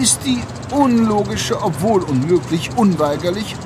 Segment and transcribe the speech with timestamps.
[0.00, 3.56] ist die unlogische, obwohl unmöglich, unweigerlich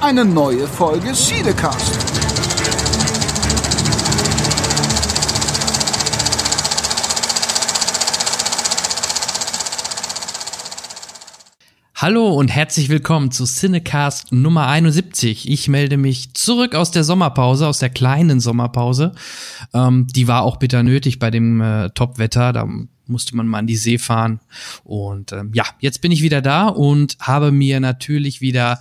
[0.00, 2.11] eine neue Folge Siedecast.
[12.02, 15.48] Hallo und herzlich willkommen zu Cinecast Nummer 71.
[15.48, 19.12] Ich melde mich zurück aus der Sommerpause, aus der kleinen Sommerpause.
[19.72, 22.52] Ähm, die war auch bitter nötig bei dem äh, Topwetter.
[22.52, 22.68] Da
[23.06, 24.40] musste man mal an die See fahren.
[24.82, 28.80] Und ähm, ja, jetzt bin ich wieder da und habe mir natürlich wieder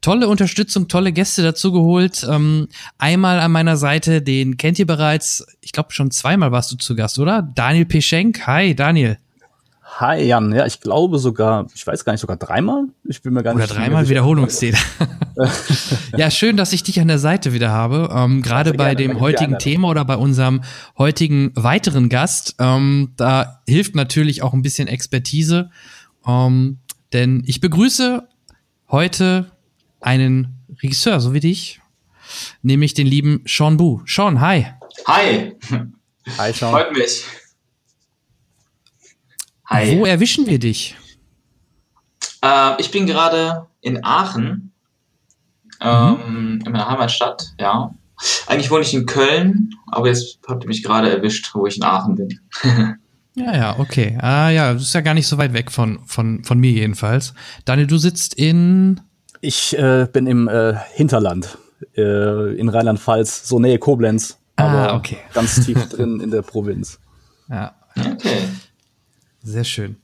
[0.00, 2.26] tolle Unterstützung, tolle Gäste dazu geholt.
[2.26, 6.76] Ähm, einmal an meiner Seite, den kennt ihr bereits, ich glaube schon zweimal warst du
[6.76, 7.42] zu Gast, oder?
[7.54, 8.46] Daniel Peschenk.
[8.46, 9.18] Hi, Daniel.
[9.94, 12.84] Hi Jan, ja, ich glaube sogar, ich weiß gar nicht, sogar dreimal.
[13.04, 14.78] Ich bin mir gar Oder nicht dreimal Wiederholungstäter.
[16.16, 18.08] ja, schön, dass ich dich an der Seite wieder habe.
[18.10, 19.58] Ähm, Gerade Sehr bei gerne, dem heutigen gerne.
[19.58, 20.62] Thema oder bei unserem
[20.96, 22.54] heutigen weiteren Gast.
[22.58, 25.70] Ähm, da hilft natürlich auch ein bisschen Expertise.
[26.26, 26.78] Ähm,
[27.12, 28.26] denn ich begrüße
[28.90, 29.50] heute
[30.00, 31.82] einen Regisseur, so wie dich,
[32.62, 34.00] nämlich den lieben Sean Bu.
[34.06, 34.66] Sean, hi.
[35.06, 35.52] Hi,
[36.38, 36.70] Hi, Sean.
[36.70, 37.24] freut mich.
[39.72, 39.98] Hi.
[39.98, 40.96] Wo erwischen wir dich?
[42.42, 44.72] Äh, ich bin gerade in Aachen,
[45.80, 47.94] ähm, in meiner Heimatstadt, ja.
[48.46, 51.84] Eigentlich wohne ich in Köln, aber jetzt habt ihr mich gerade erwischt, wo ich in
[51.84, 52.40] Aachen bin.
[53.34, 54.18] Ja, ja, okay.
[54.20, 57.32] Ah ja, das ist ja gar nicht so weit weg von, von, von mir jedenfalls.
[57.64, 59.00] Daniel, du sitzt in.
[59.40, 61.56] Ich äh, bin im äh, Hinterland,
[61.96, 65.16] äh, in Rheinland-Pfalz, so Nähe Koblenz, Ah, aber okay.
[65.32, 67.00] ganz tief drin in der Provinz.
[67.48, 68.48] Ja, Okay.
[69.42, 69.96] Sehr schön.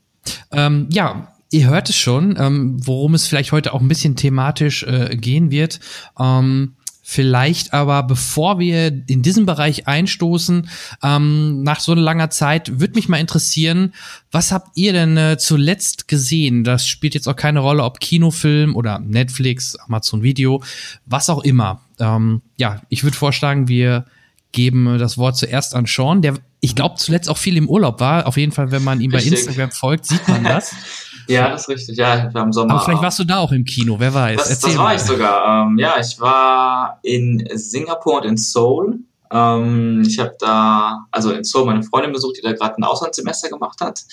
[0.51, 4.83] Ähm, ja, ihr hört es schon, ähm, worum es vielleicht heute auch ein bisschen thematisch
[4.83, 5.79] äh, gehen wird.
[6.19, 10.69] Ähm, vielleicht aber, bevor wir in diesen Bereich einstoßen,
[11.01, 13.93] ähm, nach so langer Zeit, würde mich mal interessieren,
[14.31, 16.63] was habt ihr denn äh, zuletzt gesehen?
[16.63, 20.61] Das spielt jetzt auch keine Rolle, ob Kinofilm oder Netflix, Amazon Video,
[21.07, 21.81] was auch immer.
[21.99, 24.05] Ähm, ja, ich würde vorschlagen, wir
[24.51, 28.27] geben das Wort zuerst an Sean, der ich glaube zuletzt auch viel im Urlaub war.
[28.27, 29.21] Auf jeden Fall, wenn man ihm bei.
[29.21, 30.75] Instagram folgt, sieht man das.
[31.27, 31.97] Ja, das ist richtig.
[31.97, 32.73] Ja, war im Sommer.
[32.73, 34.49] Aber vielleicht warst du da auch im Kino, wer weiß.
[34.49, 35.67] das, das war ich sogar.
[35.67, 39.01] Ähm, ja, ich war in Singapur und in Seoul.
[39.31, 43.49] Ähm, ich habe da, also in Seoul meine Freundin besucht, die da gerade ein Auslandssemester
[43.49, 44.03] gemacht hat.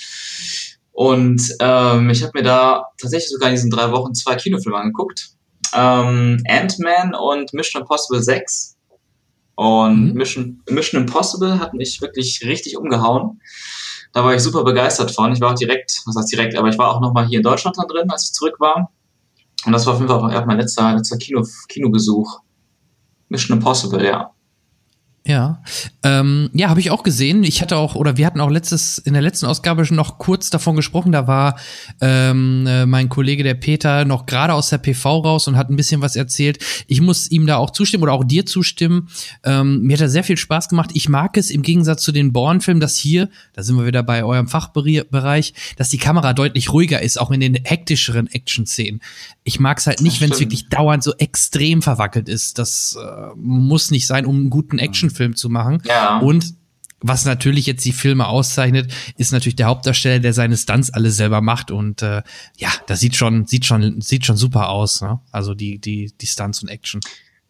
[0.92, 5.30] Und ähm, ich habe mir da tatsächlich sogar in diesen drei Wochen zwei Kinofilme angeguckt.
[5.74, 8.75] Ähm, Ant-Man und Mission Impossible 6.
[9.56, 10.12] Und Mhm.
[10.12, 13.40] Mission, Mission Impossible hat mich wirklich richtig umgehauen.
[14.12, 15.32] Da war ich super begeistert von.
[15.32, 17.76] Ich war auch direkt, was heißt direkt, aber ich war auch nochmal hier in Deutschland
[17.78, 18.90] dann drin, als ich zurück war.
[19.64, 22.40] Und das war auf jeden Fall auch mein letzter, letzter Kino, Kinobesuch.
[23.28, 24.30] Mission Impossible, ja.
[25.26, 25.60] Ja,
[26.04, 27.42] ähm, ja, habe ich auch gesehen.
[27.42, 30.50] Ich hatte auch, oder wir hatten auch letztes, in der letzten Ausgabe schon noch kurz
[30.50, 31.10] davon gesprochen.
[31.10, 31.58] Da war
[32.00, 35.74] ähm, äh, mein Kollege der Peter noch gerade aus der PV raus und hat ein
[35.74, 36.64] bisschen was erzählt.
[36.86, 39.08] Ich muss ihm da auch zustimmen oder auch dir zustimmen.
[39.42, 40.90] Ähm, mir hat er sehr viel Spaß gemacht.
[40.94, 44.22] Ich mag es im Gegensatz zu den Bourne-Filmen, dass hier, da sind wir wieder bei
[44.22, 49.00] eurem Fachbereich, dass die Kamera deutlich ruhiger ist, auch in den hektischeren Action-Szenen.
[49.46, 52.58] Ich mag es halt nicht, wenn es wirklich dauernd so extrem verwackelt ist.
[52.58, 55.80] Das äh, muss nicht sein, um einen guten Actionfilm zu machen.
[55.84, 56.18] Ja.
[56.18, 56.54] Und
[57.00, 61.42] was natürlich jetzt die Filme auszeichnet, ist natürlich der Hauptdarsteller, der seine Stunts alle selber
[61.42, 61.70] macht.
[61.70, 62.22] Und äh,
[62.56, 65.00] ja, das sieht schon, sieht schon, sieht schon super aus.
[65.00, 65.20] Ne?
[65.30, 67.00] Also die, die, die Stunts und Action.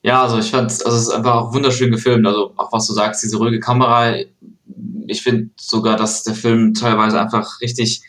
[0.02, 2.26] Ja, also ich fand, also es ist einfach auch wunderschön gefilmt.
[2.26, 4.16] Also auch was du sagst, diese ruhige Kamera.
[5.06, 8.02] Ich finde sogar, dass der Film teilweise einfach richtig,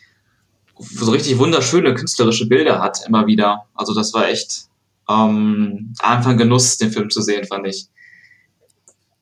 [0.78, 3.66] so richtig wunderschöne künstlerische Bilder hat immer wieder.
[3.74, 4.68] Also das war echt
[5.08, 7.86] ähm, einfach ein Genuss, den Film zu sehen, fand ich.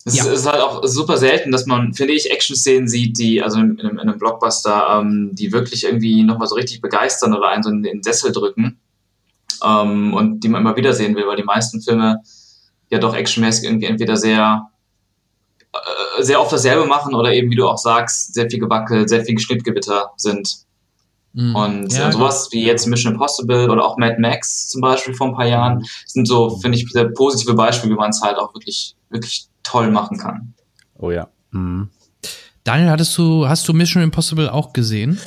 [0.05, 0.25] Es Ja.
[0.27, 3.99] ist, halt auch super selten, dass man, finde ich, Action-Szenen sieht, die, also in, in
[3.99, 8.03] einem Blockbuster, ähm, die wirklich irgendwie nochmal so richtig begeistern oder einen so in den
[8.03, 8.79] Sessel drücken.
[9.65, 12.21] Ähm, und die man immer wieder sehen will, weil die meisten Filme
[12.91, 14.71] ja doch actionmäßig irgendwie entweder sehr,
[15.73, 19.25] äh, sehr oft dasselbe machen oder eben, wie du auch sagst, sehr viel gewackelt, sehr
[19.25, 20.66] viel Schnittgewitter sind.
[21.37, 21.55] Mhm.
[21.55, 25.27] Und Ja, äh, sowas wie jetzt Mission Impossible oder auch Mad Max zum Beispiel vor
[25.29, 28.55] ein paar Jahren sind so, finde ich, sehr positive Beispiele, wie man es halt auch
[28.55, 30.55] wirklich, wirklich toll machen kann.
[30.99, 31.29] Oh ja.
[31.51, 31.91] Mhm.
[32.65, 35.21] Daniel, hattest du, hast du Mission Impossible auch gesehen?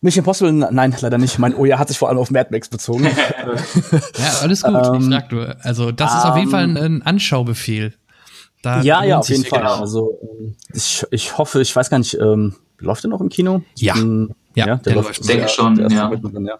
[0.00, 1.38] Mission Impossible, nein, leider nicht.
[1.38, 3.04] Mein Oh ja hat sich vor allem auf Mad Max bezogen.
[4.18, 5.56] ja, alles gut, ich Ähm, frag nur.
[5.62, 7.94] Also, das ist auf jeden Fall ein, ein Anschaubefehl.
[8.60, 9.60] Da ja, ja, auf jeden Fall.
[9.60, 9.74] genau.
[9.76, 13.62] Also ähm, ich, ich hoffe, ich weiß gar nicht, ähm, läuft der noch im Kino?
[13.76, 13.94] Ja.
[13.94, 15.28] Ähm, Ja, der, der läuft.
[15.28, 16.08] denke der- schon, ja.
[16.08, 16.58] mittendrin, ja.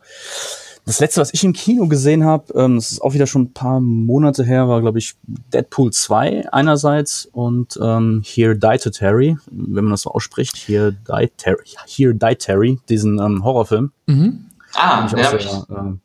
[0.86, 3.52] Das letzte, was ich im Kino gesehen habe, ähm, das ist auch wieder schon ein
[3.54, 5.14] paar Monate her, war, glaube ich,
[5.52, 11.32] Deadpool 2 einerseits und ähm, Here Died Terry, wenn man das so ausspricht, Here Died
[11.38, 13.92] Terry, Here Died Terry, diesen ähm, Horrorfilm.
[14.06, 14.44] Mhm.
[14.74, 15.98] Ah, ich den auch sehr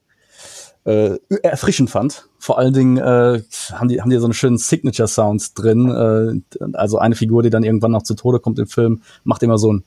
[0.85, 2.27] äh, äh, erfrischend fand.
[2.38, 3.42] Vor allen Dingen äh,
[3.74, 5.89] haben die haben die so einen schönen Signature Sound drin.
[5.89, 9.57] Äh, also eine Figur, die dann irgendwann noch zu Tode kommt im Film, macht immer
[9.57, 9.83] so ein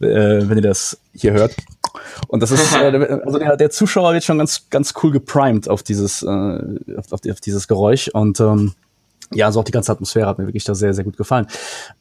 [0.00, 1.54] äh, wenn ihr das hier hört.
[2.28, 5.82] Und das ist, äh, also der, der Zuschauer wird schon ganz, ganz cool geprimed auf
[5.82, 8.74] dieses, äh, auf, auf, auf dieses Geräusch und ähm,
[9.32, 11.46] ja, so auch die ganze Atmosphäre hat mir wirklich da sehr, sehr gut gefallen.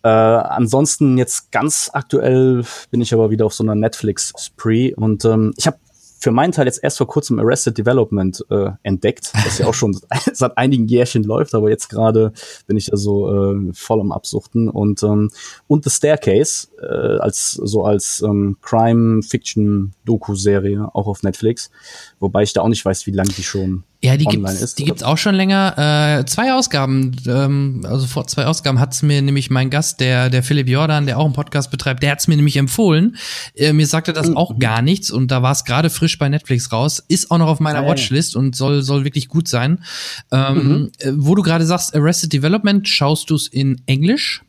[0.04, 5.54] Äh, ansonsten jetzt ganz aktuell bin ich aber wieder auf so einer Netflix-Spree und ähm,
[5.58, 5.78] ich habe
[6.24, 10.00] für meinen Teil jetzt erst vor kurzem Arrested Development äh, entdeckt, das ja auch schon
[10.34, 12.32] seit einigen Jährchen läuft, aber jetzt gerade
[12.66, 14.70] bin ich da so äh, voll am Absuchten.
[14.70, 15.32] Und ähm,
[15.68, 21.72] und The Staircase äh, als so als ähm, Crime-Fiction-Doku-Serie auch auf Netflix,
[22.20, 24.80] wobei ich da auch nicht weiß, wie lange die schon Ja, die online gibt's, ist.
[24.80, 26.20] die gibt's auch schon länger.
[26.20, 30.44] Äh, zwei Ausgaben, ähm, also vor zwei Ausgaben hat's mir nämlich mein Gast, der, der
[30.44, 33.16] Philipp Jordan, der auch einen Podcast betreibt, der hat's mir nämlich empfohlen.
[33.56, 36.74] Äh, mir sagte das auch gar nichts und da war es gerade frisch bei Netflix
[36.74, 37.02] raus.
[37.08, 37.92] Ist auch noch auf meiner Ah, ja, ja.
[37.94, 39.84] Watchlist und soll, soll wirklich gut sein.
[40.32, 44.44] Ähm, äh, wo du gerade sagst, Arrested Development, schaust du's in Englisch?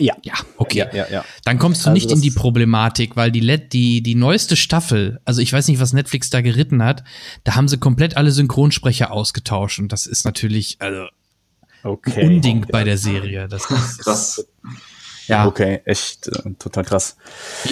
[0.00, 0.16] Ja.
[0.22, 0.78] Ja, okay.
[0.78, 1.24] Ja, ja, ja.
[1.44, 5.20] Dann kommst du Also nicht in die Problematik, weil die, Let die, die neueste Staffel,
[5.24, 7.04] also ich weiß nicht, was Netflix da geritten hat,
[7.44, 11.06] da haben sie komplett alle Synchronsprecher ausgetauscht und das ist natürlich also
[11.82, 12.26] Okay.
[12.26, 13.48] Unding bei der Serie.
[13.48, 14.46] Das ist, Krass.
[15.26, 17.16] ja, Okay, echt äh, total krass.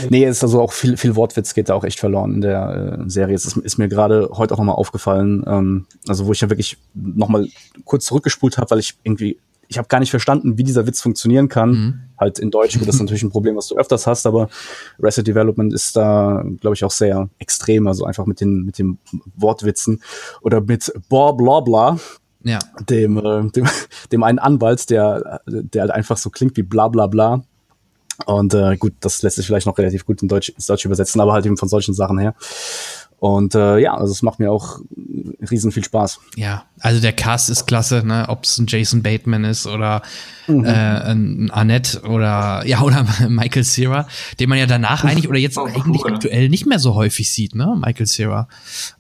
[0.09, 3.11] Nee, ist also auch viel, viel Wortwitz geht da auch echt verloren in der äh,
[3.11, 3.35] Serie.
[3.35, 6.79] Es ist, ist mir gerade heute auch nochmal aufgefallen, ähm, also wo ich ja wirklich
[6.95, 7.49] nochmal
[7.85, 9.39] kurz zurückgespult habe, weil ich irgendwie,
[9.69, 11.71] ich habe gar nicht verstanden, wie dieser Witz funktionieren kann.
[11.71, 12.01] Mhm.
[12.19, 14.49] Halt in Deutsch, das ist natürlich ein Problem, was du öfters hast, aber
[14.99, 18.99] Reset Development ist da, glaube ich, auch sehr extrem, also einfach mit den, mit den
[19.37, 20.03] Wortwitzen
[20.43, 21.99] oder mit bla bla bla
[22.43, 22.59] ja.
[22.89, 23.69] dem, äh, dem,
[24.13, 27.43] dem einen Anwalt, der, der halt einfach so klingt wie bla bla bla.
[28.27, 31.21] Und äh, gut, das lässt sich vielleicht noch relativ gut in Deutsch, ins Deutsche übersetzen,
[31.21, 32.35] aber halt eben von solchen Sachen her.
[33.21, 34.79] Und äh, ja, also es macht mir auch
[35.51, 36.21] riesen viel Spaß.
[36.37, 38.27] Ja, also der Cast ist klasse, ne?
[38.29, 40.03] Ob es ein Jason Bateman ist oder
[40.47, 44.07] äh, ein Annette oder ja oder Michael Cera,
[44.39, 46.15] den man ja danach eigentlich oder jetzt Oh, eigentlich cool.
[46.15, 47.77] aktuell nicht mehr so häufig sieht, ne?
[47.85, 48.49] Michael Cera.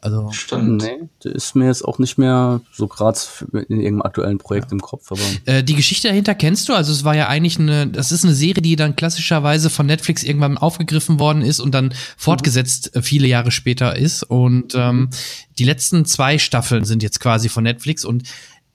[0.00, 0.82] Also Stimmt.
[0.82, 3.19] Nee, der ist mir jetzt auch nicht mehr so gerade
[3.53, 6.75] in irgendeinem aktuellen Projekt im Kopf, aber Äh, die Geschichte dahinter kennst du?
[6.75, 10.25] Also es war ja eigentlich eine, das ist eine Serie, die dann klassischerweise von Netflix
[10.25, 14.07] irgendwann aufgegriffen worden ist und dann fortgesetzt äh, viele Jahre später ist.
[14.22, 15.10] Und ähm,
[15.58, 18.25] die letzten zwei Staffeln sind jetzt quasi von Netflix und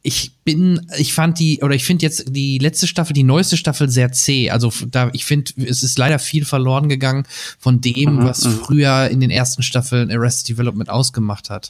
[0.05, 3.89] ich bin, ich fand die, oder ich finde jetzt die letzte Staffel, die neueste Staffel
[3.89, 4.49] sehr zäh.
[4.49, 7.23] Also da, ich finde, es ist leider viel verloren gegangen
[7.57, 11.69] von dem, was früher in den ersten Staffeln Arrested Development ausgemacht hat.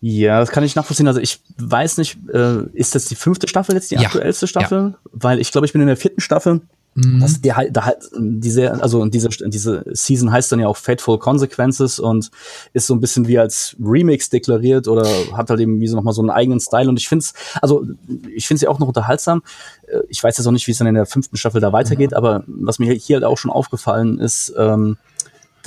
[0.00, 1.08] Ja, das kann ich nachvollziehen.
[1.08, 4.02] Also ich weiß nicht, äh, ist das die fünfte Staffel jetzt die Ja.
[4.02, 4.94] aktuellste Staffel?
[5.12, 6.60] Weil ich glaube, ich bin in der vierten Staffel.
[7.04, 7.20] Mhm.
[7.20, 12.30] Das, da halt, diese, also diese, diese Season heißt dann ja auch Fateful Consequences und
[12.72, 15.06] ist so ein bisschen wie als Remix deklariert oder
[15.36, 16.88] hat halt eben wie so nochmal so einen eigenen Style.
[16.88, 17.86] Und ich finde es, also
[18.34, 19.42] ich finde sie auch noch unterhaltsam.
[19.86, 22.14] Äh, Ich weiß jetzt auch nicht, wie es dann in der fünften Staffel da weitergeht,
[22.14, 24.96] aber was mir hier halt auch schon aufgefallen ist, ähm,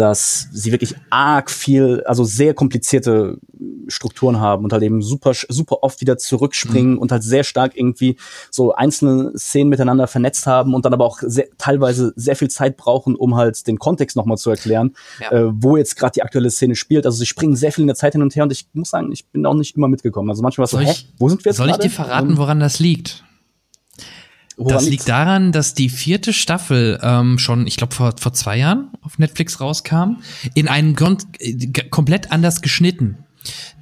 [0.01, 3.37] dass sie wirklich arg viel, also sehr komplizierte
[3.87, 8.17] Strukturen haben und halt eben super, super oft wieder zurückspringen und halt sehr stark irgendwie
[8.49, 12.77] so einzelne Szenen miteinander vernetzt haben und dann aber auch sehr, teilweise sehr viel Zeit
[12.77, 15.31] brauchen, um halt den Kontext nochmal zu erklären, Ja.
[15.31, 17.05] äh, wo jetzt gerade die aktuelle Szene spielt.
[17.05, 19.11] Also sie springen sehr viel in der Zeit hin und her und ich muss sagen,
[19.11, 20.29] ich bin auch nicht immer mitgekommen.
[20.31, 21.87] Also manchmal war es so, Soll hä, ich- wo sind wir jetzt Soll ich gerade?
[21.87, 23.23] dir verraten, Ähm, woran das liegt?
[24.69, 28.89] Das liegt daran, dass die vierte Staffel ähm, schon, ich glaube, vor, vor zwei Jahren
[29.01, 30.17] auf Netflix rauskam,
[30.53, 33.17] in einem Grund äh, komplett anders geschnitten.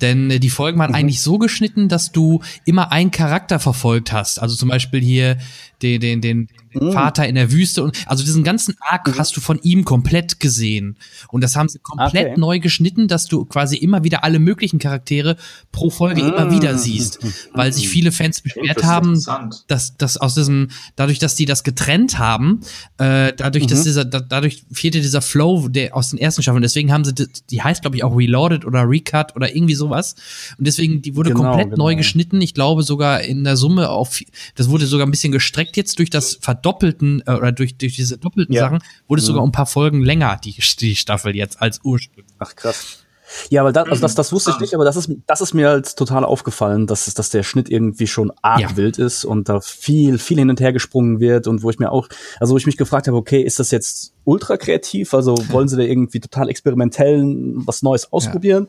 [0.02, 0.82] Denn äh, die Folgen Mhm.
[0.82, 4.42] waren eigentlich so geschnitten, dass du immer einen Charakter verfolgt hast.
[4.42, 5.38] Also zum Beispiel hier
[5.82, 6.92] den, den, den, Mhm.
[6.92, 10.98] Vater in der Wüste und also diesen ganzen Arc hast du von ihm komplett gesehen.
[11.30, 12.40] Und das haben sie komplett Okay.
[12.40, 15.36] neu geschnitten, dass du quasi immer wieder alle möglichen Charaktere
[15.72, 16.52] pro Folge immer Mhm.
[16.52, 17.20] wieder siehst.
[17.56, 19.20] Weil sich viele Fans beschwert Das haben,
[19.68, 22.60] dass, dass aus diesem, dadurch, dass die das getrennt haben,
[23.00, 26.62] äh, dadurch, dass dieser, da, dadurch fehlte dieser Flow der aus den ersten Staffeln.
[26.62, 29.74] Deswegen haben sie, die, die heißt, glaube ich, auch Reloaded oder Recut oder oder irgendwie
[29.76, 30.16] sowas.
[30.58, 31.86] Und deswegen, die wurde Genau, komplett genau.
[31.86, 32.42] neu geschnitten.
[32.42, 34.20] Ich glaube sogar in der Summe auf,
[34.56, 38.18] das wurde sogar ein bisschen gestreckt jetzt durch das verdoppelten, äh, oder durch, durch diese
[38.18, 38.62] doppelten Ja.
[38.62, 39.28] Sachen, wurde es Mhm.
[39.28, 42.36] sogar um ein paar Folgen länger, die, die Staffel jetzt als ursprünglich.
[42.40, 43.06] Ach krass.
[43.52, 45.70] Ja, aber das, also das, das wusste ich nicht, aber das ist, das ist mir
[45.70, 48.76] halt total aufgefallen, dass, dass der Schnitt irgendwie schon arg Ja.
[48.76, 51.92] wild ist und da viel, viel hin und her gesprungen wird und wo ich mir
[51.92, 52.10] auch,
[52.40, 55.14] also wo ich mich gefragt habe, okay, ist das jetzt ultra kreativ?
[55.14, 57.22] Also wollen sie da irgendwie total experimentell
[57.58, 58.68] was Neues ausprobieren?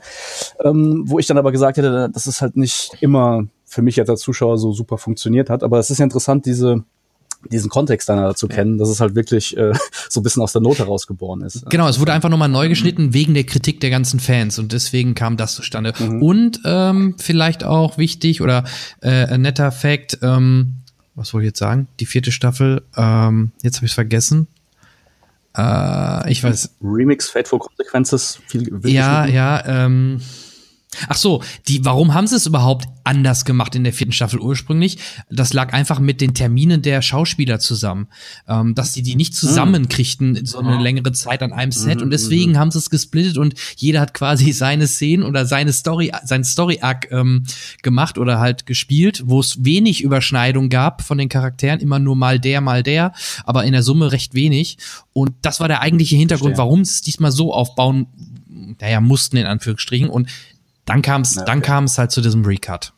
[0.62, 4.10] Ähm, wo ich dann aber gesagt hätte, dass es halt nicht immer für mich jetzt
[4.10, 5.62] als Zuschauer so super funktioniert hat.
[5.62, 6.82] Aber es ist ja interessant, diese,
[7.52, 9.72] diesen Kontext dann dazu kennen, dass es halt wirklich äh,
[10.08, 11.70] so ein bisschen aus der Not herausgeboren ist.
[11.70, 15.14] Genau, es wurde einfach nochmal neu geschnitten wegen der Kritik der ganzen Fans und deswegen
[15.14, 15.94] kam das zustande.
[15.96, 16.20] Mhm.
[16.20, 18.64] Und ähm, vielleicht auch wichtig oder
[19.02, 20.74] äh, ein netter Fact, ähm,
[21.14, 21.86] was wollte ich jetzt sagen?
[22.00, 24.48] Die vierte Staffel, ähm, jetzt habe ich es vergessen.
[25.56, 30.20] Äh, ich weiß, Remix Fateful Consequences viel ja, ja, ähm.
[31.08, 34.98] Ach so, die, warum haben sie es überhaupt anders gemacht in der vierten Staffel ursprünglich?
[35.30, 38.08] Das lag einfach mit den Terminen der Schauspieler zusammen,
[38.48, 42.02] ähm, dass die die nicht zusammenkriegten so eine längere Zeit an einem Set.
[42.02, 46.12] Und deswegen haben sie es gesplittet und jeder hat quasi seine Szenen oder seine Story,
[46.24, 47.44] sein Story Arc ähm,
[47.82, 52.40] gemacht oder halt gespielt, wo es wenig Überschneidung gab von den Charakteren, immer nur mal
[52.40, 53.12] der, mal der,
[53.44, 54.76] aber in der Summe recht wenig.
[55.12, 58.08] Und das war der eigentliche Hintergrund, warum sie es diesmal so aufbauen
[58.80, 60.08] naja, mussten in Anführungsstrichen.
[60.08, 60.28] Und
[60.90, 61.66] dann kam es, Ja, dann okay.
[61.68, 62.92] kam es halt zu diesem Recut.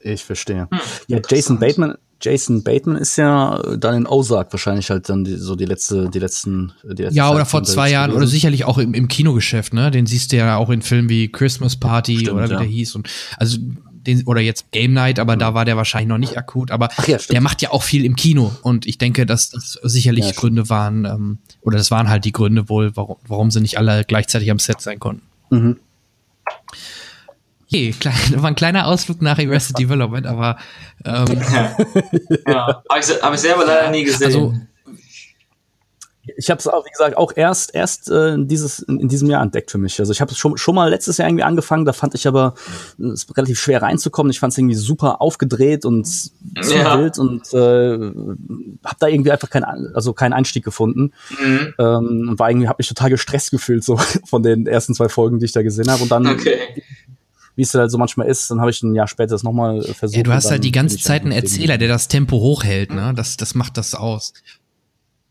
[0.00, 0.68] Ich verstehe.
[0.70, 1.58] Hm, ja, Jason.
[1.58, 6.08] Bateman, Jason Bateman ist ja dann in Ozark wahrscheinlich halt dann die, so die letzte,
[6.08, 9.72] die letzten, die letzte Ja, oder vor zwei Jahren oder sicherlich auch im, im Kinogeschäft,
[9.74, 9.90] ne?
[9.90, 12.58] Den siehst du ja auch in Filmen wie Christmas Party Stimmt, oder wie ja.
[12.58, 12.94] der hieß.
[12.94, 13.58] Und also
[14.06, 16.70] den, oder jetzt Game Night, aber da war der wahrscheinlich noch nicht akut.
[16.70, 17.34] Aber Ach ja, stimmt.
[17.34, 18.52] der macht ja auch viel im Kino.
[18.62, 20.32] Und ich denke, dass das sicherlich Ja.
[20.32, 24.04] Gründe waren, ähm, oder das waren halt die Gründe wohl, warum, warum sie nicht alle
[24.04, 25.22] gleichzeitig am Set sein konnten.
[25.50, 25.76] Mhm.
[27.70, 30.56] Okay, klein, war ein kleiner Ausflug nach Arrested Development, aber
[31.04, 31.26] ähm,
[32.46, 34.26] Ja, habe ich, hab ich selber leider nie gesehen.
[34.26, 34.54] also
[36.36, 39.42] Ich habe es auch, wie gesagt, auch erst erst äh, dieses in, in diesem Jahr
[39.42, 39.98] entdeckt für mich.
[40.00, 41.84] Also ich habe es schon schon mal letztes Jahr irgendwie angefangen.
[41.84, 42.54] Da fand ich aber
[42.98, 44.30] äh, es relativ schwer reinzukommen.
[44.30, 46.30] Ich fand es irgendwie super aufgedreht und zu
[46.74, 46.98] Ja.
[46.98, 48.12] wild und äh,
[48.84, 51.12] habe da irgendwie einfach keinen also keinen Einstieg gefunden.
[51.40, 51.74] Mhm.
[51.78, 55.38] Ähm, und war irgendwie habe mich total gestresst gefühlt so von den ersten zwei Folgen,
[55.38, 56.02] die ich da gesehen habe.
[56.02, 56.56] Und dann Okay.
[57.56, 60.16] wie es halt so manchmal ist, dann habe ich ein Jahr später das nochmal versucht.
[60.16, 63.12] Ja, du hast halt die ganze Zeit einen Erzähler, der das Tempo hochhält, ne?
[63.16, 64.32] Das, das macht das aus.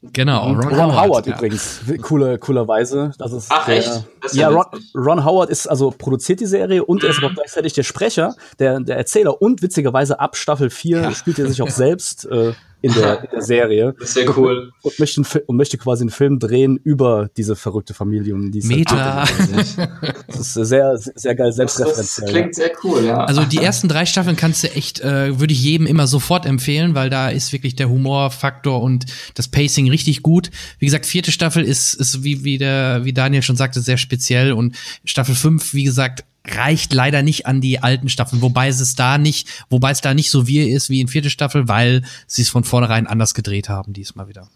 [0.02, 1.36] Genau, Und Ron, Howard, ja.
[1.36, 3.14] übrigens, coole, coolerweise.
[3.18, 4.06] Das ist Ach, der, echt?
[4.22, 4.66] Das ja, ja Ron.
[4.96, 8.36] Ron Howard ist also produziert die Serie und er ist aber auch gleichzeitig der Sprecher,
[8.60, 12.94] der, der Erzähler und witzigerweise ab Staffel 4 spielt er sich auch selbst äh, in,
[12.94, 14.72] der, in der Serie Das ist ja cool.
[14.84, 18.36] und möchte, einen, Fi- und möchte quasi einen Film drehen über diese verrückte Familie.
[18.36, 19.26] Und die Meta.
[19.28, 19.90] Halt,
[20.28, 22.30] das ist sehr, sehr geil, Das, das selbstreferenziell.
[22.30, 23.24] klingt sehr cool, ja.
[23.24, 26.96] Also die ersten drei Staffeln kannst du echt, äh, würde ich jedem immer sofort empfehlen,
[26.96, 29.06] weil da ist wirklich der Humorfaktor und
[29.36, 30.52] das Pacing richtig gut.
[30.80, 34.52] Wie gesagt, vierte Staffel ist, ist wie, wie, der, wie Daniel schon sagte, sehr speziell
[34.52, 36.24] und Staffel fünf, wie gesagt,
[36.56, 40.32] reicht leider nicht an die alten Staffeln, wobei es da nicht, wobei es da nicht
[40.32, 43.94] so wie ist wie in vierte Staffel, weil sie es von vornherein anders gedreht haben
[43.94, 44.48] diesmal wieder.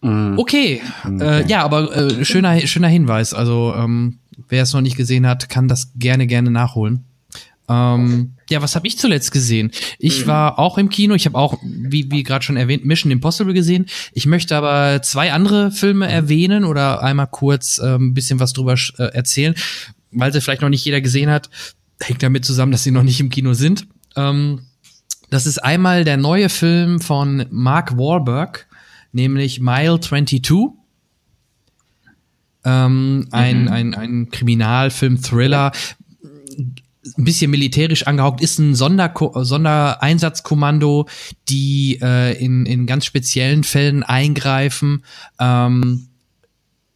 [0.00, 0.38] Mhm.
[0.38, 0.80] Okay,
[1.20, 3.34] Äh, ja, aber äh, schöner, schöner Hinweis.
[3.34, 7.04] Also ähm, wer es noch nicht gesehen hat, kann das gerne, gerne nachholen.
[7.68, 9.72] Ähm, ja, was habe ich zuletzt gesehen?
[9.98, 11.14] Ich war auch im Kino.
[11.14, 13.86] Ich habe auch, wie, wie gerade schon erwähnt, Mission Impossible gesehen.
[14.12, 18.74] Ich möchte aber zwei andere Filme erwähnen oder einmal kurz äh, ein bisschen was drüber
[18.96, 19.54] äh, erzählen,
[20.10, 21.50] weil sie vielleicht noch nicht jeder gesehen hat.
[22.00, 23.86] Hängt damit zusammen, dass sie noch nicht im Kino sind.
[24.16, 24.60] Ähm,
[25.30, 28.66] das ist einmal der neue Film von Mark Wahlberg,
[29.12, 30.42] nämlich Mile 22.
[32.64, 35.72] Ähm, ein, ein, ein Kriminalfilm, Thriller,
[37.16, 41.08] ein bisschen militärisch angehaucht, ist ein Sonderko Sondereinsatzkommando,
[41.48, 45.04] die äh, in, in ganz speziellen Fällen eingreifen.
[45.38, 46.07] Ähm,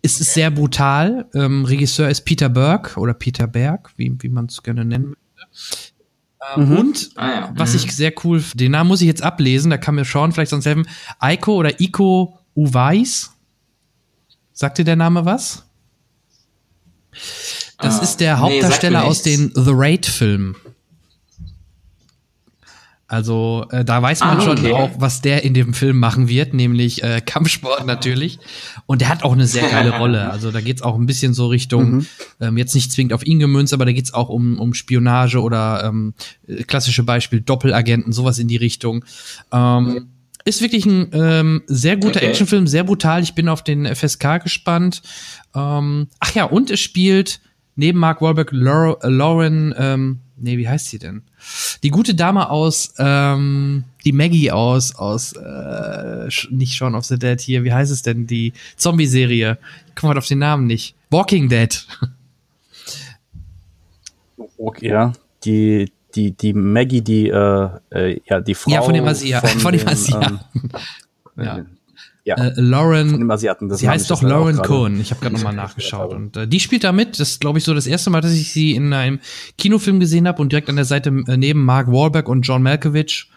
[0.03, 1.27] es ist sehr brutal.
[1.35, 5.93] Ähm, Regisseur ist Peter Berg oder Peter Berg, wie, wie man es gerne nennen möchte.
[6.57, 7.53] Ähm, Und ah, ja.
[7.55, 7.77] was Mhm.
[7.85, 10.67] ich sehr cool, den Namen muss ich jetzt ablesen, da kann mir Sean vielleicht sonst
[10.67, 10.89] helfen.
[11.21, 13.31] Eiko oder Iko Uweis.
[14.53, 15.65] Sagt dir der Name was?
[17.79, 19.53] Das Ah, ist der nee, Hauptdarsteller mir aus den.
[19.55, 20.57] The Raid-Filmen.
[23.13, 24.73] Also äh, da weiß man Ah, schon okay.
[24.73, 28.39] auch, was der in dem Film machen wird, nämlich äh, Kampfsport natürlich.
[28.87, 30.31] Und der hat auch eine sehr geile Rolle.
[30.31, 32.07] Also da geht's auch ein bisschen so Richtung,
[32.41, 35.85] ähm, jetzt nicht zwingend auf ihn gemünzt, aber da geht's auch um, um Spionage oder
[35.85, 36.15] ähm,
[36.49, 39.05] äh, klassische Beispiel Doppelagenten, sowas in die Richtung.
[39.53, 40.09] Ähm,
[40.47, 42.29] ist wirklich ein ähm, sehr guter Okay.
[42.29, 43.23] Actionfilm, sehr brutal.
[43.23, 45.03] Ich bin auf den FSK gespannt.
[45.55, 47.41] Ähm, ach ja, und es spielt
[47.77, 51.23] neben Mark Wahlberg Lau- Lauren, ähm, nee, wie heißt sie denn?
[51.83, 57.41] Die gute Dame aus, ähm, die Maggie aus, aus, äh, nicht Shaun of the Dead
[57.41, 58.27] hier, wie heißt es denn?
[58.27, 59.59] Die Zombie-Serie.
[59.89, 60.95] Ich komme halt auf den Namen nicht.
[61.11, 61.87] Walking Dead.
[64.59, 65.13] Okay, ja.
[65.45, 68.71] Die, die, die Maggie, die, äh, äh, ja, die Frau.
[68.71, 69.61] Ja, von dem Asiaten.
[69.61, 70.41] Von, dem dem, Asiaten.
[71.37, 71.65] Ähm, ja.
[72.25, 73.75] Ja, Äh, Lauren, Asiaten.
[73.75, 74.57] sie heißt doch Lauren.
[74.59, 75.01] Cohen.
[75.01, 76.13] Ich habe gerade nochmal nachgeschaut.
[76.13, 77.19] Und äh, die spielt da mit.
[77.19, 79.19] Das ist, glaube ich, so das erste Mal, dass ich sie in einem
[79.59, 83.29] Kinofilm gesehen habe und direkt an der Seite äh, neben Mark Wahlberg und John Malkovich.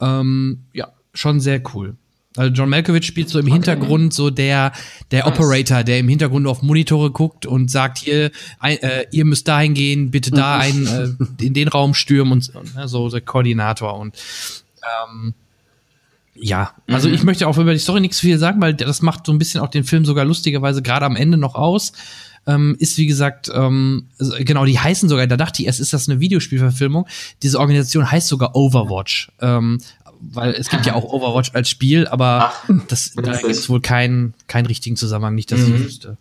[0.00, 1.96] Ähm, ja, schon sehr cool.
[2.36, 4.72] Also John Malkovich spielt so im Hintergrund so der
[5.10, 8.30] der Operator, der im Hintergrund auf Monitore guckt und sagt hier,
[8.62, 12.74] äh, ihr müsst dahin gehen, bitte da ein äh, in den Raum stürmen und, und
[12.76, 14.14] ne, so der Koordinator und
[15.12, 15.34] ähm,
[16.40, 19.32] ja, also ich möchte auch über die Story nichts viel sagen, weil das macht so
[19.32, 21.92] ein bisschen auch den Film sogar lustigerweise gerade am Ende noch aus.
[22.46, 25.92] Ähm, ist wie gesagt, ähm, also genau, die heißen sogar, da dachte ich erst, ist
[25.92, 27.06] das eine Videospielverfilmung.
[27.42, 29.30] Diese Organisation heißt sogar Overwatch.
[29.40, 29.78] Ähm,
[30.20, 33.80] weil es gibt ja auch Overwatch als Spiel, aber Ach, das, da gibt es wohl
[33.80, 35.84] keinen keinen richtigen Zusammenhang, nicht, dass ich Mhm.
[35.84, 36.16] wüsste.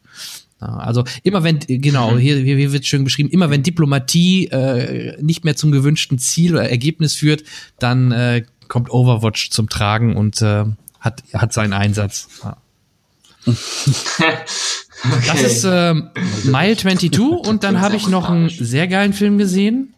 [0.61, 5.21] Ja, also immer wenn, genau, hier, hier, hier wird schön beschrieben, immer wenn Diplomatie äh,
[5.21, 7.43] nicht mehr zum gewünschten Ziel oder Ergebnis führt,
[7.79, 10.63] dann äh, kommt Overwatch zum Tragen und äh,
[11.01, 12.29] hat, hat seinen Einsatz.
[12.43, 12.57] Ja.
[15.27, 16.09] Das ist ähm,
[16.43, 19.93] Mile 22 und dann habe ich noch einen sehr geilen Film gesehen.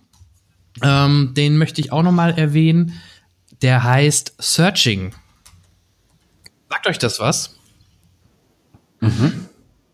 [0.84, 2.94] Ähm, den möchte ich auch noch mal erwähnen.
[3.63, 5.13] Der heißt Searching.
[6.70, 7.56] Sagt euch das was?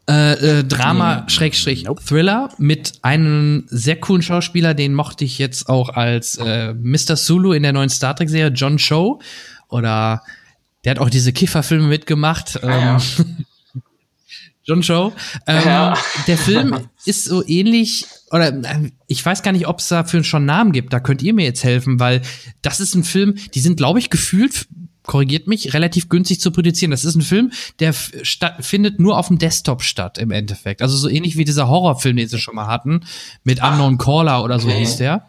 [0.10, 5.90] Äh, äh, Drama Schrägstrich Thriller mit einem sehr coolen Schauspieler, den mochte ich jetzt auch
[5.90, 7.18] als äh, Mr.
[7.18, 9.20] Sulu in der neuen Star Trek Serie John Cho
[9.68, 10.24] oder
[10.86, 12.58] der hat auch diese Kifferfilme mitgemacht.
[12.64, 12.98] Ähm, ja.
[14.64, 15.14] John Cho.
[15.46, 15.98] Ähm, Ja.
[16.28, 20.40] Der Film ist so ähnlich, oder äh, ich weiß gar nicht, ob es dafür schon
[20.40, 20.94] einen Namen gibt.
[20.94, 22.22] Da könnt ihr mir jetzt helfen, weil
[22.62, 24.68] das ist ein Film, die sind, glaube ich, gefühlt,
[25.08, 26.92] korrigiert mich, relativ günstig zu produzieren.
[26.92, 30.84] Das ist ein Film, der findet nur auf dem Desktop statt, im Endeffekt.
[30.84, 33.02] Also so ähnlich wie dieser Horrorfilm, den sie schon mal hatten,
[33.44, 34.80] mit Unknown Caller oder so okay.
[34.80, 35.28] hieß der.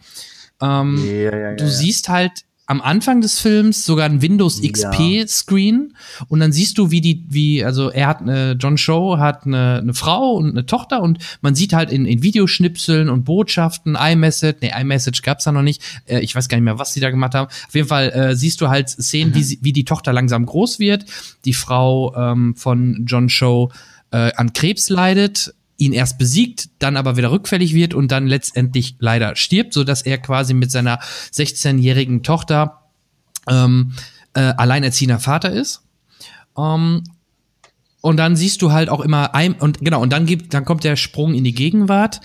[0.61, 4.61] Ähm, Ja, ja, ja, du siehst halt am Anfang des Films sogar ein Windows.
[4.61, 5.95] XP Screen
[6.29, 9.79] und dann siehst du, wie die, wie, also er hat eine, John Show hat eine,
[9.79, 14.59] eine Frau und eine Tochter und man sieht halt in, in Videoschnipseln und Botschaften, iMessage,
[14.61, 17.11] nee, iMessage gab's da noch nicht, äh, ich weiß gar nicht mehr, was sie da
[17.11, 17.49] gemacht haben.
[17.49, 20.79] Auf jeden Fall äh, siehst du halt Szenen, wie, sie, wie die Tochter langsam groß
[20.79, 21.07] wird,
[21.47, 23.73] die Frau ähm, von John Show
[24.11, 28.97] äh, an Krebs leidet, ihn erst besiegt, dann aber wieder rückfällig wird und dann letztendlich
[28.99, 31.01] leider stirbt, so dass er quasi mit seiner
[31.33, 32.83] 16-jährigen Tochter
[33.49, 33.93] ähm,
[34.35, 35.83] äh, alleinerziehender Vater ist.
[36.57, 37.05] Ähm,
[38.01, 40.85] und dann siehst du halt auch immer ein und genau und dann gibt dann kommt
[40.85, 42.21] der Sprung in die Gegenwart.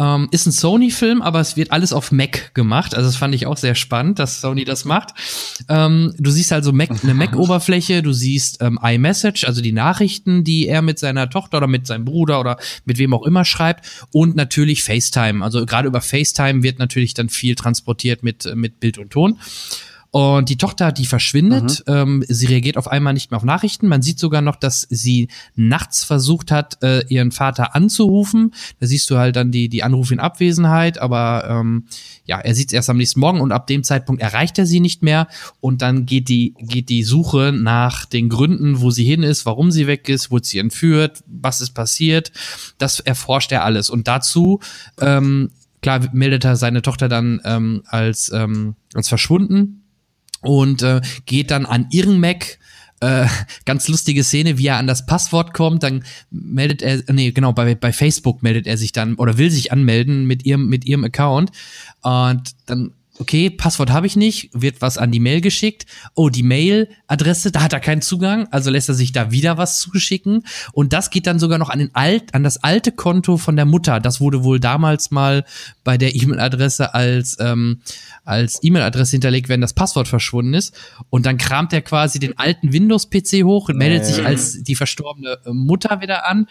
[0.00, 2.94] Ähm, ist ein Sony-Film, aber es wird alles auf Mac gemacht.
[2.94, 5.12] Also das fand ich auch sehr spannend, dass Sony das macht.
[5.68, 10.68] Ähm, du siehst also Mac, eine Mac-Oberfläche, du siehst ähm, iMessage, also die Nachrichten, die
[10.68, 14.36] er mit seiner Tochter oder mit seinem Bruder oder mit wem auch immer schreibt und
[14.36, 15.44] natürlich FaceTime.
[15.44, 19.38] Also gerade über FaceTime wird natürlich dann viel transportiert mit mit Bild und Ton.
[20.10, 23.88] Und die Tochter, die verschwindet, ähm, sie reagiert auf einmal nicht mehr auf Nachrichten.
[23.88, 28.54] Man sieht sogar noch, dass sie nachts versucht hat, äh, ihren Vater anzurufen.
[28.80, 31.84] Da siehst du halt dann die, die Anrufe in Abwesenheit, aber ähm,
[32.24, 34.80] ja, er sieht es erst am nächsten Morgen und ab dem Zeitpunkt erreicht er sie
[34.80, 35.28] nicht mehr.
[35.60, 39.70] Und dann geht die, geht die Suche nach den Gründen, wo sie hin ist, warum
[39.70, 42.32] sie weg ist, wurde sie entführt, was ist passiert.
[42.78, 43.90] Das erforscht er alles.
[43.90, 44.60] Und dazu
[45.02, 45.50] ähm,
[45.82, 49.82] klar meldet er seine Tochter dann ähm, als, ähm, als verschwunden
[50.42, 52.58] und äh, geht dann an ihren Mac.
[53.00, 53.26] Äh,
[53.64, 57.76] ganz lustige Szene, wie er an das Passwort kommt, dann meldet er, nee, genau, bei,
[57.76, 61.52] bei Facebook meldet er sich dann oder will sich anmelden mit ihrem, mit ihrem Account.
[62.02, 65.86] Und dann, okay, Passwort habe ich nicht, wird was an die Mail geschickt.
[66.14, 69.80] Oh, die Mail-Adresse, da hat er keinen Zugang, also lässt er sich da wieder was
[69.80, 70.44] zuschicken.
[70.72, 73.64] Und das geht dann sogar noch an den alt, an das alte Konto von der
[73.64, 74.00] Mutter.
[74.00, 75.44] Das wurde wohl damals mal
[75.84, 77.80] bei der E-Mail-Adresse als, ähm,
[78.24, 80.74] als E-Mail-Adresse hinterlegt, wenn das Passwort verschwunden ist.
[81.10, 85.38] Und dann kramt er quasi den alten Windows-PC hoch und meldet sich als die verstorbene
[85.46, 86.46] Mutter wieder an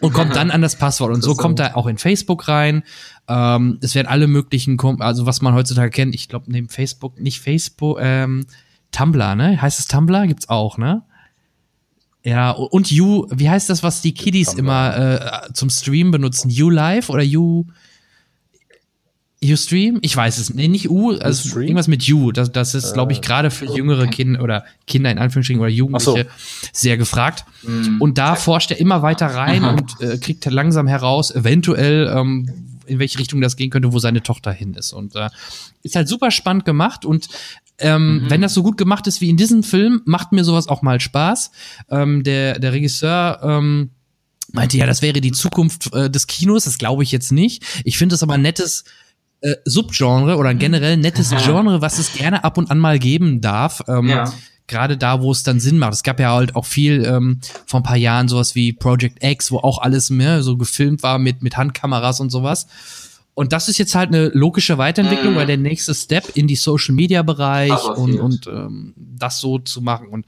[0.00, 1.12] und kommt dann an das Passwort.
[1.12, 2.82] Und so kommt er auch in Facebook rein.
[3.30, 7.20] Ähm, es werden alle möglichen, Kom also was man heutzutage kennt, ich glaube neben Facebook,
[7.20, 8.44] nicht Facebook, ähm,
[8.90, 9.62] Tumblr, ne?
[9.62, 10.26] Heißt es Tumblr?
[10.26, 11.02] Gibt's auch, ne?
[12.24, 14.96] Ja, und You, wie heißt das, was die Kiddies immer
[15.46, 16.50] äh, zum Stream benutzen?
[16.50, 17.64] You Live oder You
[19.42, 19.98] Ustream?
[20.02, 20.56] Ich weiß es nicht.
[20.56, 22.30] Nee, nicht U, also irgendwas mit U.
[22.30, 26.26] Das, das ist, glaube ich, gerade für jüngere Kinder oder Kinder in Anführungsstrichen oder Jugendliche
[26.72, 27.46] sehr gefragt.
[28.00, 32.50] Und da forscht er immer weiter rein und äh, kriegt langsam heraus, eventuell, ähm,
[32.90, 34.92] in welche Richtung das gehen könnte, wo seine Tochter hin ist.
[34.92, 35.28] Und äh,
[35.82, 37.28] ist halt super spannend gemacht und
[37.78, 38.30] ähm, mhm.
[38.30, 41.00] wenn das so gut gemacht ist wie in diesem Film, macht mir sowas auch mal
[41.00, 41.50] Spaß.
[41.90, 43.90] Ähm, der, der Regisseur ähm,
[44.52, 46.64] meinte ja, das wäre die Zukunft äh, des Kinos.
[46.64, 47.64] Das glaube ich jetzt nicht.
[47.84, 48.84] Ich finde es aber ein nettes
[49.40, 53.40] äh, Subgenre oder ein generell nettes Genre, was es gerne ab und an mal geben
[53.40, 53.82] darf.
[53.88, 54.32] Ähm, ja.
[54.70, 55.94] Gerade da, wo es dann Sinn macht.
[55.94, 59.50] Es gab ja halt auch viel ähm, vor ein paar Jahren sowas wie Project X,
[59.50, 62.68] wo auch alles mehr so gefilmt war mit, mit Handkameras und sowas.
[63.34, 65.38] Und das ist jetzt halt eine logische Weiterentwicklung, mhm.
[65.38, 69.80] weil der nächste Step in die Social Media Bereich und, und ähm, das so zu
[69.82, 70.06] machen.
[70.06, 70.24] Und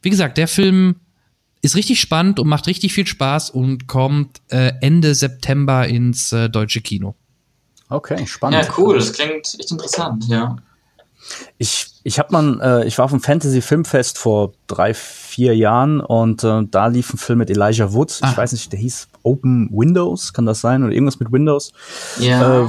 [0.00, 0.96] wie gesagt, der Film
[1.60, 6.48] ist richtig spannend und macht richtig viel Spaß und kommt äh, Ende September ins äh,
[6.48, 7.16] deutsche Kino.
[7.88, 8.64] Okay, spannend.
[8.64, 10.56] Ja, cool, das klingt echt interessant, ja.
[11.58, 16.00] Ich, ich hab man, äh, ich war auf dem Fantasy Filmfest vor drei, vier Jahren
[16.00, 18.18] und äh, da lief ein Film mit Elijah Wood.
[18.20, 18.30] Ah.
[18.30, 20.82] Ich weiß nicht, der hieß Open Windows, kann das sein?
[20.82, 21.72] Oder irgendwas mit Windows.
[22.18, 22.64] Ja.
[22.64, 22.68] Äh,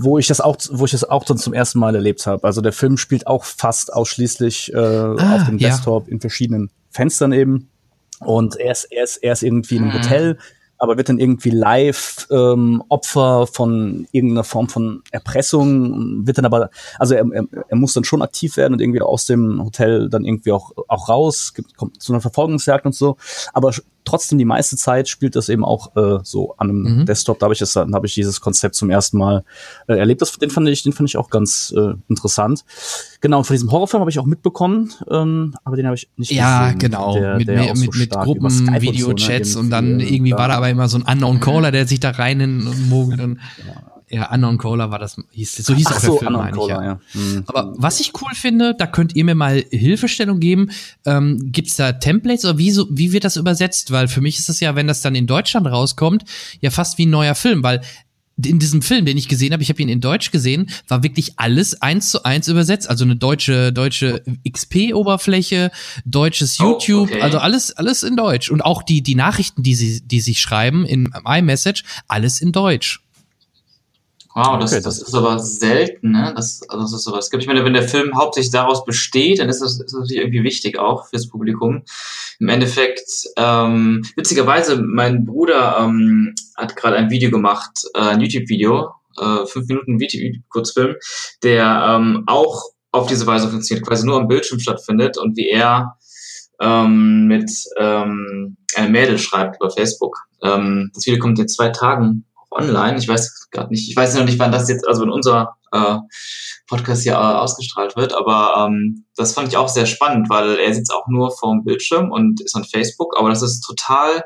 [0.00, 2.44] wo ich das auch, wo ich das auch dann zum ersten Mal erlebt habe.
[2.44, 5.68] Also der Film spielt auch fast ausschließlich äh, ah, auf dem ja.
[5.68, 7.70] Desktop in verschiedenen Fenstern eben.
[8.20, 10.02] Und er ist, er ist, er ist irgendwie in einem mhm.
[10.02, 10.38] Hotel,
[10.78, 16.70] aber wird dann irgendwie live ähm, Opfer von irgendeiner Form von Erpressung, wird dann aber,
[16.98, 20.24] also er, er, er muss dann schon aktiv werden und irgendwie aus dem Hotel dann
[20.24, 23.16] irgendwie auch, auch raus, kommt zu einer Verfolgungsjagd und so,
[23.52, 23.72] aber
[24.06, 27.06] trotzdem die meiste Zeit spielt das eben auch äh, so an einem mhm.
[27.06, 27.38] Desktop.
[27.38, 29.44] Da habe ich das, dann habe ich dieses Konzept zum ersten Mal
[29.88, 30.22] äh, erlebt.
[30.22, 32.64] Das, den fand ich, den fand ich auch ganz äh, interessant.
[33.20, 36.70] Genau, von diesem Horrorfilm habe ich auch mitbekommen, ähm, aber den habe ich nicht ja,
[36.72, 36.80] gesehen.
[36.80, 37.14] Ja, genau.
[37.14, 40.48] Der, mit, der mit, so mit Gruppen, Videochats und, so, ne, und dann irgendwie war
[40.48, 43.96] da aber immer so ein Unknown Caller, der sich da rein mogelt und ja.
[44.08, 46.68] Ja, Unknown Caller war das, hieß, so hieß Ach auch so, der Film, meine ich,
[46.68, 46.84] ja.
[46.84, 47.00] ja.
[47.12, 47.42] Mhm.
[47.46, 50.70] Aber was ich cool finde, da könnt ihr mir mal Hilfestellung geben.
[51.04, 53.90] Ähm, Gibt da Templates oder wie, so, wie wird das übersetzt?
[53.90, 56.24] Weil für mich ist es ja, wenn das dann in Deutschland rauskommt,
[56.60, 57.80] ja fast wie ein neuer Film, weil
[58.44, 61.38] in diesem Film, den ich gesehen habe, ich habe ihn in Deutsch gesehen, war wirklich
[61.38, 62.88] alles eins zu eins übersetzt.
[62.90, 65.70] Also eine deutsche, deutsche XP-Oberfläche,
[66.04, 67.22] deutsches oh, YouTube, okay.
[67.22, 68.50] also alles, alles in Deutsch.
[68.50, 73.00] Und auch die, die Nachrichten, die sie, die sich schreiben in iMessage, alles in Deutsch.
[74.36, 76.34] Wow, das, okay, das, das, ist aber selten, ne?
[76.36, 77.30] Das, also das ist sowas.
[77.32, 80.42] Ich meine, wenn der Film hauptsächlich daraus besteht, dann ist das, ist das natürlich irgendwie
[80.42, 81.84] wichtig auch fürs Publikum.
[82.38, 88.90] Im Endeffekt, ähm, witzigerweise, mein Bruder ähm, hat gerade ein Video gemacht, äh, ein YouTube-Video,
[89.18, 90.96] äh, fünf Minuten Video, Kurzfilm,
[91.42, 95.96] der ähm, auch auf diese Weise funktioniert, quasi nur am Bildschirm stattfindet und wie er
[96.60, 100.26] ähm, mit ähm, einem Mädel schreibt über Facebook.
[100.42, 102.98] Ähm, das Video kommt in zwei Tagen online.
[102.98, 105.96] Ich weiß gerade nicht, ich weiß noch nicht, wann das jetzt, also wenn unser äh,
[106.66, 110.74] Podcast hier äh, ausgestrahlt wird, aber ähm, das fand ich auch sehr spannend, weil er
[110.74, 114.24] sitzt auch nur vorm Bildschirm und ist on Facebook, aber das ist total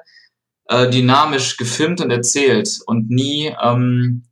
[0.69, 4.25] äh, dynamisch gefilmt und erzählt und nie, ähm,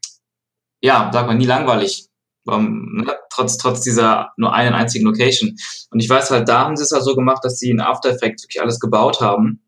[0.81, 2.07] ja, sag mal, nie langweilig.
[2.51, 3.17] Ähm, ne?
[3.31, 5.57] trotz, trotz dieser nur einen einzigen Location.
[5.91, 8.11] Und ich weiß halt, da haben sie es halt so gemacht, dass sie in After
[8.11, 9.61] Effects wirklich alles gebaut haben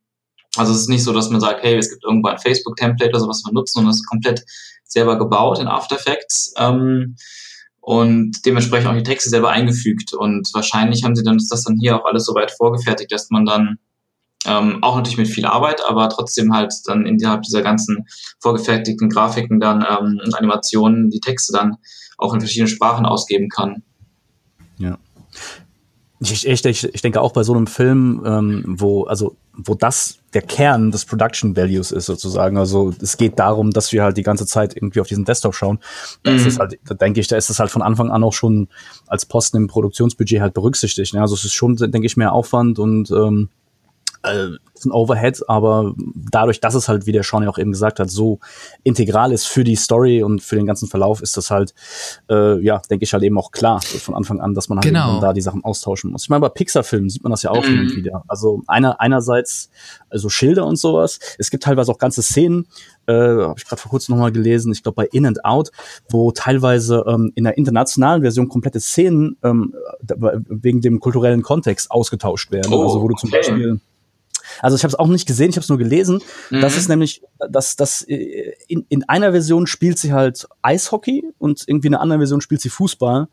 [0.57, 3.21] also es ist nicht so, dass man sagt, hey, es gibt irgendwo ein Facebook-Template oder
[3.21, 4.45] sowas, was wir nutzen und das ist komplett
[4.85, 7.17] selber gebaut in After Effects ähm,
[7.81, 10.13] und dementsprechend auch die Texte selber eingefügt.
[10.13, 13.45] Und wahrscheinlich haben sie dann das dann hier auch alles so weit vorgefertigt, dass man
[13.47, 13.79] dann
[14.47, 18.07] ähm, auch natürlich mit viel Arbeit, aber trotzdem halt dann innerhalb dieser ganzen
[18.41, 21.77] vorgefertigten Grafiken dann ähm, und Animationen die Texte dann
[22.17, 23.83] auch in verschiedenen Sprachen ausgeben kann.
[24.79, 24.99] Ja.
[26.21, 30.43] Ich, ich, ich, denke auch bei so einem Film, ähm, wo, also, wo das der
[30.43, 32.57] Kern des Production Values ist sozusagen.
[32.57, 35.81] Also es geht darum, dass wir halt die ganze Zeit irgendwie auf diesen Desktop schauen.
[36.23, 36.59] Da, mhm.
[36.59, 38.69] halt, da denke ich, da ist es halt von Anfang an auch schon
[39.07, 41.15] als Posten im Produktionsbudget halt berücksichtigt.
[41.15, 41.21] Ne?
[41.21, 43.49] Also es ist schon, denke ich, mehr Aufwand und ähm,
[44.23, 44.49] äh,
[44.85, 45.95] ein Overhead, aber
[46.31, 48.39] dadurch, dass es halt, wie der Sean ja auch eben gesagt hat, so
[48.83, 51.75] integral ist für die Story und für den ganzen Verlauf, ist das halt,
[52.31, 55.21] äh, ja, denke ich halt eben auch klar von Anfang an, dass man halt genau.
[55.21, 56.23] da die Sachen austauschen muss.
[56.25, 57.69] Ich meine, bei Pixar-Filmen sieht man das ja auch mhm.
[57.69, 58.25] hin und wieder.
[58.27, 59.71] Also einer, einerseits
[60.09, 61.19] also Schilder und sowas.
[61.39, 62.67] Es gibt teilweise auch ganze Szenen,
[63.07, 65.71] äh, habe ich gerade vor kurzem nochmal gelesen, ich glaube bei In and Out,
[66.09, 69.75] wo teilweise ähm, in der internationalen Version komplette Szenen ähm,
[70.49, 72.73] wegen dem kulturellen Kontext ausgetauscht werden.
[72.73, 73.39] Oh, also wo du zum okay.
[73.39, 73.81] Beispiel
[74.61, 76.21] also ich habe es auch nicht gesehen, ich habe es nur gelesen.
[76.51, 76.61] Mhm.
[76.61, 81.65] Das ist nämlich, dass das äh, in, in einer Version spielt sie halt Eishockey und
[81.67, 83.29] irgendwie in einer anderen Version spielt sie Fußball,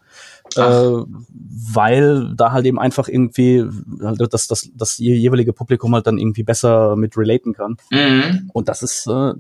[0.56, 3.66] äh, weil da halt eben einfach irgendwie
[4.02, 7.78] halt das, das, das jeweilige Publikum halt dann irgendwie besser mit relaten kann.
[7.92, 8.50] Mhm.
[8.54, 9.34] Und das ist äh,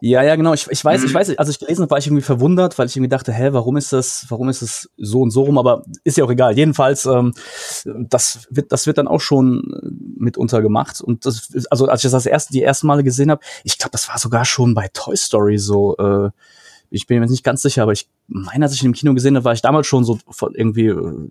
[0.00, 0.54] Ja, ja, genau.
[0.54, 1.06] Ich, ich weiß, mhm.
[1.06, 3.48] ich weiß, als ich gelesen habe, war ich irgendwie verwundert, weil ich irgendwie dachte, hä,
[3.52, 5.58] warum ist das, warum ist es so und so rum?
[5.58, 6.56] Aber ist ja auch egal.
[6.56, 7.32] Jedenfalls, ähm,
[7.84, 11.00] das wird, das wird dann auch schon äh, mitunter gemacht.
[11.00, 14.08] Und das, also als ich das erste, die ersten Male gesehen habe, ich glaube, das
[14.08, 15.96] war sogar schon bei Toy Story so.
[15.96, 16.30] Äh,
[16.90, 19.36] ich bin mir nicht ganz sicher, aber ich meine, als ich ihn im Kino gesehen
[19.36, 20.18] habe, war ich damals schon so
[20.54, 21.28] irgendwie äh,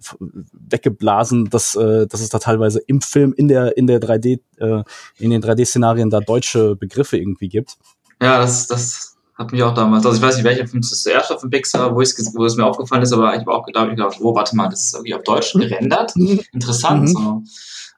[0.53, 4.83] weggeblasen, dass, äh, dass es da teilweise im Film in der in der 3D äh,
[5.17, 7.77] in den 3D-Szenarien da deutsche Begriffe irgendwie gibt.
[8.21, 11.13] Ja, das, das hat mich auch damals, also ich weiß nicht, welcher Film das der
[11.13, 13.97] erste von Pixar, wo, wo es mir aufgefallen ist, aber ich habe auch gedacht, ich
[13.97, 15.61] gedacht, oh, warte mal, das ist irgendwie auf Deutsch mhm.
[15.61, 16.15] gerendert.
[16.15, 16.39] Mhm.
[16.53, 17.03] Interessant.
[17.03, 17.07] Mhm.
[17.07, 17.43] So.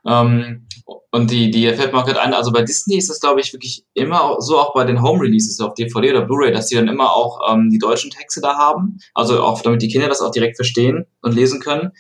[0.08, 0.68] Ähm,
[1.12, 3.86] und die, die fällt mir gerade ein, also bei Disney ist das, glaube ich, wirklich
[3.94, 7.12] immer so, auch bei den Home Releases auf DVD oder Blu-ray, dass die dann immer
[7.14, 8.98] auch ähm, die deutschen Texte da haben.
[9.14, 11.92] Also auch, damit die Kinder das auch direkt verstehen und lesen können.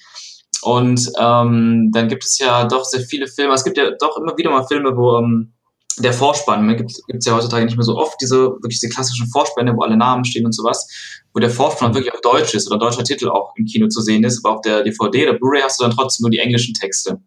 [0.61, 3.53] Und ähm, dann gibt es ja doch sehr viele Filme.
[3.53, 5.53] Es gibt ja doch immer wieder mal Filme, wo ähm,
[5.99, 9.75] der Vorspann, gibt es ja heutzutage nicht mehr so oft, diese wirklich diese klassischen Vorspänne,
[9.75, 10.87] wo alle Namen stehen und sowas,
[11.33, 14.23] wo der Vorspann wirklich auf Deutsch ist oder deutscher Titel auch im Kino zu sehen
[14.23, 17.19] ist, aber auf der DVD oder Blu-ray hast du dann trotzdem nur die englischen Texte.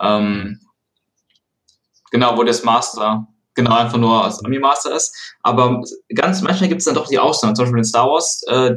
[0.00, 0.60] Ähm,
[2.10, 5.14] genau, wo das Master genau einfach nur als Ami-Master ist.
[5.42, 5.82] Aber
[6.14, 8.74] ganz manchmal gibt es dann doch die Ausnahmen, zum Beispiel in Star Wars, äh,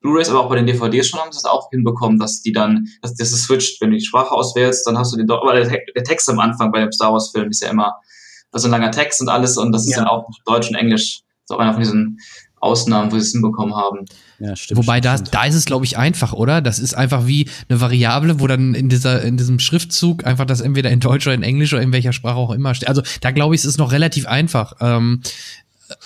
[0.00, 2.86] Blu-rays, aber auch bei den DVDs schon haben sie es auch hinbekommen, dass die dann,
[3.00, 6.28] dass das switcht, wenn du die Sprache auswählst, dann hast du den, aber der Text
[6.28, 7.94] am Anfang bei dem Star Wars-Film ist ja immer
[8.54, 9.98] also ein langer Text und alles und das ist ja.
[9.98, 11.20] dann auch Deutsch und Englisch.
[11.46, 12.18] Das ist auch einer von diesen
[12.60, 14.06] Ausnahmen, wo sie es hinbekommen haben.
[14.38, 14.78] Ja, stimmt.
[14.78, 16.62] Wobei da, da ist es, glaube ich, einfach, oder?
[16.62, 20.60] Das ist einfach wie eine Variable, wo dann in dieser, in diesem Schriftzug einfach das
[20.60, 22.88] entweder in Deutsch oder in Englisch oder in welcher Sprache auch immer steht.
[22.88, 24.74] Also da glaube ich, es ist noch relativ einfach.
[24.80, 25.20] Ähm,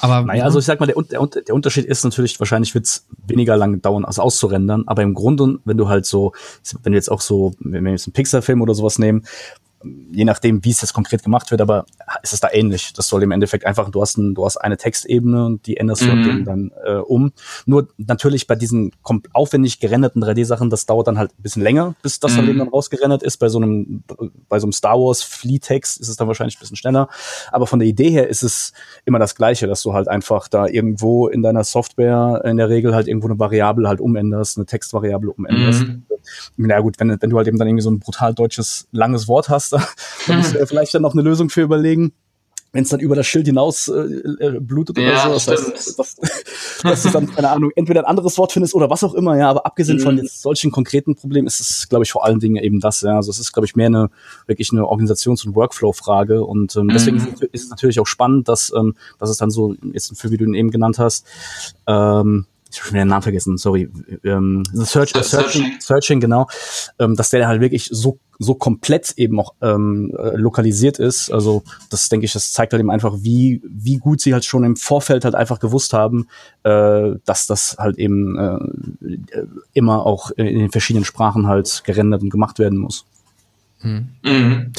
[0.00, 3.06] aber naja, also ich sag mal, der, der, der Unterschied ist natürlich, wahrscheinlich wird es
[3.26, 4.82] weniger lang dauern, als auszurendern.
[4.86, 6.32] Aber im Grunde, wenn du halt so,
[6.82, 9.24] wenn wir jetzt auch so, wenn wir jetzt einen Pixar-Film oder sowas nehmen,
[9.84, 11.86] je nachdem, wie es jetzt konkret gemacht wird, aber
[12.22, 12.92] ist es da ähnlich.
[12.94, 16.02] Das soll im Endeffekt einfach, du hast, ein, du hast eine Textebene und die änderst
[16.02, 16.44] du mhm.
[16.44, 17.32] dann äh, um.
[17.66, 18.92] Nur natürlich bei diesen
[19.32, 22.36] aufwendig gerenderten 3D-Sachen, das dauert dann halt ein bisschen länger, bis das mhm.
[22.36, 23.36] dann eben dann rausgerendert ist.
[23.36, 24.02] Bei so einem,
[24.48, 27.08] bei so einem Star Wars Flea-Text ist es dann wahrscheinlich ein bisschen schneller.
[27.52, 28.72] Aber von der Idee her ist es
[29.04, 32.94] immer das Gleiche, dass du halt einfach da irgendwo in deiner Software in der Regel
[32.94, 35.82] halt irgendwo eine Variable halt umänderst, eine Textvariable umänderst.
[35.82, 36.02] Mhm.
[36.56, 39.48] Na gut, wenn, wenn du halt eben dann irgendwie so ein brutal deutsches langes Wort
[39.48, 39.86] hast, da,
[40.26, 42.12] da musst du vielleicht dann noch eine Lösung für überlegen
[42.72, 44.00] wenn es dann über das Schild hinaus äh,
[44.40, 45.52] äh blutet ja, oder so.
[45.52, 46.16] Das heißt, dass,
[46.82, 49.48] dass du dann, keine Ahnung, entweder ein anderes Wort findest oder was auch immer, ja.
[49.48, 50.02] Aber abgesehen mhm.
[50.02, 53.16] von solchen konkreten Problemen ist es, glaube ich, vor allen Dingen eben das, ja.
[53.16, 54.10] Also es ist, glaube ich, mehr eine
[54.46, 56.44] wirklich eine Organisations- und Workflow-Frage.
[56.44, 57.28] Und ähm, deswegen mhm.
[57.28, 60.36] ist, ist, es natürlich auch spannend, dass, ähm, dass es dann so, jetzt für wie
[60.36, 61.26] du ihn eben genannt hast,
[61.86, 63.88] ähm, ich habe schon den Namen vergessen, sorry,
[64.24, 66.48] ähm, Search, Searching, Searching, genau,
[66.98, 71.30] ähm, dass der halt wirklich so so komplett eben auch ähm, äh, lokalisiert ist.
[71.30, 74.64] Also das denke ich, das zeigt halt eben einfach, wie wie gut sie halt schon
[74.64, 76.28] im Vorfeld halt einfach gewusst haben,
[76.62, 82.30] äh, dass das halt eben äh, immer auch in den verschiedenen Sprachen halt gerendert und
[82.30, 83.04] gemacht werden muss.
[83.82, 84.08] Mhm.
[84.22, 84.72] Mhm.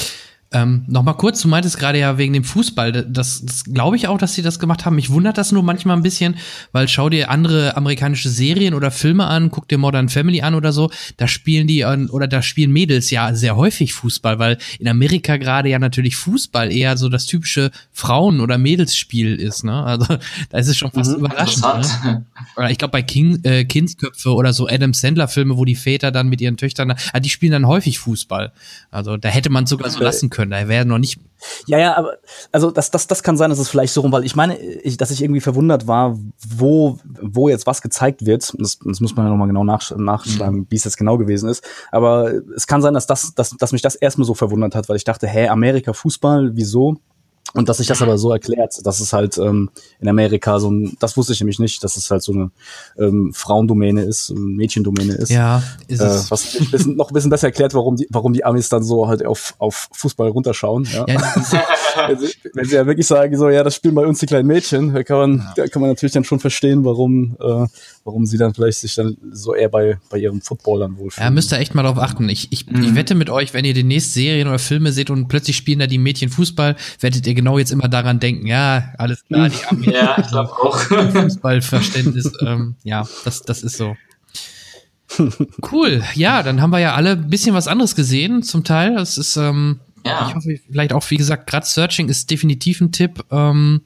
[0.51, 4.17] Ähm, Nochmal kurz, du meintest gerade ja wegen dem Fußball, das, das glaube ich auch,
[4.17, 4.95] dass sie das gemacht haben.
[4.95, 6.37] Mich wundert das nur manchmal ein bisschen,
[6.71, 10.73] weil schau dir andere amerikanische Serien oder Filme an, guck dir Modern Family an oder
[10.73, 15.37] so, da spielen die oder da spielen Mädels ja sehr häufig Fußball, weil in Amerika
[15.37, 19.83] gerade ja natürlich Fußball eher so das typische Frauen- oder Mädelsspiel ist, ne?
[19.83, 20.17] Also
[20.49, 22.03] da ist es schon fast mhm, überraschend.
[22.03, 22.25] Ne?
[22.57, 26.27] Oder ich glaube bei King, äh, Kindsköpfe oder so Adam Sandler-Filme, wo die Väter dann
[26.27, 28.51] mit ihren Töchtern, ah, die spielen dann häufig Fußball.
[28.89, 30.51] Also da hätte man sogar so lassen können können.
[30.51, 31.19] Da wäre noch nicht.
[31.67, 32.17] Ja, ja, aber
[32.51, 34.97] also das, das, das kann sein, dass es vielleicht so rum, weil ich meine, ich,
[34.97, 38.53] dass ich irgendwie verwundert war, wo, wo jetzt was gezeigt wird.
[38.57, 40.67] Das, das muss man ja nochmal genau nach, nachschlagen, mhm.
[40.69, 41.63] wie es jetzt genau gewesen ist.
[41.91, 44.95] Aber es kann sein, dass das, dass, dass mich das erstmal so verwundert hat, weil
[44.95, 46.97] ich dachte, hä, Amerika Fußball, wieso?
[47.53, 50.95] Und dass sich das aber so erklärt, dass es halt ähm, in Amerika so ein,
[50.99, 52.51] das wusste ich nämlich nicht, dass es halt so eine
[52.99, 55.31] ähm, Frauendomäne ist, eine Mädchendomäne ist.
[55.31, 56.29] Ja, ist äh, es.
[56.29, 59.07] Was ein bisschen, noch ein bisschen besser erklärt, warum die, warum die Amis dann so
[59.07, 60.87] halt auf, auf Fußball runterschauen.
[60.93, 61.05] Ja.
[61.07, 61.17] ja
[62.07, 64.47] wenn, sie, wenn sie ja wirklich sagen, so, ja, das spielen bei uns die kleinen
[64.47, 67.65] Mädchen, da kann man, da kann man natürlich dann schon verstehen, warum, äh,
[68.09, 71.27] warum sie dann vielleicht sich dann so eher bei, bei ihrem Football dann wohlfühlen.
[71.27, 72.27] Ja, müsst ihr echt mal drauf achten.
[72.27, 72.83] Ich, ich, mhm.
[72.83, 75.85] ich wette mit euch, wenn ihr demnächst Serien oder Filme seht und plötzlich spielen da
[75.85, 79.85] die Mädchen Fußball, werdet ihr genau jetzt immer daran denken, ja, alles klar, die Amis.
[79.93, 80.79] ja, ich glaube auch.
[81.11, 83.95] Fußballverständnis, ähm, ja, das, das ist so.
[85.71, 88.95] Cool, ja, dann haben wir ja alle ein bisschen was anderes gesehen, zum Teil.
[88.95, 90.27] Das ist, ähm, ja.
[90.27, 93.23] ich hoffe, vielleicht auch, wie gesagt, gerade Searching ist definitiv ein Tipp.
[93.31, 93.81] Ähm,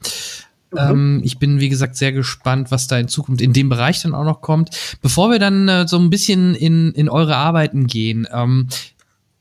[0.74, 0.90] mhm.
[0.90, 4.14] ähm, ich bin, wie gesagt, sehr gespannt, was da in Zukunft in dem Bereich dann
[4.14, 4.70] auch noch kommt.
[5.00, 8.68] Bevor wir dann äh, so ein bisschen in, in eure Arbeiten gehen, ähm,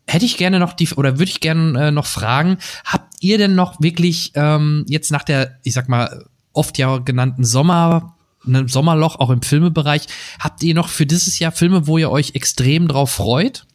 [0.08, 3.56] hätte ich gerne noch die, oder würde ich gerne äh, noch fragen, habt ihr denn
[3.56, 8.16] noch wirklich ähm, jetzt nach der, ich sag mal, oft ja genannten Sommer,
[8.46, 10.08] einem Sommerloch, auch im Filmebereich.
[10.40, 13.66] Habt ihr noch für dieses Jahr Filme, wo ihr euch extrem drauf freut?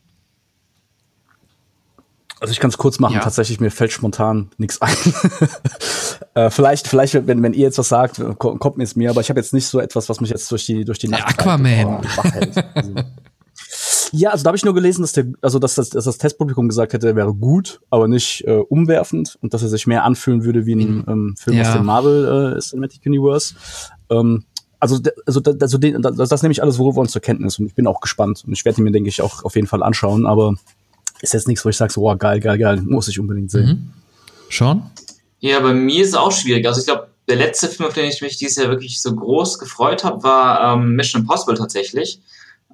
[2.41, 3.21] Also ich kann es kurz machen, Ja.
[3.21, 4.95] tatsächlich, mir fällt spontan nichts ein.
[6.35, 9.21] äh, vielleicht, vielleicht, wenn, wenn ihr jetzt was sagt, ko- kommt mir es mir, aber
[9.21, 11.65] ich habe jetzt nicht so etwas, was mich jetzt durch die, durch die Nacht Aquaman.
[11.67, 12.57] hält.
[12.75, 12.95] Also,
[14.13, 16.69] ja, also da habe ich nur gelesen, dass der, also dass das, dass das Testpublikum
[16.69, 20.45] gesagt hätte, er wäre gut, aber nicht äh, umwerfend und dass er sich mehr anfühlen
[20.45, 21.65] würde wie ein ähm, Film Ja.
[21.69, 23.55] aus dem Marvel äh, Cinematic Universe.
[24.11, 24.45] Ähm,
[24.81, 27.75] also, also, also den, das, das nehme ich alles worüber uns zur Kenntnis und ich
[27.75, 30.25] bin auch gespannt und ich werde ihn mir, denke ich, auch auf jeden Fall anschauen,
[30.25, 30.55] aber
[31.21, 33.93] ist jetzt nichts, wo ich sage, so, oh, geil, geil, geil, muss ich unbedingt sehen.
[34.49, 34.83] Schon?
[35.41, 36.67] Ja, bei mir ist es auch schwierig.
[36.67, 39.59] Also ich glaube, der letzte Film, auf den ich mich dieses Jahr wirklich so groß
[39.59, 42.21] gefreut habe, war ähm, Mission Impossible tatsächlich.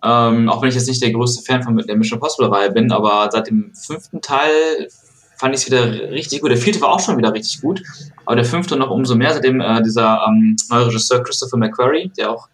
[0.02, 3.28] Ähm, auch wenn ich jetzt nicht der größte Fan von der Mission Impossible-Reihe bin, aber
[3.32, 4.88] seit dem fünften Teil
[5.36, 6.50] fand ich es wieder richtig gut.
[6.50, 7.82] Der vierte war auch schon wieder richtig gut,
[8.24, 12.30] aber der fünfte noch umso mehr, seitdem äh, dieser ähm, neue Regisseur Christopher McQuarrie, der
[12.30, 12.48] auch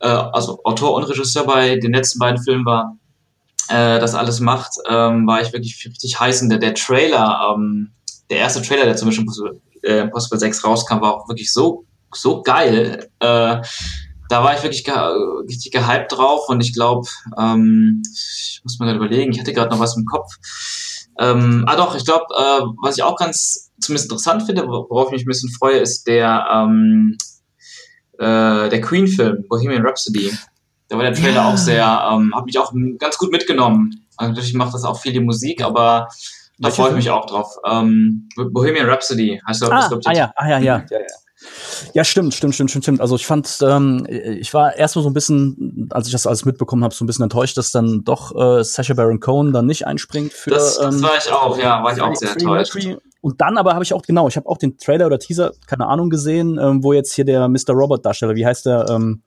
[0.00, 2.96] äh, also Autor und Regisseur bei den letzten beiden Filmen war,
[3.68, 6.42] äh, das alles macht, ähm, war ich wirklich richtig heiß.
[6.42, 7.92] Und der, der Trailer, ähm,
[8.30, 11.84] der erste Trailer, der zum Mission Impossible, äh, Impossible 6 rauskam, war auch wirklich so,
[12.12, 13.08] so geil.
[13.20, 13.60] Äh,
[14.28, 14.94] da war ich wirklich ge
[15.48, 19.70] richtig gehypt drauf und ich glaube, ähm, ich muss mal gerade überlegen, ich hatte gerade
[19.70, 20.32] noch was im Kopf.
[21.18, 25.12] Ähm, ah doch, ich glaube, äh, was ich auch ganz zumindest interessant finde, worauf ich
[25.12, 27.16] mich ein bisschen freue, ist der, ähm,
[28.18, 30.32] äh, der Queen-Film, Bohemian Rhapsody.
[30.88, 31.48] Da war der Trailer Ja.
[31.48, 34.06] auch sehr, ähm, hat mich auch ganz gut mitgenommen.
[34.16, 36.08] Also natürlich macht das auch viel die Musik, aber
[36.58, 36.96] da freue ich Film?
[36.96, 37.56] mich auch drauf.
[37.68, 41.06] Ähm, Bohemian Rhapsody heißt glaub, Ah, ah ja, ah ja, ja, ja, ja.
[41.92, 43.00] Ja, stimmt, stimmt, stimmt, stimmt, stimmt.
[43.00, 46.82] Also ich fand, ähm, ich war erstmal so ein bisschen, als ich das alles mitbekommen
[46.82, 50.32] habe, so ein bisschen enttäuscht, dass dann doch äh, Sacha Baron Cohen dann nicht einspringt
[50.32, 50.50] für.
[50.50, 52.74] Das, das ähm, war ich auch, ja, war ich auch sehr enttäuscht.
[53.20, 55.86] Und dann aber habe ich auch, genau, ich habe auch den Trailer oder Teaser, keine
[55.86, 57.72] Ahnung, gesehen, ähm, wo jetzt hier der Mr.
[57.72, 59.22] Robot-Darsteller, wie heißt der, ähm,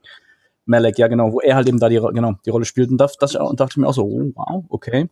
[0.66, 2.90] Malek, ja genau, wo er halt eben da die, genau, die Rolle spielt.
[2.92, 5.10] Und, das, das, und dachte mir auch so, oh, wow, okay.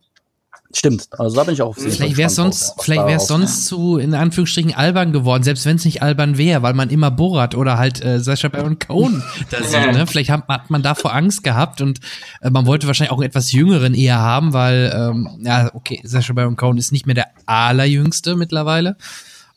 [0.74, 3.48] Stimmt, also da bin ich auch auf jeden Vielleicht wäre es sonst, vielleicht rauskommt.
[3.48, 7.10] sonst zu, in Anführungsstrichen, albern geworden, selbst wenn es nicht albern wäre, weil man immer
[7.10, 10.06] Borat oder halt äh, Sacha Baron Cohen da sieht, ne?
[10.06, 12.00] Vielleicht hat, hat man davor Angst gehabt und
[12.42, 16.34] äh, man wollte wahrscheinlich auch einen etwas jüngeren eher haben, weil, ähm, ja, okay, Sacha
[16.34, 18.96] Baron Cohen ist nicht mehr der allerjüngste mittlerweile.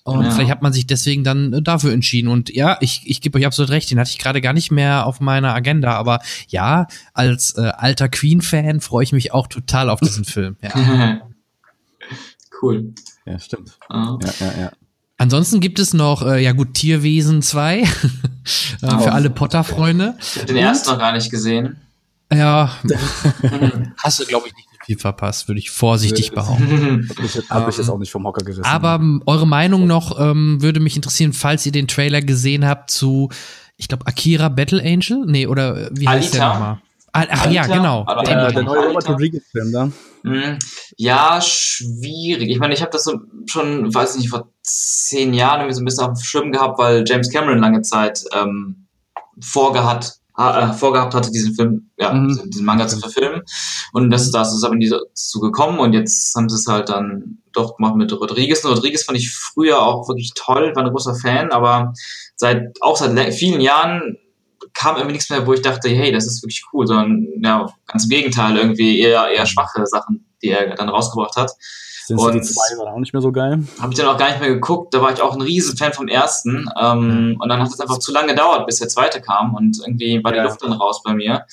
[0.03, 0.31] Und Ja.
[0.31, 2.27] vielleicht hat man sich deswegen dann äh, dafür entschieden.
[2.27, 5.05] Und ja, ich, ich gebe euch absolut recht, den hatte ich gerade gar nicht mehr
[5.05, 5.93] auf meiner Agenda.
[5.95, 10.57] Aber ja, als äh, alter Queen-Fan freue ich mich auch total auf diesen Film.
[10.61, 10.71] Ja.
[12.61, 12.93] cool.
[13.25, 13.77] Ja, stimmt.
[13.89, 14.17] Ja.
[14.23, 14.71] Ja, ja, ja.
[15.17, 17.85] Ansonsten gibt es noch, äh, ja gut, Tierwesen 2 äh,
[18.81, 18.99] Oh.
[18.99, 20.15] für alle Potter-Freunde.
[20.19, 21.77] Ich habe den ersten noch gar nicht gesehen.
[22.33, 22.71] Ja,
[23.97, 27.07] hast du, glaube ich, nicht viel verpasst, würde ich vorsichtig behaupten.
[27.09, 28.63] Hab mich, hab mich jetzt auch nicht vom Hocker gerissen.
[28.65, 32.91] Aber ähm, eure Meinung noch ähm, würde mich interessieren, falls ihr den Trailer gesehen habt
[32.91, 33.29] zu,
[33.77, 35.23] ich glaube, Akira Battle Angel?
[35.25, 36.53] Nee, oder äh, wie heißt der Alita.
[36.59, 36.81] nochmal?
[37.13, 38.05] Ah, ach ja, genau.
[38.07, 38.55] Aber, äh, der ich.
[38.65, 39.09] neue Robert.
[39.09, 39.91] Rodriguez-Film da.
[40.23, 40.57] Hm,
[40.97, 42.49] Ja, schwierig.
[42.49, 45.81] Ich meine, ich habe das so schon, weiß ich nicht, vor zehn Jahren irgendwie so
[45.81, 48.87] ein bisschen auf dem Schirm gehabt, weil James Cameron lange Zeit ähm,
[49.41, 52.49] vorgehat, ha, äh, vorgehabt hatte, diesen Film, ja, Mhm.
[52.49, 53.41] diesen, Manga zu verfilmen.
[53.93, 57.39] Und das, das ist aber nie dazu gekommen und jetzt haben sie es halt dann
[57.51, 58.63] doch gemacht mit Rodriguez.
[58.63, 61.93] Und Rodriguez fand ich früher auch wirklich toll, war ein großer Fan, aber
[62.35, 64.17] seit, auch seit le- vielen Jahren
[64.73, 68.03] kam irgendwie nichts mehr, wo ich dachte, hey, das ist wirklich cool, sondern ja, ganz
[68.05, 71.51] im Gegenteil, irgendwie eher, eher schwache Sachen, die er dann rausgebracht hat.
[72.05, 73.63] Sin City Und- 2 war auch nicht mehr so geil.
[73.79, 75.93] Habe ich dann auch gar nicht mehr geguckt, da war ich auch ein riesen Fan
[75.93, 76.69] vom ersten.
[76.79, 80.23] Ähm, Und dann hat es einfach zu lange gedauert, bis der zweite kam und irgendwie
[80.23, 80.43] war die Ja.
[80.45, 81.45] Luft dann raus bei mir.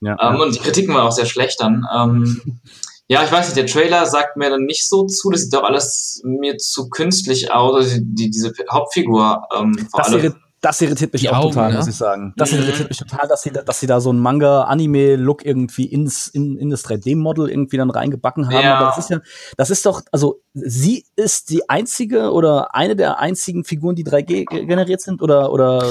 [0.00, 1.86] Ja, Ähm, und die Kritiken waren auch sehr schlecht dann.
[1.94, 2.60] Ähm,
[3.08, 5.62] ja, ich weiß nicht, der Trailer sagt mir dann nicht so zu, das sieht doch
[5.64, 10.34] alles mir zu künstlich aus, also die, diese Hauptfigur ähm, vor allem.
[10.62, 11.76] Das irritiert mich Die auch Augen, total, ne?
[11.78, 12.32] muss ich sagen.
[12.36, 12.58] Das Mhm.
[12.60, 16.56] irritiert mich total, dass sie, da- dass sie da so einen Manga-Anime-Look irgendwie ins, in,
[16.56, 18.62] in das 3D-Model irgendwie dann reingebacken haben.
[18.64, 18.76] Ja.
[18.76, 19.20] Aber das ist ja,
[19.56, 24.44] das ist doch, also sie ist die einzige oder eine der einzigen Figuren, die 3G
[24.44, 25.84] ge- generiert sind oder, oder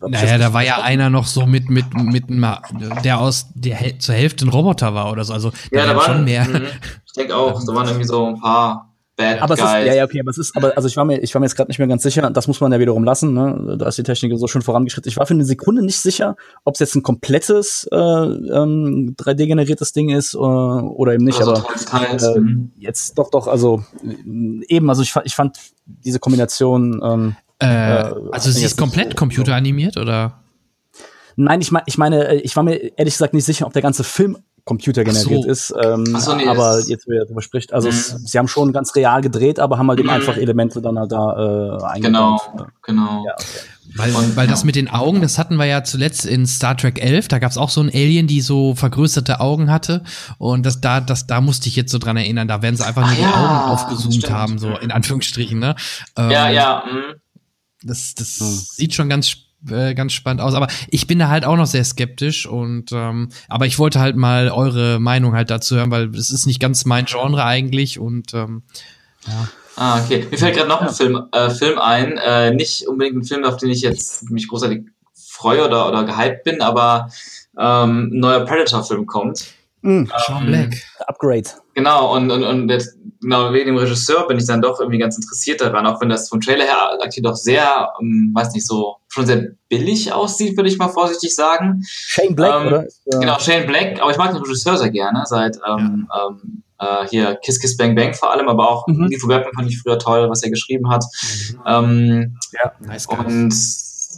[0.00, 2.24] Naja, da war ja einer noch so mit, mit, mit,
[3.04, 5.32] der aus, der zur Hälfte ein Roboter war oder so.
[5.32, 6.44] Also, da Ja, da waren waren schon mehr.
[6.44, 6.66] mhm.
[7.06, 9.80] Ich denke auch, da waren irgendwie so ein paar Bad Aber es Guys.
[9.80, 11.46] ist, ja, ja, okay, aber es ist, aber, also ich war mir, ich war mir
[11.46, 13.76] jetzt gerade nicht mehr ganz sicher, das muss man ja wiederum lassen, ne?
[13.78, 15.08] Da ist die Technik so schon vorangeschritten.
[15.08, 19.92] Ich war für eine Sekunde nicht sicher, ob es jetzt ein komplettes äh, ähm, 3D-generiertes
[19.94, 22.72] Ding ist äh, oder eben nicht, Oder so aber teils, äh, Mhm.
[22.76, 28.16] jetzt doch, doch, also äh, eben, also ich, ich fand diese Kombination, ähm, Äh, hat
[28.32, 30.42] also, sie jetzt ist komplett so- computeranimiert oder?
[31.36, 33.80] nein, ich meine, ich meine, äh, ich war mir ehrlich gesagt nicht sicher, ob der
[33.82, 34.36] ganze Film
[34.66, 35.48] computergeneriert so.
[35.48, 35.72] ist.
[35.82, 38.18] Ähm, so, nee, aber jetzt, wer darüber spricht, also es, Mhm.
[38.26, 40.14] sie haben schon ganz real gedreht, aber haben halt eben Mhm.
[40.14, 42.68] einfach Elemente dann halt da äh, Genau, eingebaut.
[42.82, 43.24] genau.
[43.24, 43.44] Ja, okay.
[43.94, 44.66] Weil, Und- weil das ja.
[44.66, 47.70] mit den Augen, das hatten wir ja zuletzt in Star Trek 11, da gab's auch
[47.70, 50.02] so ein Alien, die so vergrößerte Augen hatte
[50.38, 53.04] und das da das da musste ich jetzt so dran erinnern, da werden sie einfach
[53.04, 54.30] Ah, nur die ja, Augen aufgezoomt stimmt.
[54.32, 55.76] haben, so in Anführungsstrichen, ne?
[56.16, 56.82] Ähm, Ja, ja.
[56.92, 57.14] mhm.
[57.82, 58.46] Das, das Hm.
[58.48, 61.66] sieht schon ganz sp- äh, ganz spannend aus, aber ich bin da halt auch noch
[61.66, 66.14] sehr skeptisch und ähm, aber ich wollte halt mal eure Meinung halt dazu hören, weil
[66.14, 68.62] es ist nicht ganz mein Genre eigentlich und ähm,
[69.76, 70.26] Ah, okay.
[70.30, 72.16] Mir fällt gerade noch ein Film, äh, Film ein.
[72.16, 76.44] Äh, nicht unbedingt ein Film, auf den ich jetzt mich großartig freue oder, oder gehypt
[76.44, 77.10] bin, aber
[77.58, 79.44] ähm, ein neuer Predator-Film kommt.
[79.86, 80.10] Mhm.
[80.26, 80.82] Sean Ähm, Black.
[81.06, 81.44] Upgrade.
[81.74, 85.16] Genau, und, und, und jetzt, genau wegen dem Regisseur bin ich dann doch irgendwie ganz
[85.16, 88.96] interessiert daran, auch wenn das vom Trailer her aktuell doch sehr, ähm, weiß nicht, so
[89.08, 91.82] schon sehr billig aussieht, würde ich mal vorsichtig sagen.
[91.86, 92.82] Shane Black, Ähm, oder?
[92.84, 92.88] Äh,
[93.20, 97.36] Genau, Shane Black, aber ich mag den Regisseur sehr gerne, seit ähm, ähm, äh, hier
[97.36, 99.06] Kiss Kiss Bang Bang vor allem, aber auch Mhm.
[99.08, 101.04] Lethal Weapon fand ich früher toll, was er geschrieben hat.
[101.66, 102.36] Ähm,
[102.80, 103.52] Nice und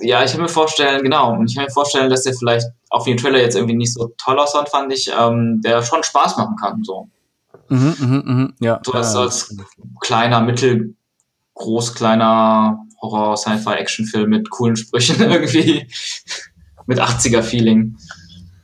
[0.01, 3.07] ja, ich kann mir vorstellen, genau, und ich kann mir vorstellen, dass der vielleicht, auch
[3.07, 6.37] wenn die Trailer jetzt irgendwie nicht so toll aussah, fand ich, ähm, der schon Spaß
[6.37, 7.09] machen kann, so.
[7.69, 8.55] Mhm, mhm, mhm.
[8.61, 8.81] Ja.
[8.85, 9.57] So als, als
[10.01, 10.95] kleiner, mittel,
[11.55, 15.87] groß, kleiner Horror, Sci-Fi, Actionfilm mit coolen Sprüchen irgendwie.
[16.89, 17.97] mit 80er-Feeling.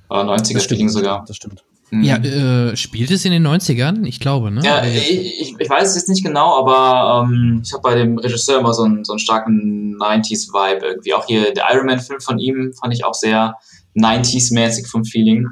[0.09, 1.25] Oder das 90er-Feeling stimmt, sogar.
[1.27, 1.65] Das stimmt.
[1.91, 2.03] Mhm.
[2.03, 4.05] Ja, äh, spielt es in den 90ern?
[4.05, 4.63] Ich glaube, ne?
[4.65, 8.61] Ja, ich, ich, weiß es jetzt nicht genau, aber ähm, ich habe bei dem Regisseur
[8.61, 11.15] immer so einen, so einen starken 90s-Vibe irgendwie.
[11.15, 13.57] Auch hier der Iron Man-Film von ihm fand ich auch sehr
[13.97, 15.49] 90s-mäßig vom Feeling.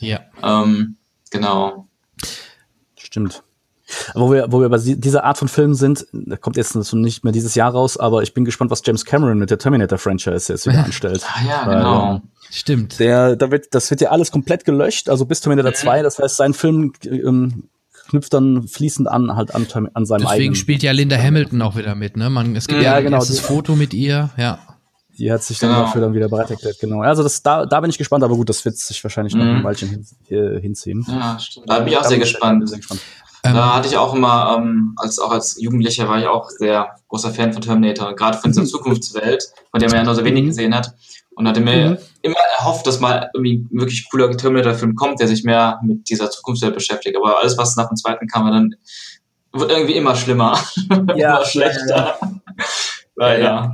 [0.00, 0.20] ja.
[0.42, 0.96] Ähm,
[1.30, 1.88] genau.
[2.96, 3.42] Stimmt.
[4.14, 7.32] Wo wir, wo wir bei dieser Art von Filmen sind, da kommt jetzt nicht mehr
[7.32, 10.84] dieses Jahr raus, aber ich bin gespannt, was James Cameron mit der Terminator-Franchise jetzt wieder
[10.84, 11.24] anstellt.
[11.24, 12.22] Ah ja, Weil, genau.
[12.50, 12.98] Stimmt.
[12.98, 16.36] Der, da wird, das wird ja alles komplett gelöscht, also bis Terminator 2, das heißt,
[16.36, 17.68] sein Film ähm,
[18.08, 20.54] knüpft dann fließend an, halt an, an seinem Deswegen eigenen.
[20.54, 22.30] spielt ja Linda Hamilton auch wieder mit, ne?
[22.30, 24.58] Man, es gibt Ja, ja, ein genau, die- Foto mit ihr, ja.
[25.18, 25.82] Die hat sich dann Genau.
[25.82, 27.00] dafür dann wieder bereit erklärt, genau.
[27.00, 29.50] Also das, da, da bin ich gespannt, aber gut, das wird sich wahrscheinlich noch Mhm.
[29.56, 31.04] ein Weilchen hin, äh, hinziehen.
[31.08, 31.68] Ja, stimmt.
[31.70, 32.68] Da bin ich auch Da sehr gespannt.
[32.68, 33.00] sehr gespannt.
[33.42, 36.88] Ähm, Da hatte ich auch immer, ähm, als auch als Jugendlicher war ich auch sehr
[37.08, 40.42] großer Fan von Terminator, gerade von dieser Zukunftswelt, von der man ja nur so wenig
[40.44, 40.48] Mhm.
[40.48, 40.92] gesehen hat.
[41.36, 41.98] Und hatte mir Mhm.
[42.22, 46.30] immer erhofft, dass mal irgendwie ein wirklich cooler Terminator-Film kommt, der sich mehr mit dieser
[46.30, 47.14] Zukunftswelt beschäftigt.
[47.16, 48.74] Aber alles, was nach dem zweiten kam, dann
[49.52, 50.58] wird irgendwie immer schlimmer.
[51.14, 52.18] Ja, immer schlechter.
[53.16, 53.72] Weil, ja.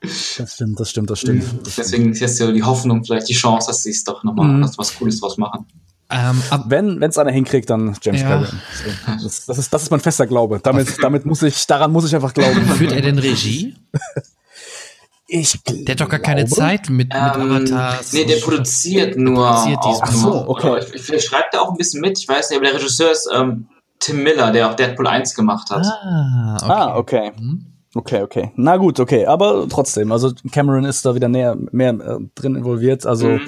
[0.00, 1.44] Das stimmt, das stimmt, das stimmt.
[1.76, 4.70] Deswegen ist jetzt so die Hoffnung, vielleicht die Chance, dass sie es doch nochmal Mhm.
[4.78, 5.66] was, Cooles draus machen.
[6.08, 8.28] ähm, Wenn es einer hinkriegt, dann James Ja.
[8.28, 8.60] Cameron.
[9.22, 10.58] Das, das, ist, das ist mein fester Glaube.
[10.62, 12.64] Damit, damit muss ich, daran muss ich einfach glauben.
[12.64, 13.76] führt er denn Regie?
[15.32, 18.12] Ich Der hat doch gar keine glaube- Zeit mit, mit Ähm, Avatars.
[18.12, 19.46] nee, der produziert nur.
[19.46, 20.80] produziert auch Ach so, okay.
[20.94, 23.28] Ich- Vielleicht schreibt er auch ein bisschen mit, ich weiß nicht, aber der Regisseur ist
[23.32, 23.68] ähm,
[24.00, 25.84] Tim Miller, der auch Deadpool 1 gemacht hat.
[25.86, 26.72] Ah, okay.
[26.72, 27.32] Ah, okay.
[27.38, 27.66] Mhm.
[27.94, 28.50] Okay, okay.
[28.56, 29.26] Na gut, okay.
[29.26, 33.04] Aber trotzdem, also Cameron ist da wieder näher, mehr äh, drin involviert.
[33.06, 33.40] Also Mhm.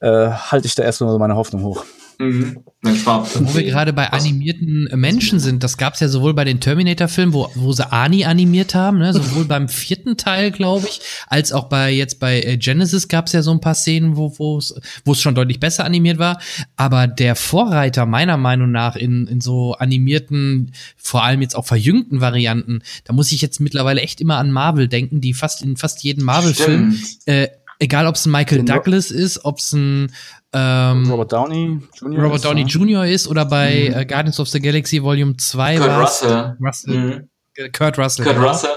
[0.00, 1.84] äh, halte ich da erstmal so meine Hoffnung hoch.
[2.18, 2.64] Mhm.
[2.82, 7.50] Wo wir gerade bei animierten Menschen sind, das gab's ja sowohl bei den Terminator-Filmen, wo,
[7.54, 11.90] wo sie Ani animiert haben, ne, sowohl beim vierten Teil, glaube ich, als auch bei
[11.90, 15.60] jetzt bei äh, Genesis gab's ja so ein paar Szenen, wo es es schon deutlich
[15.60, 16.40] besser animiert war.
[16.76, 22.20] Aber der Vorreiter meiner Meinung nach in, in so animierten, vor allem jetzt auch verjüngten
[22.20, 26.02] Varianten, da muss ich jetzt mittlerweile echt immer an Marvel denken, die fast in fast
[26.02, 27.48] jedem Marvel-Film, äh,
[27.78, 30.12] egal ob es ein Michael Den Ro- Douglas ist, ob es ein
[30.52, 32.22] ähm, Robert Downey Jr.
[32.22, 32.66] Robert ist, Downey ja.
[32.66, 33.04] Jr.
[33.06, 33.98] ist oder bei Mhm.
[33.98, 36.56] äh, Guardians of the Galaxy Volume 2 Kurt war's- Russell.
[36.60, 37.28] Russell Mhm.
[37.56, 38.24] äh, Kurt Russell.
[38.24, 38.48] Kurt genau.
[38.48, 38.70] Russell,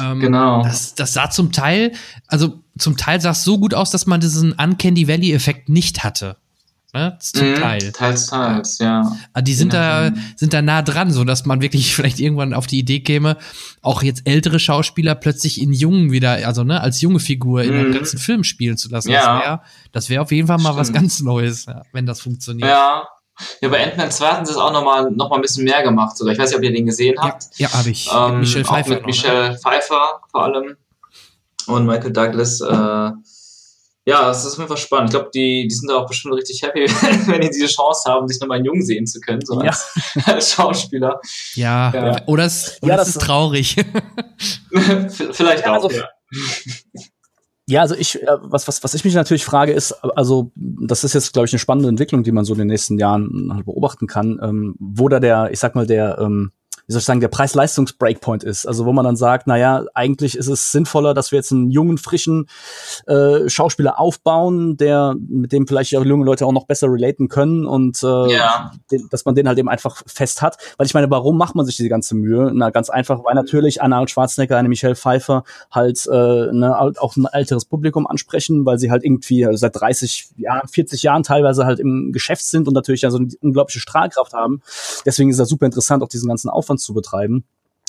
[0.00, 0.62] Ähm, genau.
[0.62, 1.92] Das, das sah zum Teil,
[2.28, 6.36] also zum Teil sah es so gut aus, dass man diesen Uncanny Valley-Effekt nicht hatte.
[6.94, 7.16] Ne?
[7.20, 7.54] Zum Mhm.
[7.54, 7.92] Teil.
[7.92, 9.10] Teils, teils, ja.
[9.32, 12.52] Aber die sind Ja, da, sind da nah dran, so dass man wirklich vielleicht irgendwann
[12.52, 13.38] auf die Idee käme,
[13.80, 17.88] auch jetzt ältere Schauspieler plötzlich in jungen wieder, also ne, als junge Figur in einem
[17.90, 17.94] Mhm.
[17.94, 19.10] ganzen Film spielen zu lassen.
[19.10, 19.20] Ja.
[19.20, 19.60] Das wäre
[19.92, 21.00] das wär auf jeden Fall mal was Stimmt.
[21.00, 22.68] ganz Neues, ja, wenn das funktioniert.
[22.68, 23.08] Ja.
[23.62, 26.16] Ja, bei Ant-Man 2 hatten sie es auch nochmal noch mal ein bisschen mehr gemacht.
[26.18, 26.34] Sogar.
[26.34, 27.46] Ich weiß nicht, ob ihr den gesehen ja, habt.
[27.56, 28.10] ja habe ich.
[28.14, 28.88] Ähm, Michelle auch Pfeiffer.
[28.90, 29.06] mit noch, ne?
[29.06, 30.76] Michelle Pfeiffer vor allem
[31.66, 32.60] und Michael Douglas.
[32.60, 33.10] Äh,
[34.04, 35.10] ja, es ist auf jeden Fall spannend.
[35.10, 36.80] Ich glaube, die, die sind da auch bestimmt richtig happy,
[37.26, 39.68] wenn die diese Chance haben, sich nochmal jung sehen zu können, so Ja.
[39.68, 39.94] als,
[40.26, 41.20] als Schauspieler.
[41.54, 42.16] Ja, Ja.
[42.26, 43.76] oder es, Ja, oder das es ist traurig.
[45.32, 46.08] Vielleicht Ja, auch, also- ja.
[47.68, 51.14] Ja, also ich, äh, was, was, was ich mich natürlich frage, ist, also das ist
[51.14, 54.08] jetzt, glaube ich, eine spannende Entwicklung, die man so in den nächsten Jahren halt beobachten
[54.08, 56.50] kann, ähm, wo da der, ich sag mal, der, ähm,
[56.86, 58.66] wie soll ich sagen, der Preis-Leistungs-Breakpoint ist.
[58.66, 61.98] Also wo man dann sagt, naja, eigentlich ist es sinnvoller, dass wir jetzt einen jungen,
[61.98, 62.48] frischen
[63.06, 67.66] äh, Schauspieler aufbauen, der mit dem vielleicht auch junge Leute auch noch besser relaten können
[67.66, 68.72] und äh, Ja.
[68.90, 70.56] den, dass man den halt eben einfach fest hat.
[70.76, 72.50] Weil ich meine, warum macht man sich diese ganze Mühe?
[72.54, 77.16] Na, ganz einfach, weil natürlich eine Arnold Schwarzenegger, eine Michelle Pfeiffer halt äh, ne, auch
[77.16, 81.64] ein älteres Publikum ansprechen, weil sie halt irgendwie also seit 30 Jahren, 40 Jahren teilweise
[81.64, 84.62] halt im Geschäft sind und natürlich ja so eine unglaubliche Strahlkraft haben.
[85.06, 87.44] Deswegen ist das super interessant, auch diesen ganzen Aufwand zu betreiben.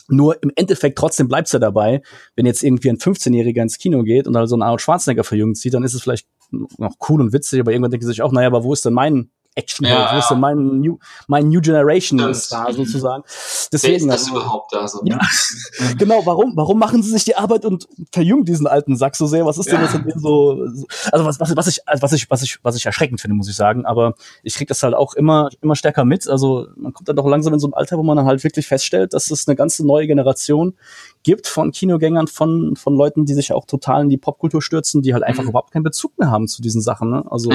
[0.09, 2.01] Nur im Endeffekt trotzdem bleibt's ja dabei,
[2.35, 5.57] wenn jetzt irgendwie ein 15-Jähriger ins Kino geht und halt so einen Arnold Schwarzenegger verjüngt
[5.57, 8.31] sieht, dann ist es vielleicht noch cool und witzig, aber irgendwann denkt er sich auch,
[8.31, 10.25] naja, aber wo ist denn mein Action, Ja, ja.
[10.29, 10.97] denn mein New,
[11.27, 12.35] mein New Generation Stimmt.
[12.35, 13.23] Star sozusagen?
[13.25, 15.01] Wer Deswegen, ist das also, überhaupt da so?
[15.05, 15.19] Ja.
[15.97, 19.45] genau, warum, warum machen sie sich die Arbeit und verjüngen diesen alten Sack so sehr?
[19.45, 22.13] Was ist denn das in denen so, so- also was, was, was ich, also was
[22.13, 24.93] ich, was ich, was ich erschreckend finde, muss ich sagen, aber ich krieg das halt
[24.95, 26.27] auch immer, immer stärker mit.
[26.27, 28.67] Also man kommt dann doch langsam in so ein Alter, wo man dann halt wirklich
[28.67, 30.75] feststellt, dass es eine ganze neue Generation
[31.23, 35.13] gibt von Kinogängern, von, von Leuten, die sich auch total in die Popkultur stürzen, die
[35.13, 35.49] halt einfach Mhm.
[35.49, 37.23] überhaupt keinen Bezug mehr haben zu diesen Sachen, ne?
[37.29, 37.51] Also,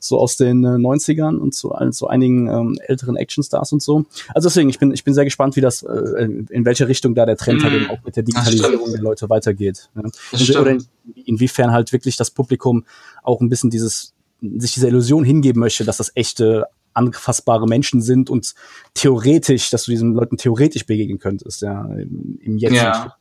[0.00, 0.78] so aus den äh,
[1.16, 4.04] 90ern und zu, zu einigen ähm, älteren Actionstars und so.
[4.34, 7.26] Also deswegen, ich bin, ich bin sehr gespannt, wie das, äh, in welche Richtung da
[7.26, 7.80] der Trend halt Mhm.
[7.82, 9.88] eben auch mit der Digitalisierung der Leute weitergeht.
[9.94, 10.02] Ja.
[10.02, 10.84] Und- Oder in,
[11.24, 12.84] inwiefern halt wirklich das Publikum
[13.22, 18.30] auch ein bisschen dieses, sich dieser Illusion hingeben möchte, dass das echte anfassbare Menschen sind
[18.30, 18.54] und
[18.94, 22.74] theoretisch, dass du diesen Leuten theoretisch begegnen könntest, ja, im, im Jetzt.
[22.76, 23.16] Ja.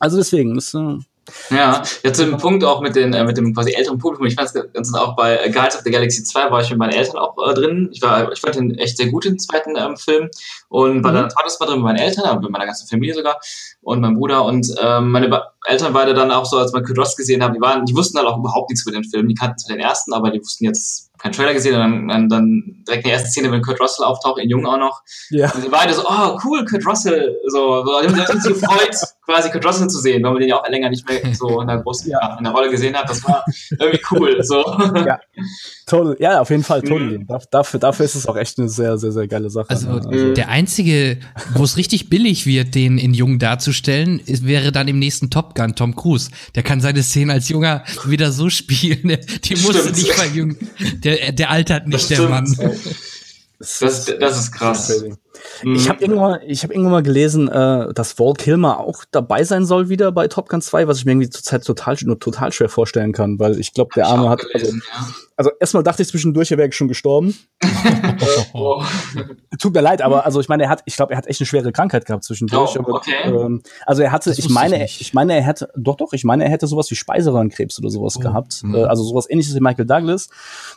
[0.00, 0.98] Also deswegen, das, äh,
[1.50, 4.26] Ja, jetzt zu dem Punkt auch mit, den, äh, mit dem quasi älteren Publikum.
[4.26, 6.78] Ich fand es ganz auch bei äh, Guardians of the Galaxy 2 war ich mit
[6.80, 7.88] meinen Eltern auch äh, drin.
[7.92, 10.28] Ich, war, ich fand den echt sehr gut, den zweiten ähm, Film.
[10.68, 11.16] Und war Mhm.
[11.16, 13.38] dann zweites Mal drin mit meinen Eltern, aber mit meiner ganzen Familie sogar
[13.82, 14.44] und meinem Bruder.
[14.44, 17.54] Und ähm, meine Ba- Eltern beide dann auch so, als wir Kurt Russell gesehen haben,
[17.54, 19.28] die waren, die wussten halt auch überhaupt nichts über den Film.
[19.28, 21.74] Die kannten zwar den ersten, aber die wussten jetzt keinen Trailer gesehen.
[21.76, 24.66] Und dann, dann, dann direkt in der ersten Szene, wenn Kurt Russell auftaucht, in Jung
[24.66, 25.02] auch noch.
[25.30, 25.52] ja.
[25.54, 29.64] Und beide so, oh cool, Kurt Russell, so, so die haben sich gefreut, quasi Kurt
[29.64, 32.10] Russell zu sehen, weil man den ja auch länger nicht mehr so in der großen,
[32.10, 32.36] Ja.
[32.38, 33.08] in der Rolle gesehen hat.
[33.08, 33.44] Das war
[33.78, 34.56] irgendwie cool, so.
[35.06, 35.20] Ja.
[35.86, 36.86] Total, ja, auf jeden Fall, Mhm.
[36.86, 37.24] totally.
[37.26, 39.70] Da- Dafür, dafür ist es auch echt eine sehr, sehr, sehr geile Sache.
[39.70, 40.32] Also, ne?
[40.34, 41.18] der einzige,
[41.54, 45.54] wo es richtig billig wird, den in Jung darzustellen, ist, wäre dann im nächsten Top
[45.54, 46.30] Gun Tom Cruise.
[46.54, 49.02] Der kann seine Szenen als Junger wieder so spielen.
[49.08, 49.96] Der, die musst du Stimmt.
[49.96, 50.56] nicht verjüngen.
[51.04, 52.30] Der, der altert nicht, Das der stimmt.
[52.30, 52.56] Mann.
[53.80, 54.88] Das, das ist krass.
[54.88, 55.14] Crazy.
[55.62, 55.74] Mhm.
[55.74, 59.64] Ich habe irgendwann, ich habe irgendwann mal gelesen, äh, dass Val Kilmer auch dabei sein
[59.64, 62.68] soll wieder bei Top Gun 2, was ich mir irgendwie zurzeit total, nur total schwer
[62.68, 65.06] vorstellen kann, weil ich glaube, der Hab Arme hat, also, gelesen, ja.
[65.36, 67.36] also erstmal dachte ich zwischendurch, er wäre schon gestorben.
[68.54, 68.82] Oh.
[69.58, 71.46] Tut mir leid, aber also ich meine, er hat, ich glaube, er hat echt eine
[71.46, 72.76] schwere Krankheit gehabt zwischendurch.
[72.76, 73.14] Oh, aber, okay.
[73.24, 76.24] ähm, also er hatte, Das ich meine, ich ich, meine, er hätte, doch, doch, ich
[76.24, 78.20] meine, er hätte sowas wie Speiseröhrenkrebs oder sowas Oh.
[78.20, 78.62] gehabt.
[78.62, 78.74] Mhm.
[78.74, 80.28] Äh, also sowas ähnliches wie Michael Douglas.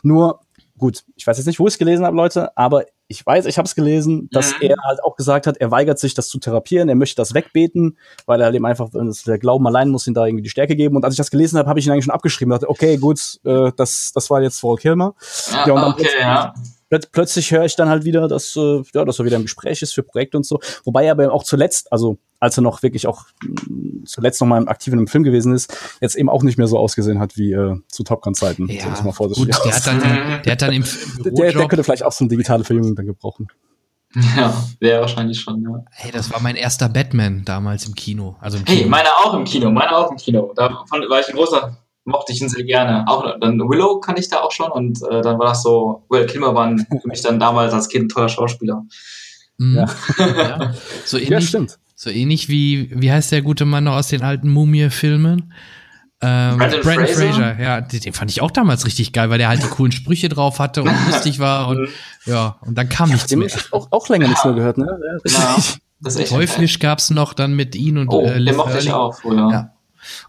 [0.02, 0.40] Nur,
[0.78, 3.56] gut, ich weiß jetzt nicht, wo ich es gelesen habe, Leute, aber ich weiß, ich
[3.56, 4.68] habe es gelesen, dass Mhm.
[4.68, 7.98] er halt auch gesagt hat, er weigert sich, das zu therapieren, er möchte das wegbeten,
[8.26, 10.96] weil er halt eben einfach, der Glauben allein muss ihm da irgendwie die Stärke geben.
[10.96, 12.52] Und als ich das gelesen habe, habe ich ihn eigentlich schon abgeschrieben.
[12.52, 15.14] Ich dachte, okay, gut, äh, das, das war jetzt Val Kilmer.
[15.52, 16.54] Ja, Ja, und dann okay, ja.
[16.88, 19.82] Plöt plötzlich höre ich dann halt wieder, dass, äh, ja, dass er wieder im Gespräch
[19.82, 20.60] ist für Projekte und so.
[20.84, 24.68] Wobei er aber auch zuletzt, also als er noch wirklich auch mh, zuletzt noch mal
[24.68, 27.52] aktiv in einem Film gewesen ist, jetzt eben auch nicht mehr so ausgesehen hat wie
[27.52, 28.68] äh, zu Top Gun-Zeiten.
[28.68, 30.84] Ja, Sag ich mal vorsichtig gut, der hat dann, der hat dann im
[31.24, 33.48] der, der könnte vielleicht auch so eine digitale Verjüngung dann gebrauchen.
[34.36, 35.84] Ja, wäre wahrscheinlich schon, ja.
[35.90, 38.36] hey, das war mein erster Batman damals im Kino.
[38.40, 38.88] Also im Hey, Kino.
[38.88, 40.52] meine auch im Kino, meine auch im Kino.
[40.56, 41.76] Da fand, war ich ein großer,
[42.06, 43.04] mochte ich ihn sehr gerne.
[43.08, 46.26] Auch dann Willow kann ich da auch schon und äh, dann war das so, Will
[46.26, 48.82] Kilmer war für mich dann damals als Kind ein toller Schauspieler.
[49.58, 49.76] Mhm.
[49.76, 49.86] Ja.
[50.18, 50.74] ja.
[51.04, 51.78] So Ja, ähnlich, stimmt.
[51.94, 55.52] so ähnlich wie, wie heißt der gute Mann noch aus den alten Mumie-Filmen?
[56.22, 57.30] Ähm, Brandon Brandon Fraser?
[57.32, 59.92] Fraser, ja, den, den fand ich auch damals richtig geil, weil der halt die coolen
[59.92, 61.88] Sprüche drauf hatte und lustig war und
[62.24, 63.50] ja, und dann kam nichts Dem mehr.
[63.72, 64.86] auch, auch länger nichts mehr gehört, ne?
[65.26, 65.56] Ja, Ja,
[66.00, 68.78] das ist echt Teuflisch gab's noch dann mit ihm und Oh, äh, den Liv mochte
[68.78, 69.50] ich auch früher.
[69.50, 69.72] Ja.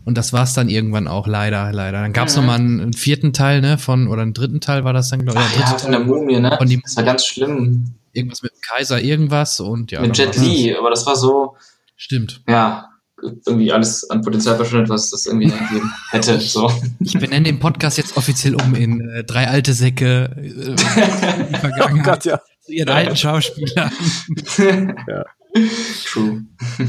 [0.06, 2.02] Und das war's dann irgendwann auch, leider, leider.
[2.02, 2.42] Dann gab's Mhm.
[2.42, 5.24] noch mal einen, einen vierten Teil, ne, von, oder einen dritten Teil war das dann,
[5.26, 5.46] glaube ich.
[5.46, 6.08] Ach der ja, dritte von der Teil.
[6.10, 6.58] Mumie, ne?
[6.60, 7.94] Und die- das war ganz schlimm.
[8.14, 10.02] Irgendwas mit dem Kaiser, irgendwas und ja.
[10.02, 11.56] Mit Jet Li, aber das war so.
[11.96, 12.42] Stimmt.
[12.48, 12.90] ja,
[13.48, 16.40] irgendwie alles an Potenzial verschwendet, was das irgendwie gegeben hätte.
[16.40, 16.72] So.
[17.00, 20.84] Ich benenne den Podcast jetzt offiziell um in äh, drei alte Säcke äh, in die
[21.56, 22.40] Oh Vergangenheit Gott, ja.
[22.62, 23.92] zu ihren alten Schauspielern.
[26.06, 26.44] True.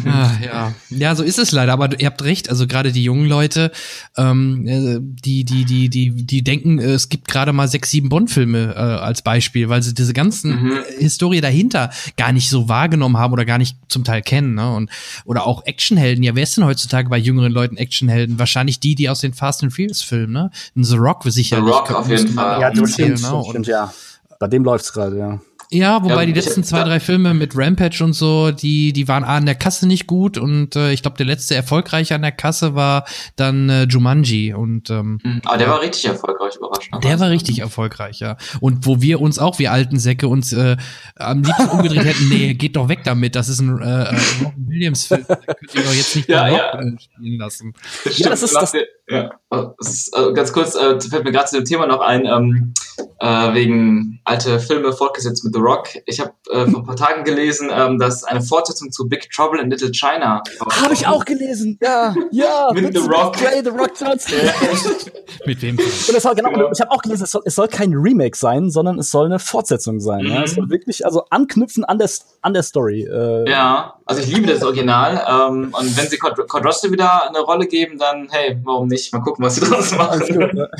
[0.05, 0.75] Ah, ja.
[0.91, 1.73] ja, so ist es leider.
[1.73, 2.51] Aber ihr habt recht.
[2.51, 3.71] Also gerade die jungen Leute,
[4.17, 8.09] ähm, äh, die, die, die, die, die denken, äh, es gibt gerade mal sechs, sieben
[8.09, 10.79] Bond-Filme äh, als Beispiel, weil sie diese ganzen Mhm.
[10.99, 14.55] Historie dahinter gar nicht so wahrgenommen haben oder gar nicht zum Teil kennen.
[14.55, 14.75] Ne?
[14.75, 14.91] Und
[15.25, 16.23] oder auch Actionhelden.
[16.23, 18.39] Ja, wer ist denn heutzutage bei jüngeren Leuten Actionhelden?
[18.39, 20.51] Wahrscheinlich die, die aus den Fast and Furious Filmen, ne?
[20.77, 21.65] Ein The Rock sicherlich.
[21.65, 22.57] The Rock auf jeden Fall.
[22.57, 23.17] auch Ja, du stimmt, ne?
[23.19, 23.93] stimmt, Und stimmt, ja.
[24.39, 25.41] Bei dem läuft's gerade, ja.
[25.71, 29.23] Ja, wobei Ja, die letzten zwei, drei Filme mit Rampage und so, die, die waren
[29.25, 32.33] A an der Kasse nicht gut und äh, ich glaube, der letzte erfolgreiche an der
[32.33, 33.05] Kasse war
[33.37, 35.41] dann äh, Jumanji und ähm, Mhm.
[35.45, 37.03] Aber der war richtig erfolgreich, überraschend.
[37.05, 38.37] der war richtig erfolgreich, ja.
[38.61, 40.77] Und wo wir uns auch, wir alten Säcke, uns äh,
[41.17, 44.17] am liebsten umgedreht hätten, nee, geht doch weg damit, das ist ein äh, äh,
[44.57, 46.79] Williams-Film, da könnt ihr doch jetzt nicht Ja, ja.
[46.81, 47.73] Äh, spielen lassen.
[48.11, 49.31] Stimmt, das ist das- der- Ja,
[49.79, 52.75] das ist, äh, ganz kurz, äh, fällt mir gerade zu dem Thema noch ein, ähm,
[53.21, 55.89] äh, wegen alte Filme fortgesetzt mit The Rock.
[56.07, 59.61] Ich habe äh, vor ein paar Tagen gelesen, ähm, dass eine Fortsetzung zu Big Trouble
[59.61, 60.43] in Little China.
[60.83, 61.79] Habe ich auch gelesen.
[61.83, 62.71] Ja, ja.
[62.75, 63.37] Mit The Rock.
[63.37, 64.35] Dre, The Rock Johnson.
[65.47, 65.77] Mit wem?
[65.79, 65.87] Und
[66.17, 66.71] es soll, genau, Genau.
[66.73, 69.39] ich habe auch gelesen, es soll, es soll kein Remake sein, sondern es soll eine
[69.39, 70.25] Fortsetzung sein.
[70.25, 70.39] Ja?
[70.39, 70.45] Mhm.
[70.45, 72.09] Es soll wirklich, also anknüpfen an der,
[72.43, 73.03] an der Story.
[73.03, 75.23] Äh, Ja, also ich liebe das Original.
[75.29, 79.13] Ähm, und wenn sie Kurt, Kurt Russell wieder eine Rolle geben, dann hey, warum nicht?
[79.13, 80.21] Mal gucken, was sie draus machen.
[80.21, 80.71] gut, ne?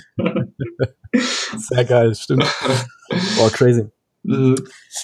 [1.57, 2.45] Sehr geil, stimmt.
[3.39, 3.87] Boah, crazy.
[4.25, 4.57] Mhm.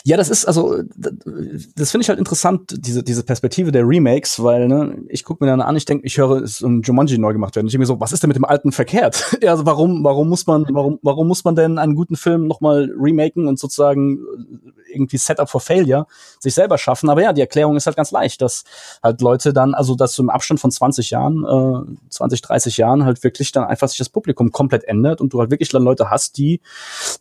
[0.04, 4.66] Ja, das ist also, das finde ich halt interessant, diese, diese Perspektive der Remakes, weil
[4.68, 7.32] ne, ich gucke mir dann an, ich denke, ich höre, es ist ein Jumanji neu
[7.32, 7.66] gemacht werden.
[7.66, 9.38] Ich denke mir so, was ist denn mit dem alten verkehrt?
[9.42, 12.90] ja, also warum, warum muss man, warum, warum muss man denn einen guten Film nochmal
[12.98, 16.06] remaken und sozusagen äh, irgendwie Setup for Failure
[16.40, 17.08] sich selber schaffen?
[17.08, 18.64] Aber ja, die Erklärung ist halt ganz leicht, dass
[19.02, 23.22] halt Leute dann, also dass im Abstand von 20 Jahren, äh, 20, 30 Jahren halt
[23.22, 26.36] wirklich dann einfach sich das Publikum komplett ändert und du halt wirklich dann Leute hast,
[26.36, 26.60] die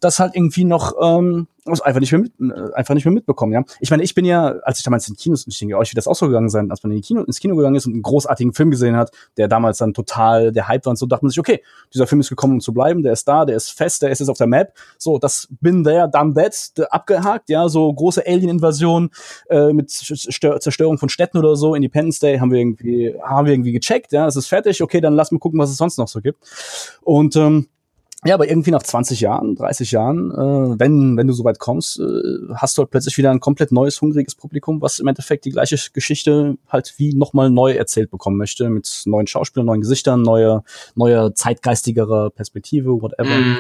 [0.02, 3.54] das halt irgendwie noch ähm, das einfach nicht mehr mit, äh, einfach nicht mehr mitbekommen,
[3.54, 3.64] ja.
[3.80, 6.08] Ich meine, ich bin ja, als ich damals in Kinos, ich denke, euch wird das
[6.08, 8.54] auch so gegangen sein, als man in Kino, ins Kino gegangen ist und einen großartigen
[8.54, 11.40] Film gesehen hat, der damals dann total der Hype war und so, dachte man sich,
[11.40, 14.10] okay, dieser Film ist gekommen, um zu bleiben, der ist da, der ist fest, der
[14.10, 18.26] ist jetzt auf der Map, so, das bin there, done that, abgehakt, ja, so große
[18.26, 19.10] Alien-Invasion
[19.50, 23.54] äh, mit Zerstör Zerstörung von Städten oder so, Independence Day haben wir irgendwie, haben wir
[23.54, 26.08] irgendwie gecheckt, ja, es ist fertig, okay, dann lass mal gucken, was es sonst noch
[26.08, 26.40] so gibt.
[27.02, 27.68] Und ähm,
[28.26, 32.00] ja, aber irgendwie nach 20 Jahren, 30 Jahren, äh, wenn, wenn du so weit kommst,
[32.00, 32.04] äh,
[32.56, 35.78] hast du halt plötzlich wieder ein komplett neues, hungriges Publikum, was im Endeffekt die gleiche
[35.92, 40.64] Geschichte halt wie nochmal neu erzählt bekommen möchte, mit neuen Schauspielern, neuen Gesichtern, neuer,
[40.96, 43.30] neuer zeitgeistigerer Perspektive, whatever.
[43.30, 43.58] Mhm.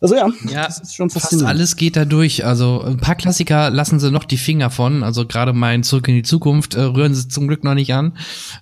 [0.00, 1.50] Also ja, Ja, das ist schon Fast faszinierend.
[1.50, 2.44] alles geht da durch.
[2.44, 5.02] Also ein paar Klassiker lassen sie noch die Finger von.
[5.02, 8.16] Also gerade mein Zurück in die Zukunft äh, rühren sie zum Glück noch nicht an.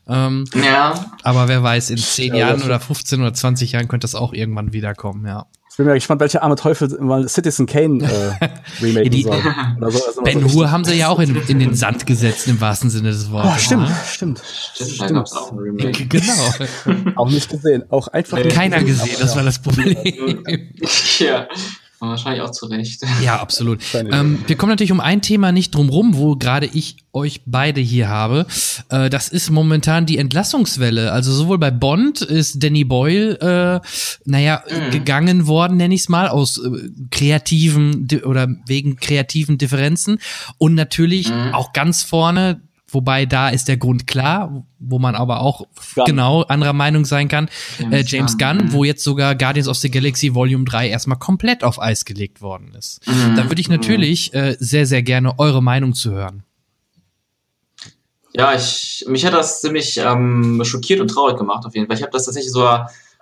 [0.08, 4.04] Ähm, Ja, aber wer weiß, in 10 Ja, Jahren oder 15 oder 20 Jahren könnte
[4.06, 5.46] das auch irgendwann wiederkommen, ja.
[5.76, 8.48] Ich bin mal gespannt, welcher arme Teufel mal Citizen Kane äh,
[8.82, 9.42] remaken Die- soll.
[9.76, 12.48] Oder so, also Ben so Hur haben sie ja auch in, in den Sand gesetzt,
[12.48, 13.50] im wahrsten Sinne des Wortes.
[13.54, 14.42] Oh, stimmt, stimmt.
[14.74, 16.06] stimmt, gab's auch ein Remake.
[16.08, 17.12] Genau.
[17.16, 17.84] Auch nicht gesehen.
[17.90, 19.94] Auch einfach nicht Keiner gesehen, das war das Problem.
[21.18, 21.46] ja,
[21.98, 23.02] und wahrscheinlich auch zu Recht.
[23.22, 23.80] Ja, absolut.
[23.94, 27.80] Ähm, wir kommen natürlich um ein Thema nicht drum rum, wo gerade ich euch beide
[27.80, 28.46] hier habe.
[28.90, 31.12] Äh, das ist momentan die Entlassungswelle.
[31.12, 33.88] Also sowohl bei Bond ist Danny Boyle, äh,
[34.26, 34.90] naja, Mhm.
[34.90, 36.70] gegangen worden, nenne ich es mal, aus äh,
[37.10, 40.18] kreativen oder wegen kreativen Differenzen.
[40.58, 41.54] Und natürlich Mhm.
[41.54, 42.60] auch ganz vorne,
[42.96, 46.06] wobei da ist der Grund klar, wo man aber auch Gunn.
[46.06, 47.50] genau anderer Meinung sein kann.
[47.78, 48.72] James äh, James Gunn, Gunn, mhm.
[48.72, 52.74] wo jetzt sogar Guardians of the Galaxy Volume 3 erstmal komplett auf Eis gelegt worden
[52.76, 53.06] ist.
[53.06, 53.36] Mhm.
[53.36, 56.42] Da würde ich natürlich äh, sehr, sehr gerne eure Meinung zu hören.
[58.32, 61.96] Ja, ich, mich hat das ziemlich ähm, schockiert und traurig gemacht, auf jeden Fall.
[61.96, 62.66] Ich habe das tatsächlich so,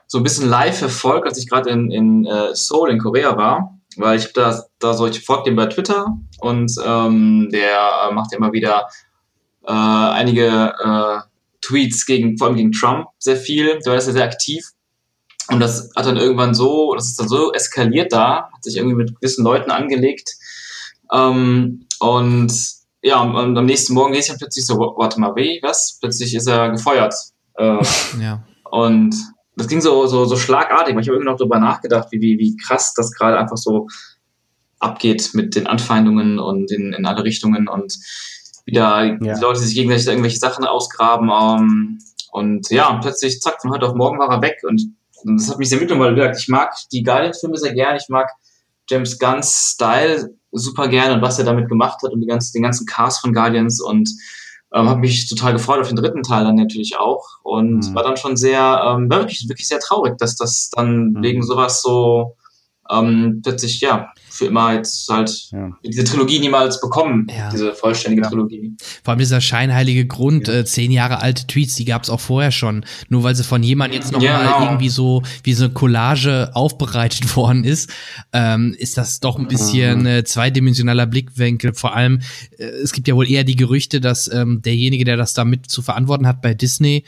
[0.06, 3.76] so ein bisschen live verfolgt, als ich gerade in, in äh, Seoul in Korea war,
[3.96, 8.30] weil ich da, da so, ich folge dem bei Twitter und ähm, der äh, macht
[8.30, 8.88] ja immer wieder
[9.66, 11.20] äh, einige äh,
[11.60, 14.64] Tweets gegen, vor allem gegen Trump sehr viel, der ist ja sehr aktiv.
[15.50, 18.96] Und das hat dann irgendwann so, das ist dann so eskaliert da, hat sich irgendwie
[18.96, 20.30] mit gewissen Leuten angelegt.
[21.12, 22.52] Ähm, und
[23.02, 25.98] ja, und, und am nächsten Morgen lese ich dann plötzlich so, warte mal, wie, was?
[26.00, 27.14] Plötzlich ist er gefeuert.
[27.56, 27.78] Äh,
[28.20, 28.42] Ja.
[28.70, 29.14] und
[29.56, 32.38] das ging so, so, so schlagartig, weil ich habe irgendwie noch darüber nachgedacht, wie, wie,
[32.38, 33.86] wie krass das gerade einfach so
[34.80, 37.94] abgeht mit den Anfeindungen und in, in alle Richtungen und
[38.64, 39.34] wieder Ja.
[39.34, 41.30] die Leute sich gegenseitig irgendwelche Sachen ausgraben.
[41.30, 41.98] Ähm,
[42.32, 44.58] und ja, und plötzlich, zack, von heute auf morgen war er weg.
[44.68, 44.82] Und,
[45.22, 47.96] und das hat mich sehr mitgenommen, weil wie gesagt, ich mag die Guardian-Filme sehr gern,
[47.96, 48.28] ich mag
[48.88, 52.62] James Gunns Style super gerne und was er damit gemacht hat und die ganzen, den
[52.62, 54.08] ganzen Cast von Guardians und
[54.74, 57.94] ähm, habe mich total gefreut auf den dritten Teil dann natürlich auch und Mhm.
[57.94, 61.22] war dann schon sehr, ähm, war wirklich, wirklich sehr traurig, dass das dann Mhm.
[61.22, 62.36] wegen sowas so
[62.90, 65.70] ähm, plötzlich, ja, für immer jetzt halt Ja.
[65.86, 67.50] diese Trilogie niemals bekommen, Ja.
[67.50, 68.28] diese vollständige Ja.
[68.30, 68.72] Trilogie.
[69.04, 72.50] Vor allem dieser scheinheilige Grund, äh, zehn Jahre alte Tweets, die gab es auch vorher
[72.50, 72.84] schon.
[73.08, 74.62] Nur weil sie von jemandem jetzt noch Ja, mal genau.
[74.64, 77.90] irgendwie so wie so eine Collage aufbereitet worden ist,
[78.32, 81.72] ähm, ist das doch ein bisschen äh, zweidimensionaler Blickwinkel.
[81.74, 82.20] Vor allem,
[82.58, 85.80] äh, es gibt ja wohl eher die Gerüchte, dass ähm, derjenige, der das damit zu
[85.80, 87.04] verantworten hat bei Disney,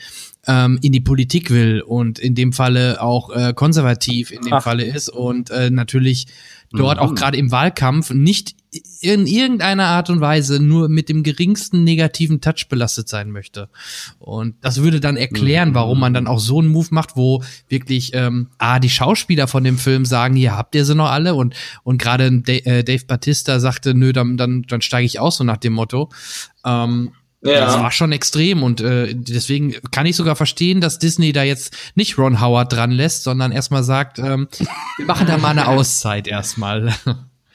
[0.47, 4.63] ähm, in die Politik will und in dem Falle auch äh, konservativ in dem Ach.
[4.63, 6.27] Falle ist und äh, natürlich
[6.71, 7.15] dort auch Mhm.
[7.15, 8.55] gerade im Wahlkampf nicht
[8.99, 13.69] in irgendeiner Art und Weise nur mit dem geringsten negativen Touch belastet sein möchte.
[14.19, 18.11] Und das würde dann erklären, warum man dann auch so einen Move macht, wo wirklich
[18.13, 21.55] ähm, A, die Schauspieler von dem Film sagen, hier habt ihr sie noch alle und
[21.83, 25.57] und gerade äh, Dave Batista sagte, nö, dann dann dann steige ich aus so nach
[25.57, 26.09] dem Motto.
[26.65, 27.11] Ähm,
[27.41, 27.65] ja.
[27.65, 31.75] Das war schon extrem und äh, deswegen kann ich sogar verstehen, dass Disney da jetzt
[31.95, 34.47] nicht Ron Howard dran lässt, sondern erstmal sagt, ähm,
[34.97, 36.93] wir machen da mal eine Auszeit erstmal.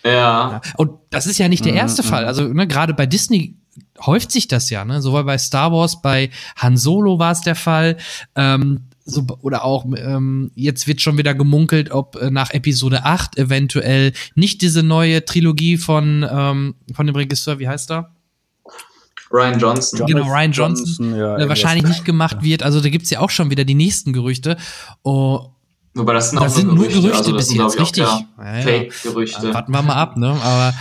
[0.04, 0.60] Ja.
[0.76, 2.06] Und das ist ja nicht der mhm, erste mhm.
[2.06, 2.24] Fall.
[2.26, 3.56] Also ne, gerade bei Disney
[4.00, 5.00] häuft sich das ja, ne?
[5.02, 7.96] Sowohl bei Star Wars, bei Han Solo war es der Fall.
[8.34, 13.36] Ähm, so, oder auch ähm, jetzt wird schon wieder gemunkelt, ob äh, nach Episode 8
[13.36, 18.12] eventuell nicht diese neue Trilogie von, ähm, von dem Regisseur, wie heißt er?
[19.32, 20.06] Ryan Johnson.
[20.06, 22.62] Genau, Ryan Johnson, Johnson ja, äh, wahrscheinlich nicht gemacht wird.
[22.62, 24.56] Also da gibt's ja auch schon wieder die nächsten Gerüchte.
[25.02, 25.52] Oh,
[25.94, 28.04] Wobei das sind, das auch sind nur Gerüchte, also bis jetzt, richtig.
[28.04, 28.22] Ja,
[28.62, 29.52] Fake-Gerüchte.
[29.52, 30.34] Warten wir mal ab, ne?
[30.42, 30.72] Aber,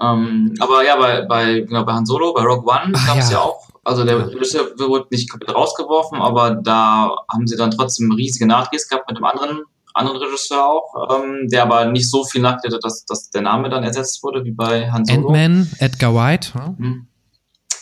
[0.00, 3.38] ähm, aber ja, bei, bei, genau, bei Han Solo, bei Rogue One gab es ja.
[3.38, 3.42] ja.
[3.42, 8.46] auch, also der Regisseur wurde nicht komplett rausgeworfen, aber da haben sie dann trotzdem riesige
[8.46, 12.78] Nachdrehs gehabt mit dem anderen anderen Regisseur auch, ähm, der aber nicht so viel nachdrehte,
[12.82, 15.28] dass, dass der Name dann ersetzt wurde wie bei Han Solo.
[15.28, 16.48] Ant-Man, Edgar White.
[16.54, 17.06] Hm.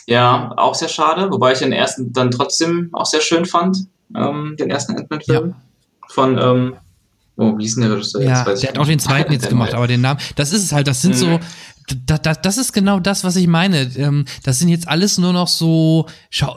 [0.05, 4.55] Ja, auch sehr schade, wobei ich den ersten dann trotzdem auch sehr schön fand, ähm,
[4.59, 5.49] den ersten Ant-Man-Film.
[5.49, 5.55] Ja
[6.13, 6.75] von, ähm,
[7.37, 8.23] oh, wie hieß denn der Regisseur?
[8.23, 10.87] Ja, der hat auch den zweiten jetzt gemacht, aber den Namen, das ist es halt,
[10.87, 11.19] das sind mhm.
[11.19, 11.39] so,
[12.05, 13.91] da, da, das ist genau das, was ich meine.
[13.97, 16.07] Ähm, das sind jetzt alles nur noch so,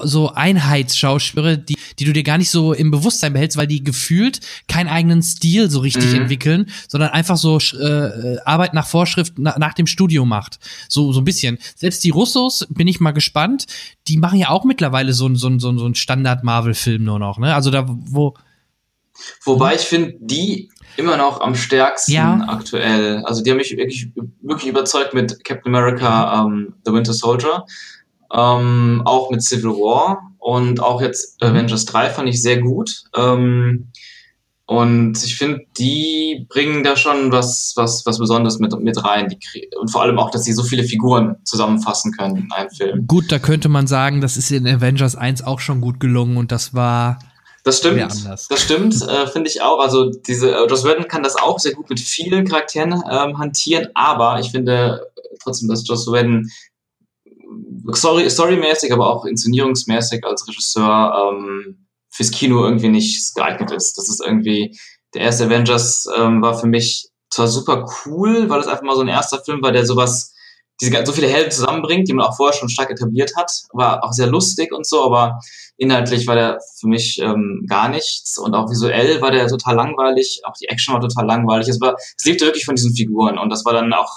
[0.03, 4.41] so Einheitsschauspieler, die, die du dir gar nicht so im Bewusstsein behältst, weil die gefühlt
[4.69, 6.23] keinen eigenen Stil so richtig mhm.
[6.23, 10.59] entwickeln, sondern einfach so äh, Arbeit nach Vorschrift na, nach dem Studio macht.
[10.89, 11.59] So, so ein bisschen.
[11.75, 13.67] Selbst die Russos, bin ich mal gespannt,
[14.09, 17.55] die machen ja auch mittlerweile so, so, so, so einen Standard-Marvel-Film nur noch, ne?
[17.55, 18.35] Also da, wo,
[19.45, 22.45] Wobei ich finde, die immer noch am stärksten ja.
[22.49, 23.23] aktuell.
[23.25, 24.11] Also die haben mich wirklich,
[24.41, 27.65] wirklich überzeugt mit Captain America, um, ähm, The Winter Soldier,
[28.33, 31.49] ähm, auch mit Civil War und auch jetzt mhm.
[31.49, 33.05] Avengers 3 fand ich sehr gut.
[33.15, 33.89] Ähm,
[34.69, 39.29] und ich finde, die bringen da schon was, was, was Besonderes mit, mit rein.
[39.29, 43.07] Die, und vor allem auch, dass sie so viele Figuren zusammenfassen können in einem Film.
[43.07, 46.51] Gut, da könnte man sagen, das ist in Avengers 1 auch schon gut gelungen und
[46.51, 47.21] das war
[47.67, 47.99] das stimmt.
[48.49, 49.81] Das stimmt, äh, finde ich auch.
[49.81, 53.89] Also diese äh, Joss Whedon kann das auch sehr gut mit vielen Charakteren ähm, hantieren,
[53.93, 55.11] aber ich finde
[55.43, 56.49] trotzdem, dass Joss Whedon
[57.93, 63.99] story, storymäßig, aber auch inszenierungsmäßig als Regisseur ähm, fürs Kino irgendwie nicht geeignet ist.
[63.99, 64.79] Das ist irgendwie
[65.15, 69.03] der erste Avengers ähm, war für mich zwar super cool, weil es einfach mal so
[69.03, 70.36] ein erster Film war, der sowas
[70.81, 73.51] diese, so viele Helden zusammenbringt, die man auch vorher schon stark etabliert hat.
[73.73, 75.41] War auch sehr lustig und so, aber
[75.77, 78.39] inhaltlich war der für mich ähm, gar nichts.
[78.39, 80.41] Und auch visuell war der total langweilig.
[80.45, 81.69] Auch die Action war total langweilig.
[81.69, 83.39] Es, war, es lebte wirklich von diesen Figuren.
[83.39, 84.11] Und das war dann auch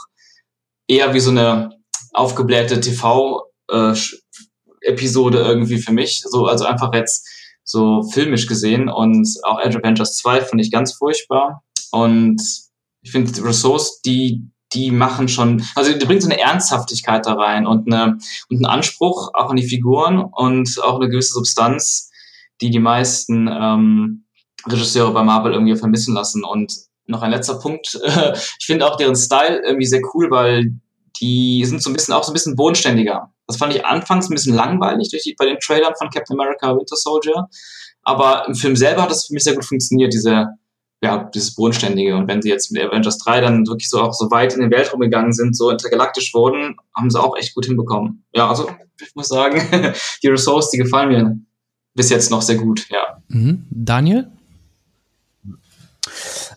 [0.88, 1.78] eher wie so eine
[2.14, 6.24] aufgeblähte TV-Episode äh, irgendwie für mich.
[6.26, 7.28] So, also einfach jetzt
[7.64, 8.90] so filmisch gesehen.
[8.90, 11.64] Und auch Edge Avengers 2 fand ich ganz furchtbar.
[11.92, 12.42] Und
[13.02, 17.66] ich finde Ressource, die die machen schon, also die bringt so eine Ernsthaftigkeit da rein
[17.66, 18.18] und, eine,
[18.50, 22.12] und einen Anspruch auch an die Figuren und auch eine gewisse Substanz,
[22.62, 24.26] die die meisten ähm,
[24.68, 26.44] Regisseure bei Marvel irgendwie vermissen lassen.
[26.44, 26.74] Und
[27.08, 28.00] noch ein letzter Punkt,
[28.60, 30.74] ich finde auch deren Style irgendwie sehr cool, weil
[31.20, 33.34] die sind so ein bisschen auch so ein bisschen bodenständiger.
[33.48, 36.76] Das fand ich anfangs ein bisschen langweilig durch die, bei den Trailern von Captain America
[36.76, 37.48] Winter Soldier.
[38.04, 40.48] Aber im Film selber hat das für mich sehr gut funktioniert, diese
[41.02, 42.16] ja, dieses Bodenständige.
[42.16, 44.72] Und wenn sie jetzt mit Avengers 3 dann wirklich so auch so weit in den
[44.72, 48.26] Weltraum gegangen sind, so intergalaktisch wurden, haben sie auch echt gut hinbekommen.
[48.34, 48.70] Ja, also
[49.02, 49.62] ich muss sagen,
[50.24, 51.40] die Ressource, die gefallen mir
[51.94, 53.22] bis jetzt noch sehr gut, ja.
[53.28, 53.66] Mhm.
[53.70, 54.30] Daniel?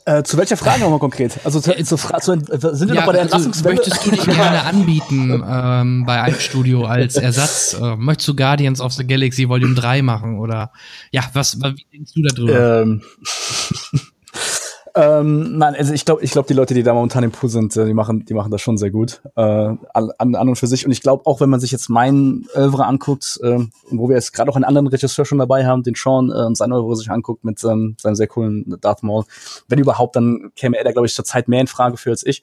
[0.05, 1.39] Äh, zu welcher Frage nochmal konkret?
[1.45, 2.49] Also zu, zu, zu, sind
[2.89, 3.77] wir ja, noch bei der also Entlassungswelle?
[3.77, 7.77] Möchtest du dich gerne anbieten ähm, bei einem Studio als Ersatz?
[7.81, 10.41] Äh, möchtest du Guardians of the Galaxy Volume 3 machen?
[10.41, 10.73] Oder
[11.13, 12.83] ja, was, was wie denkst du darüber?
[12.83, 13.03] Ähm.
[14.95, 17.77] Ähm, nein, also ich glaube, ich glaube, die Leute, die da momentan im Pool sind,
[17.77, 19.79] äh, die machen, die machen das schon sehr gut äh, an,
[20.19, 20.85] an und für sich.
[20.85, 24.33] Und ich glaube auch, wenn man sich jetzt mein Oeuvre anguckt, äh, wo wir jetzt
[24.33, 27.11] gerade auch einen anderen Regisseur schon dabei haben, den Sean äh, und sein Oeuvre sich
[27.11, 29.25] anguckt mit ähm, seinem sehr coolen Darth Maul,
[29.69, 32.27] wenn überhaupt, dann käme er da glaube ich zur Zeit mehr in Frage für als
[32.27, 32.43] ich.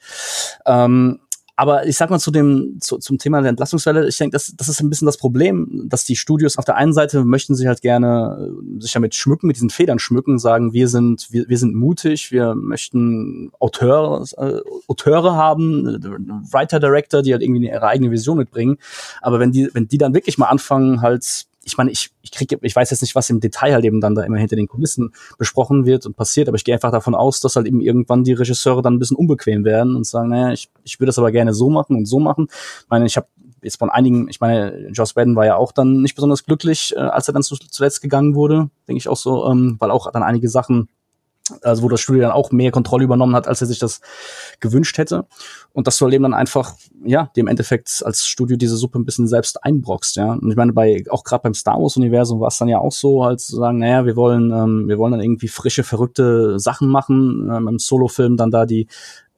[0.66, 1.20] Ähm,
[1.60, 4.70] aber ich sag mal zu dem, zu, zum Thema der Entlastungswelle, ich denke, das, das
[4.70, 7.82] ist ein bisschen das Problem, dass die Studios auf der einen Seite möchten sich halt
[7.82, 11.74] gerne äh, sich damit schmücken, mit diesen Federn schmücken, sagen, wir sind, wir, wir sind
[11.74, 15.98] mutig, wir möchten Auteur, äh, Auteure haben, äh,
[16.50, 18.78] Writer, Director, die halt irgendwie ihre eigene Vision mitbringen.
[19.20, 22.58] Aber wenn die, wenn die dann wirklich mal anfangen, halt ich meine, ich, ich kriege,
[22.62, 25.12] ich weiß jetzt nicht, was im Detail halt eben dann da immer hinter den Kulissen
[25.38, 28.32] besprochen wird und passiert, aber ich gehe einfach davon aus, dass halt eben irgendwann die
[28.32, 31.52] Regisseure dann ein bisschen unbequem werden und sagen, naja, ich, ich würde das aber gerne
[31.52, 32.48] so machen und so machen.
[32.50, 33.26] Ich meine, ich habe
[33.62, 37.00] jetzt von einigen, ich meine, Joss Whedon war ja auch dann nicht besonders glücklich, äh,
[37.00, 40.22] als er dann zu, zuletzt gegangen wurde, denke ich auch so, ähm, weil auch dann
[40.22, 40.88] einige Sachen
[41.62, 44.00] also wo das Studio dann auch mehr Kontrolle übernommen hat, als er sich das
[44.60, 45.26] gewünscht hätte.
[45.72, 46.74] Und dass du halt eben dann einfach,
[47.04, 50.32] ja, dem Endeffekt als Studio diese Suppe ein bisschen selbst einbrockst, ja.
[50.32, 53.24] Und ich meine, bei, auch gerade beim Star Wars-Universum war es dann ja auch so,
[53.24, 57.50] halt zu sagen, naja, wir wollen, ähm, wir wollen dann irgendwie frische, verrückte Sachen machen.
[57.52, 58.88] Ähm, Im Solo-Film dann da die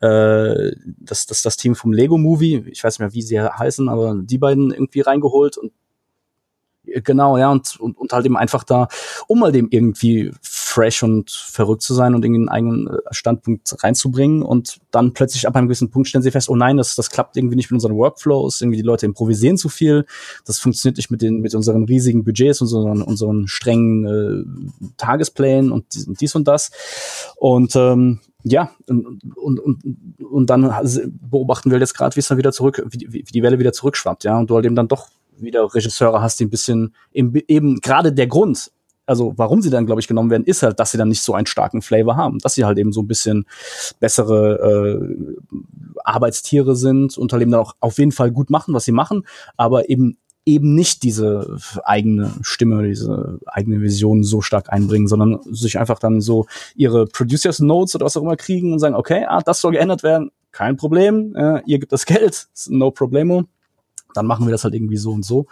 [0.01, 3.89] äh, das, das, das Team vom Lego Movie, ich weiß nicht mehr, wie sie heißen,
[3.89, 5.73] aber die beiden irgendwie reingeholt und
[7.05, 8.89] Genau, ja, und, und, und halt eben einfach da,
[9.27, 13.83] um mal dem irgendwie fresh und verrückt zu sein und irgendwie einen eigenen äh, Standpunkt
[13.83, 17.11] reinzubringen und dann plötzlich ab einem gewissen Punkt stellen sie fest, oh nein, das, das
[17.11, 20.07] klappt irgendwie nicht mit unseren Workflows, irgendwie die Leute improvisieren zu viel,
[20.45, 25.87] das funktioniert nicht mit den, mit unseren riesigen Budgets, unseren, unseren strengen äh, Tagesplänen und
[26.21, 26.71] dies und das.
[27.37, 29.81] Und ähm, ja, und, und, und,
[30.21, 30.75] und dann
[31.21, 34.25] beobachten wir jetzt gerade, wie es dann wieder zurück, wie, wie die Welle wieder zurückschwappt,
[34.25, 37.81] ja, und du halt eben dann doch wieder Regisseure hast, die ein bisschen eben, eben
[37.81, 38.71] gerade der Grund,
[39.07, 41.35] also warum sie dann, glaube ich, genommen werden, ist halt, dass sie dann nicht so
[41.35, 43.47] einen starken Flavor haben, dass sie halt eben so ein bisschen
[44.01, 45.37] bessere äh,
[46.05, 49.27] Arbeitstiere sind und halt eben dann auch auf jeden Fall gut machen, was sie machen,
[49.57, 55.79] aber eben eben nicht diese eigene Stimme, diese eigene Vision so stark einbringen, sondern sich
[55.79, 59.41] einfach dann so ihre Producers Notes oder was auch immer kriegen und sagen, okay, ah,
[59.41, 63.45] das soll geändert werden, kein Problem, äh, ihr gibt das Geld, no problemo
[64.15, 65.47] dann machen wir das halt irgendwie so und so.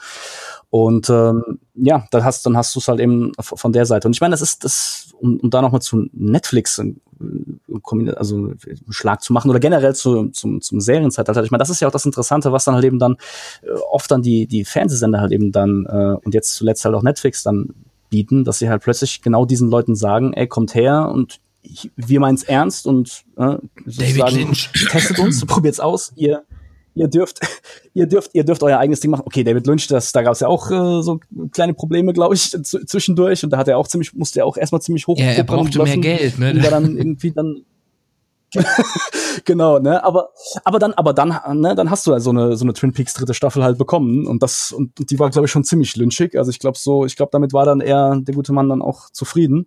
[0.71, 4.07] Und ähm, ja, dann hast, dann hast du es halt eben von der Seite.
[4.07, 6.81] Und ich meine, das ist das, um, um da nochmal zu Netflix
[8.17, 8.59] also einen
[8.89, 11.43] Schlag zu machen oder generell zu, zum, zum Serienzeitalter.
[11.45, 13.17] Ich meine, das ist ja auch das Interessante, was dann halt eben dann
[13.63, 17.03] äh, oft dann die, die Fernsehsender halt eben dann äh, und jetzt zuletzt halt auch
[17.03, 17.75] Netflix dann
[18.09, 22.21] bieten, dass sie halt plötzlich genau diesen Leuten sagen, ey, kommt her und ich, wir
[22.21, 24.71] meinen's ernst und äh, David Lynch.
[24.91, 26.43] testet uns, probiert's aus, ihr
[26.95, 27.41] ihr dürft,
[27.95, 29.23] ihr dürft, ihr dürft euer eigenes Ding machen.
[29.27, 31.21] Okay, David Lynch, das, da gab es ja auch äh, so
[31.53, 33.45] kleine Probleme, glaube ich, zwischendurch.
[33.45, 35.19] Und da hat er auch ziemlich, musste er auch erstmal ziemlich hoch.
[35.19, 36.53] Ja, er brauchte mehr Geld, ne?
[36.53, 37.65] Und dann irgendwie dann
[39.45, 40.03] genau, ne?
[40.03, 40.31] Aber,
[40.65, 43.15] aber dann, aber dann, ne, dann hast du ja so eine, so eine Twin Peaks
[43.15, 46.37] dritte Staffel halt bekommen und das und, und die war, glaube ich, schon ziemlich lynchig.
[46.37, 49.11] Also ich glaube so, ich glaube, damit war dann eher der gute Mann dann auch
[49.11, 49.67] zufrieden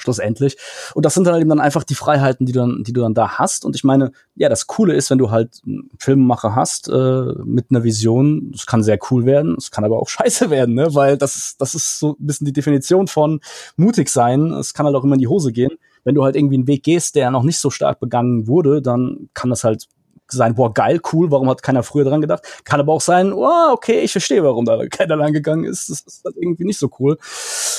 [0.00, 0.56] schlussendlich.
[0.94, 3.14] Und das sind dann eben dann einfach die Freiheiten, die du dann, die du dann
[3.14, 3.64] da hast.
[3.64, 7.66] Und ich meine, ja, das Coole ist, wenn du halt einen Filmemacher hast äh, mit
[7.70, 10.94] einer Vision, das kann sehr cool werden, es kann aber auch scheiße werden, ne?
[10.94, 13.40] Weil das ist, das ist so ein bisschen die Definition von
[13.76, 14.52] mutig sein.
[14.52, 15.72] Es kann halt auch immer in die Hose gehen.
[16.04, 19.28] Wenn du halt irgendwie einen Weg gehst, der noch nicht so stark begangen wurde, dann
[19.34, 19.88] kann das halt
[20.28, 22.42] sein, boah, geil, cool, warum hat keiner früher dran gedacht?
[22.64, 25.90] Kann aber auch sein, oh, okay, ich verstehe, warum da keiner lang gegangen ist.
[25.90, 27.18] Das ist halt irgendwie nicht so cool.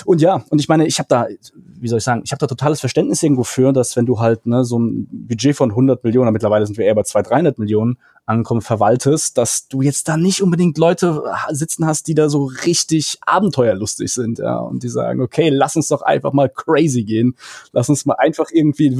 [0.05, 2.47] Und ja, und ich meine, ich habe da, wie soll ich sagen, ich habe da
[2.47, 6.31] totales Verständnis irgendwo für, dass wenn du halt ne, so ein Budget von 100 Millionen,
[6.33, 7.97] mittlerweile sind wir eher bei 200, 300 Millionen,
[8.27, 13.17] Ankommen verwaltest, dass du jetzt da nicht unbedingt Leute sitzen hast, die da so richtig
[13.25, 17.35] abenteuerlustig sind, ja, und die sagen, okay, lass uns doch einfach mal crazy gehen,
[17.71, 18.95] lass uns mal einfach irgendwie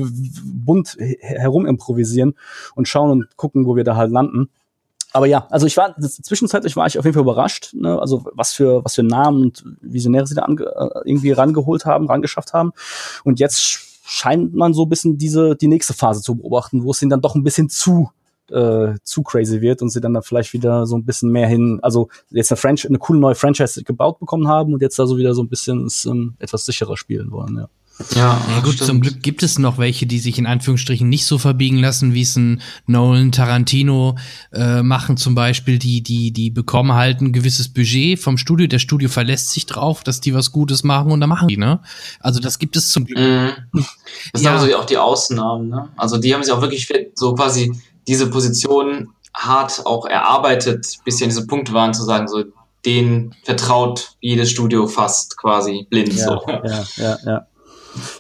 [0.46, 2.36] bunt herum improvisieren
[2.76, 4.50] und schauen und gucken, wo wir da halt landen.
[5.12, 8.00] Aber ja, also ich war zwischenzeitlich war ich auf jeden Fall überrascht, ne?
[8.00, 12.54] also was für was für Namen und Visionäre sie da äh, irgendwie rangeholt haben, rangeschafft
[12.54, 12.72] haben.
[13.24, 13.62] Und jetzt
[14.06, 17.22] scheint man so ein bisschen diese die nächste Phase zu beobachten, wo es ihnen dann
[17.22, 18.10] doch ein bisschen zu
[18.52, 21.80] äh, zu crazy wird und sie dann da vielleicht wieder so ein bisschen mehr hin,
[21.82, 25.18] also jetzt eine, Franch eine coole neue Franchise gebaut bekommen haben und jetzt da so
[25.18, 27.70] wieder so ein bisschen ähm, etwas sicherer spielen wollen, ja.
[28.14, 28.88] Ja, ja gut, stimmt.
[28.88, 32.22] zum Glück gibt es noch welche, die sich in Anführungsstrichen nicht so verbiegen lassen, wie
[32.22, 34.18] es ein Nolan Tarantino
[34.54, 35.80] äh, machen zum Beispiel.
[35.80, 38.68] Die, die, die bekommen halt ein gewisses Budget vom Studio.
[38.68, 41.80] Der Studio verlässt sich drauf, dass die was Gutes machen und dann machen die, ne?
[42.20, 43.18] Also das gibt es zum Glück.
[43.18, 43.52] Mhm.
[44.34, 44.60] Das ja.
[44.60, 45.90] sind also auch die Ausnahmen, ne?
[45.98, 47.74] Also die haben sich auch wirklich so quasi
[48.08, 52.44] diese Position hart auch erarbeitet, bis sie an diesem Punkt waren, zu sagen, so,
[52.86, 56.14] den vertraut jedes Studio fast quasi blind.
[56.14, 56.42] Ja, so.
[56.48, 57.48] ja, ja, ja.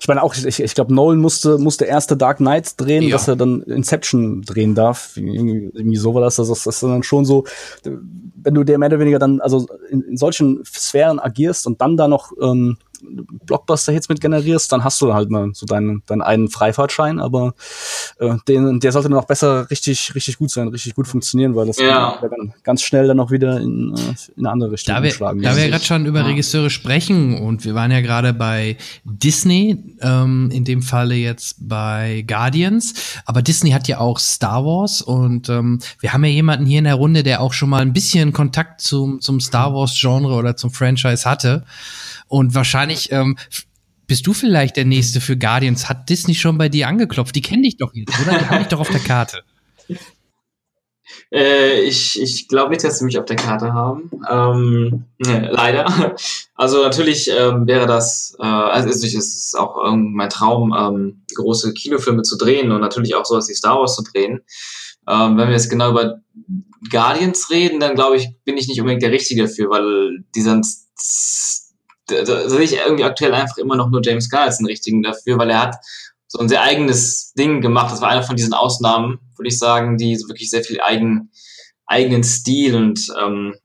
[0.02, 3.12] Ich meine auch, ich, ich glaube, Nolan musste, musste erste Dark Knight drehen, ja.
[3.12, 5.16] dass er dann Inception drehen darf.
[5.16, 6.40] Irgendwie, irgendwie so war das.
[6.40, 7.46] Also das ist dann schon so,
[7.84, 11.96] wenn du dir mehr oder weniger dann, also in, in solchen Sphären agierst und dann
[11.96, 12.78] da noch ähm,
[13.46, 17.54] Blockbuster-Hits mit generierst, dann hast du halt mal so deinen, deinen einen Freifahrtschein, aber
[18.20, 21.68] äh, den, der sollte dann auch besser richtig, richtig gut sein, richtig gut funktionieren, weil
[21.68, 22.18] das Ja.
[22.20, 25.42] kann ganz schnell dann auch wieder in, äh, in eine andere Richtung Da wir, umschlagen.
[25.42, 25.70] da wir Ja.
[25.70, 30.82] gerade schon über Regisseure sprechen und wir waren ja gerade bei Disney, ähm, in dem
[30.82, 32.94] Falle jetzt bei Guardians,
[33.26, 36.86] aber Disney hat ja auch Star Wars und ähm, wir haben ja jemanden hier in
[36.86, 40.56] der Runde, der auch schon mal ein bisschen Kontakt zum, zum Star Wars Genre oder
[40.56, 41.64] zum Franchise hatte
[42.28, 43.38] und wahrscheinlich ähm,
[44.08, 45.90] bist du vielleicht der Nächste für Guardians.
[45.90, 47.36] Hat Disney schon bei dir angeklopft?
[47.36, 48.38] Die kennen dich doch jetzt, oder?
[48.38, 49.44] Die haben dich doch auf der Karte.
[51.32, 54.12] Äh, ich ich glaube nicht, dass sie mich auf der Karte haben.
[54.30, 56.16] Ähm, ne, leider.
[56.60, 62.24] Also natürlich ähm, wäre das, äh, also es ist auch mein Traum, ähm, große Kinofilme
[62.24, 64.42] zu drehen und natürlich auch sowas wie Star Wars zu drehen.
[65.08, 66.20] Ähm, wenn wir jetzt genau über
[66.90, 70.60] Guardians reden, dann glaube ich, bin ich nicht unbedingt der Richtige dafür, weil dieser
[72.08, 75.04] da, da sehe ich irgendwie aktuell einfach immer noch nur James Gunn als den richtigen
[75.04, 75.76] dafür, weil er hat
[76.28, 77.92] so ein sehr eigenes Ding gemacht.
[77.92, 81.32] Das war einer von diesen Ausnahmen, würde ich sagen, die so wirklich sehr viel eigen,
[81.86, 83.56] eigenen Stil und ähm,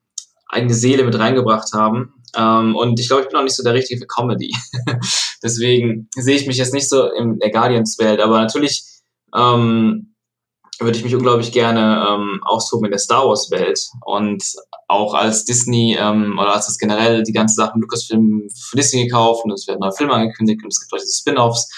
[0.49, 2.15] eigene Seele mit reingebracht haben.
[2.37, 4.55] Ähm, und ich glaube, ich bin auch nicht so der Richtige für Comedy.
[5.43, 8.21] Deswegen sehe ich mich jetzt nicht so in der Guardians-Welt.
[8.21, 8.85] Aber natürlich
[9.35, 10.12] ähm,
[10.85, 13.89] würde ich mich unglaublich gerne ähm, austoben in der Star Wars-Welt.
[14.05, 14.45] Und
[14.89, 19.05] auch als Disney ähm, oder als das generell die ganze Sache mit Lucasfilm für Disney
[19.05, 21.69] gekauft und es werden neue Filme angekündigt und es gibt diese Spin-offs.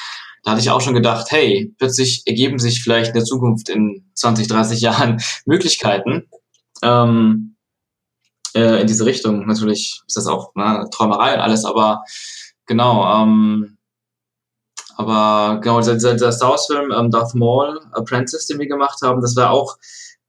[0.43, 4.11] Da hatte ich auch schon gedacht, hey, plötzlich ergeben sich vielleicht in der Zukunft in
[4.15, 6.29] 20, 30 Jahren Möglichkeiten.
[6.83, 7.55] Ähm,
[8.55, 9.47] äh, in diese Richtung.
[9.47, 12.05] Natürlich ist das auch ne, Träumerei und alles, aber
[12.67, 13.74] genau, ähm,
[14.97, 19.37] aber genau, dieser, dieser Star Wars-Film, ähm, Darth Maul, Apprentice, den wir gemacht haben, das
[19.37, 19.77] war auch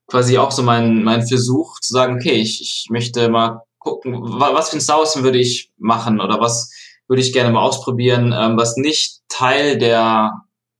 [0.07, 4.53] quasi auch so mein, mein Versuch zu sagen, okay, ich, ich möchte mal gucken, wa-
[4.53, 6.71] was für ein Star Wars-Film würde ich machen oder was
[7.07, 10.31] würde ich gerne mal ausprobieren, ähm, was nicht Teil der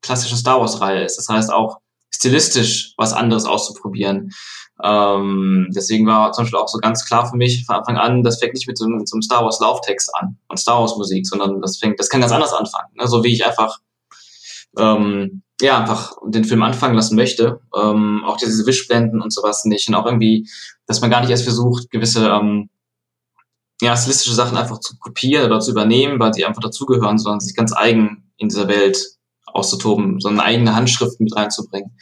[0.02, 1.18] klassischen Star Wars-Reihe ist.
[1.18, 1.80] Das heißt auch
[2.14, 4.32] stilistisch was anderes auszuprobieren.
[4.84, 8.40] Ähm, deswegen war zum Beispiel auch so ganz klar für mich von Anfang an, das
[8.40, 10.98] fängt nicht mit so, einem- mit so einem Star Wars Lauftext an und Star Wars
[10.98, 12.94] Musik, sondern das fängt, das kann ganz anders anfangen.
[12.96, 13.08] Ne?
[13.08, 13.80] So wie ich einfach
[14.78, 17.62] ähm, ja einfach den Film anfangen lassen möchte.
[17.76, 19.88] Ähm, auch diese Wischblenden und sowas nicht.
[19.88, 20.50] Und auch irgendwie,
[20.86, 22.70] dass man gar nicht erst versucht, gewisse ähm,
[23.82, 27.56] ja, stilistische Sachen einfach zu kopieren oder zu übernehmen, weil sie einfach dazugehören, sondern sich
[27.56, 28.98] ganz eigen in dieser Welt
[29.46, 31.98] auszutoben, so eine eigene Handschrift mit reinzubringen.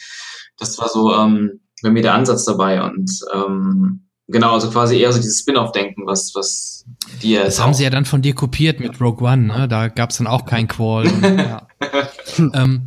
[0.57, 5.11] Das war so ähm, bei mir der Ansatz dabei und ähm, genau, also quasi eher
[5.13, 6.85] so dieses Spin-off-Denken, was, was
[7.21, 9.67] die Das haben sie ja dann von dir kopiert mit Rogue One, ne?
[9.67, 11.07] Da gab's dann auch kein Qual.
[11.07, 11.67] Und, ja.
[12.53, 12.85] ähm,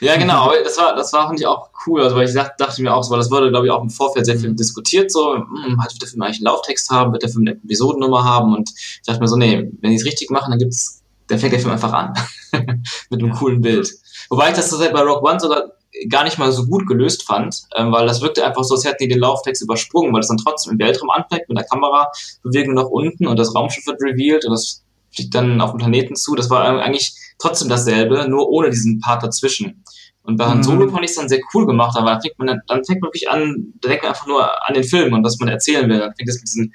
[0.00, 2.82] Ja, genau, das war, das war, fand ich auch cool, also weil ich dachte, dachte
[2.82, 5.34] mir auch so, weil das wurde, glaube ich, auch im Vorfeld sehr viel diskutiert, so,
[5.34, 8.70] hm, wird der Film eigentlich einen Lauftext haben, wird der Film eine Episodennummer haben und
[8.76, 11.60] ich dachte mir so, nee, wenn die es richtig machen, dann gibt's, dann fängt der
[11.60, 12.14] Film einfach an.
[13.10, 13.90] Mit einem coolen Bild.
[14.30, 15.64] Wobei ich das tatsächlich bei Rock One sogar
[16.08, 19.04] gar nicht mal so gut gelöst fand, ähm, weil das wirkte einfach so, als hätten
[19.04, 22.86] die den Lauftext übersprungen, weil es dann trotzdem im Weltraum anfängt, mit der Kamerabewegung nach
[22.86, 24.84] unten und das Raumschiff wird revealed und das
[25.14, 26.34] fliegt dann auf den Planeten zu.
[26.34, 29.82] Das war eigentlich trotzdem dasselbe, nur ohne diesen Part dazwischen.
[30.22, 32.48] Und bei Han Solo fand ich es dann sehr cool gemacht, aber dann fängt man,
[32.48, 35.24] dann, dann fängt man wirklich an, da denkt man einfach nur an den Film und
[35.24, 35.98] was man erzählen will.
[35.98, 36.74] Dann fängt es mit diesen,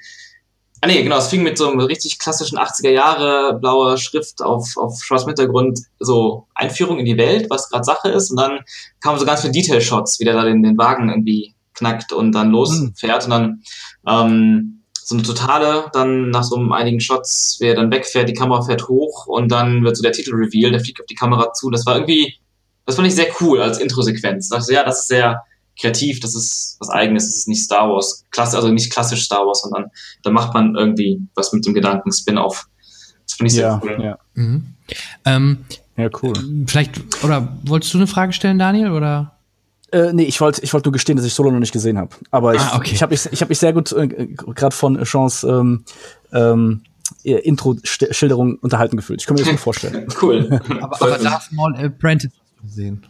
[0.80, 4.76] ah nee, genau, es fing mit so einem richtig klassischen 80er Jahre blauer Schrift auf,
[4.76, 8.60] auf schwarzem Hintergrund, so Einführung in die Welt, was gerade Sache ist und dann
[9.00, 12.50] kamen so ganz viele Detail-Shots, wie der da den, den Wagen irgendwie knackt und dann
[12.50, 13.62] losfährt und dann,
[14.06, 18.88] ähm, so eine totale, dann nach so einigen Shots, wer dann wegfährt, die Kamera fährt
[18.88, 21.70] hoch und dann wird so der Titel reveal, der fliegt auf die Kamera zu.
[21.70, 22.34] Das war irgendwie,
[22.86, 24.48] das fand ich sehr cool als Introsequenz.
[24.48, 25.42] Da dachte ja, das ist sehr
[25.80, 29.46] kreativ, das ist was eigenes, das ist nicht Star Wars, klasse, also nicht klassisch Star
[29.46, 29.90] Wars, sondern
[30.22, 32.68] da macht man irgendwie was mit dem Gedanken Spin-off.
[33.26, 33.98] Das finde ich sehr Ja, cool.
[34.02, 34.64] ja, mhm.
[35.24, 35.58] ähm,
[35.96, 36.34] ja, cool.
[36.66, 38.90] vielleicht, oder wolltest du eine Frage stellen, Daniel?
[38.92, 39.32] Oder?
[39.92, 42.10] Äh, nee, ich wollte ich wollte nur gestehen, dass ich Solo noch nicht gesehen habe.
[42.32, 42.90] Aber ich, Ah, okay.
[42.94, 45.84] ich habe mich, ich hab mich sehr gut äh, gerade von Chance ähm,
[46.32, 46.82] ähm,
[47.22, 49.20] Intro-Schilderung unterhalten gefühlt.
[49.20, 50.06] Ich kann mir das gut vorstellen.
[50.20, 50.60] Cool.
[50.80, 53.06] Aber, aber Darth Maul Apprentice hast du gesehen.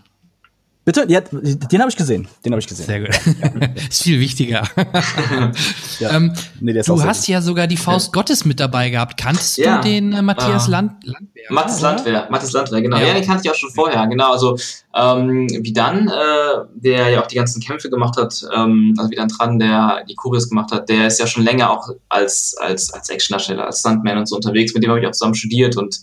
[0.85, 1.07] Bitte?
[1.09, 2.29] Ja, den habe ich gesehen.
[2.45, 2.85] Den habe ich gesehen.
[2.87, 3.09] Sehr gut.
[3.91, 4.69] ist viel wichtiger.
[6.01, 6.11] Ja.
[6.17, 7.29] ähm, Nee, du hast gut.
[7.29, 9.17] ja sogar die Faust Gottes mit dabei gehabt.
[9.17, 9.79] Kanntest Ja.
[9.79, 10.71] du den äh, Matthias Ah.
[10.71, 11.45] Land Landwehr?
[11.51, 11.91] Mattes oder?
[11.95, 12.97] Landwehr, Mattes Landwehr, genau.
[12.99, 13.09] Ja.
[13.09, 14.33] Ja, den kannte ich auch schon vorher, genau.
[14.33, 14.57] Also
[14.95, 19.15] ähm, wie dann, äh, der ja auch die ganzen Kämpfe gemacht hat, ähm, also wie
[19.17, 22.93] dann dran, der die Kurios gemacht hat, der ist ja schon länger auch als, als,
[22.93, 24.75] als Actiondarsteller, als Stuntman und so unterwegs.
[24.75, 26.01] Mit dem habe ich auch zusammen studiert und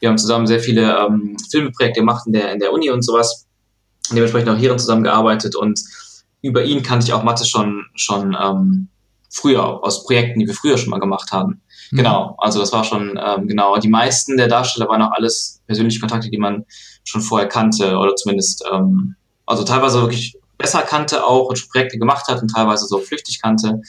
[0.00, 3.46] wir haben zusammen sehr viele ähm, Filmeprojekte gemacht in der, in der Uni und sowas.
[4.16, 5.80] Dementsprechend auch hierin zusammengearbeitet und
[6.42, 8.88] über ihn kannte ich auch Mathe schon, schon ähm,
[9.30, 11.60] früher, aus Projekten, die wir früher schon mal gemacht haben.
[11.90, 11.96] Mhm.
[11.98, 13.76] Genau, also das war schon, ähm, genau.
[13.78, 16.64] Die meisten der Darsteller waren auch alles persönliche Kontakte, die man
[17.04, 22.28] schon vorher kannte oder zumindest, ähm, also teilweise wirklich besser kannte auch und Projekte gemacht
[22.28, 23.80] hat und teilweise so flüchtig kannte.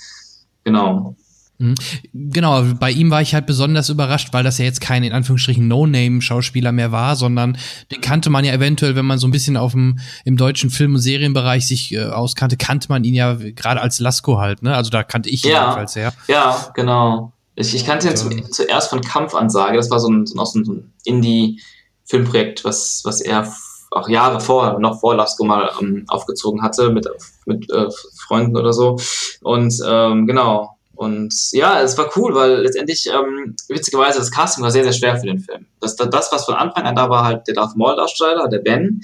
[0.64, 1.16] Genau.
[1.62, 1.76] Mhm.
[2.14, 5.68] Genau, bei ihm war ich halt besonders überrascht, weil das ja jetzt kein in Anführungsstrichen
[5.68, 7.57] No-Name-Schauspieler mehr war, sondern
[7.91, 10.95] den kannte man ja eventuell, wenn man so ein bisschen auf dem im deutschen Film-
[10.95, 14.76] und Serienbereich sich äh, auskannte, kannte man ihn ja gerade als Lasko halt, ne?
[14.76, 15.62] Also da kannte ich ihn Ja.
[15.62, 16.14] jedenfalls her.
[16.28, 17.34] Ja, genau.
[17.55, 19.78] Ich, ich kannte ihn zum, zuerst von Kampfansage.
[19.78, 23.51] Das war so ein, so ein, so ein, Indie-Filmprojekt, was, was er
[23.91, 27.07] auch Jahre vorher, noch vor Lasko mal ähm, aufgezogen hatte mit,
[27.45, 27.88] mit äh,
[28.26, 28.97] Freunden oder so.
[29.41, 30.78] Und ähm, genau.
[31.02, 35.18] Und ja, es war cool, weil letztendlich, ähm, witzigerweise, das Casting war sehr, sehr schwer
[35.18, 35.66] für den Film.
[35.80, 39.02] Das, das, was von Anfang an da war, halt der Darth Maul-Darsteller, der Ben.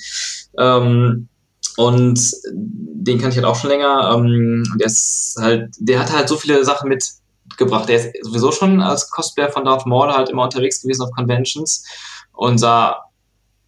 [0.59, 1.27] Ähm,
[1.75, 4.13] und den kann ich halt auch schon länger.
[4.13, 7.89] Ähm, der ist halt, der hat halt so viele Sachen mitgebracht.
[7.89, 11.83] Der ist sowieso schon als Cosplayer von Darth Maul halt immer unterwegs gewesen auf Conventions
[12.33, 13.05] und sah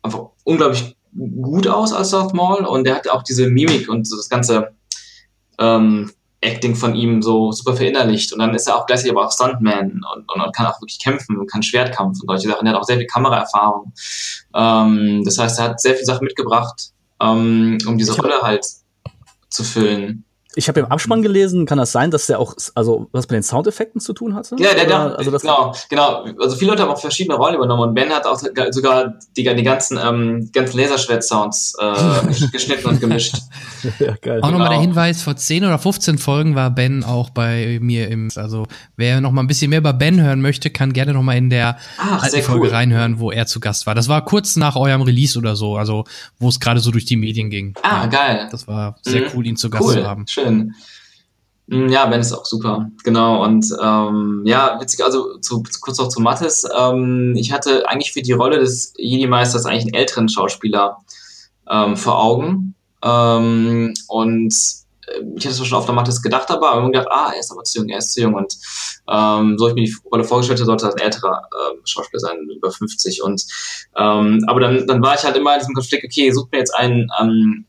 [0.04, 4.16] einfach unglaublich gut aus als Darth Maul und der hat auch diese Mimik und so
[4.18, 4.70] das ganze
[5.58, 6.12] ähm,
[6.42, 10.02] Acting von ihm so super verinnerlicht und dann ist er auch gleichzeitig aber auch Stuntman
[10.14, 12.66] und, und, und kann auch wirklich kämpfen und kann Schwertkampf und solche Sachen.
[12.66, 13.92] Er hat auch sehr viel Kameraerfahrung.
[14.56, 18.66] Ähm, das heißt, er hat sehr viele Sachen mitgebracht, ähm, um diese Rolle halt
[19.50, 20.24] zu füllen.
[20.56, 23.44] Ich habe im Abspann gelesen, kann das sein, dass der auch, also was mit den
[23.44, 24.56] Soundeffekten zu tun hatte?
[24.58, 26.26] Ja, der, der, also das, genau, genau.
[26.42, 28.36] Also viele Leute haben auch verschiedene Rollen übernommen und Ben hat auch
[28.72, 33.36] sogar die, die ganzen, ähm, ganzen Laserschwert-Sounds äh, geschnitten und gemischt.
[34.00, 34.42] ja, geil.
[34.42, 34.90] Auch nochmal der Genau.
[34.90, 38.66] Hinweis, vor 10 oder 15 Folgen war Ben auch bei mir im, also
[38.98, 41.52] wer noch mal ein bisschen mehr über Ben hören möchte, kann gerne noch mal in
[41.52, 42.74] der Ach, alten Folge cool.
[42.74, 43.94] reinhören, wo er zu Gast war.
[43.94, 46.06] Das war kurz nach eurem Release oder so, also
[46.40, 47.76] wo es gerade so durch die Medien ging.
[47.84, 48.48] Ah, Ja, geil.
[48.52, 49.28] Das war sehr Mhm.
[49.36, 50.26] cool, ihn zu Gast Cool, zu haben.
[50.28, 50.49] schön.
[51.68, 53.44] Mm, Ja, Ben ist auch super, genau.
[53.44, 56.66] Und ähm, ja, witzig, also zu, kurz noch zu Mattes.
[56.78, 60.98] Ähm, ich hatte eigentlich für die Rolle des Jedi-Meisters eigentlich einen älteren Schauspieler
[61.70, 62.76] ähm, vor Augen.
[63.04, 64.54] Ähm, und
[65.08, 67.52] äh, ich hatte zwar schon auf der Mattes gedacht, aber immer gedacht, ah, er ist
[67.52, 68.34] aber zu jung, er ist zu jung.
[68.34, 68.56] Und
[69.10, 72.38] ähm, so ich mir die Rolle vorgestellt habe, sollte das ein älterer ähm, Schauspieler sein,
[72.56, 73.22] über 50.
[73.24, 73.44] Und
[73.96, 76.76] ähm, aber dann, dann war ich halt immer in diesem Konflikt, okay, sucht mir jetzt
[76.76, 77.66] einen, ähm,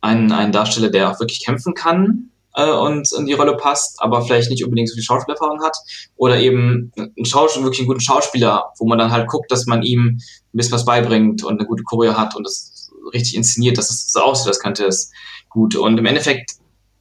[0.00, 4.22] einen, einen Darsteller, der auch wirklich kämpfen kann äh, und in die Rolle passt, aber
[4.22, 5.76] vielleicht nicht unbedingt so viel Schauspielerfahrung hat.
[6.16, 9.82] Oder eben einen Schauspieler, wirklich einen guten Schauspieler, wo man dann halt guckt, dass man
[9.82, 10.22] ihm ein
[10.52, 14.20] bisschen was beibringt und eine gute Choreo hat und das richtig inszeniert, dass es so
[14.20, 15.12] aussieht, das könnte es
[15.48, 15.76] gut.
[15.76, 16.52] Und im Endeffekt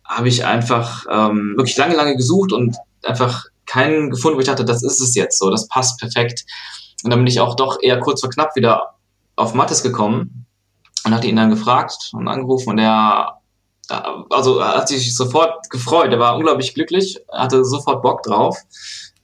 [0.04, 4.66] habe ich einfach ähm, wirklich lange, lange gesucht und einfach keinen gefunden, wo ich dachte,
[4.66, 6.46] das ist es jetzt so, das passt perfekt.
[7.04, 8.96] Und dann bin ich auch doch eher kurz vor knapp wieder
[9.36, 10.46] auf Mattes gekommen
[11.06, 13.40] und hatte ihn dann gefragt und angerufen und er
[13.90, 18.24] äh, also er hat sich sofort gefreut, er war unglaublich glücklich, er hatte sofort Bock
[18.24, 18.58] drauf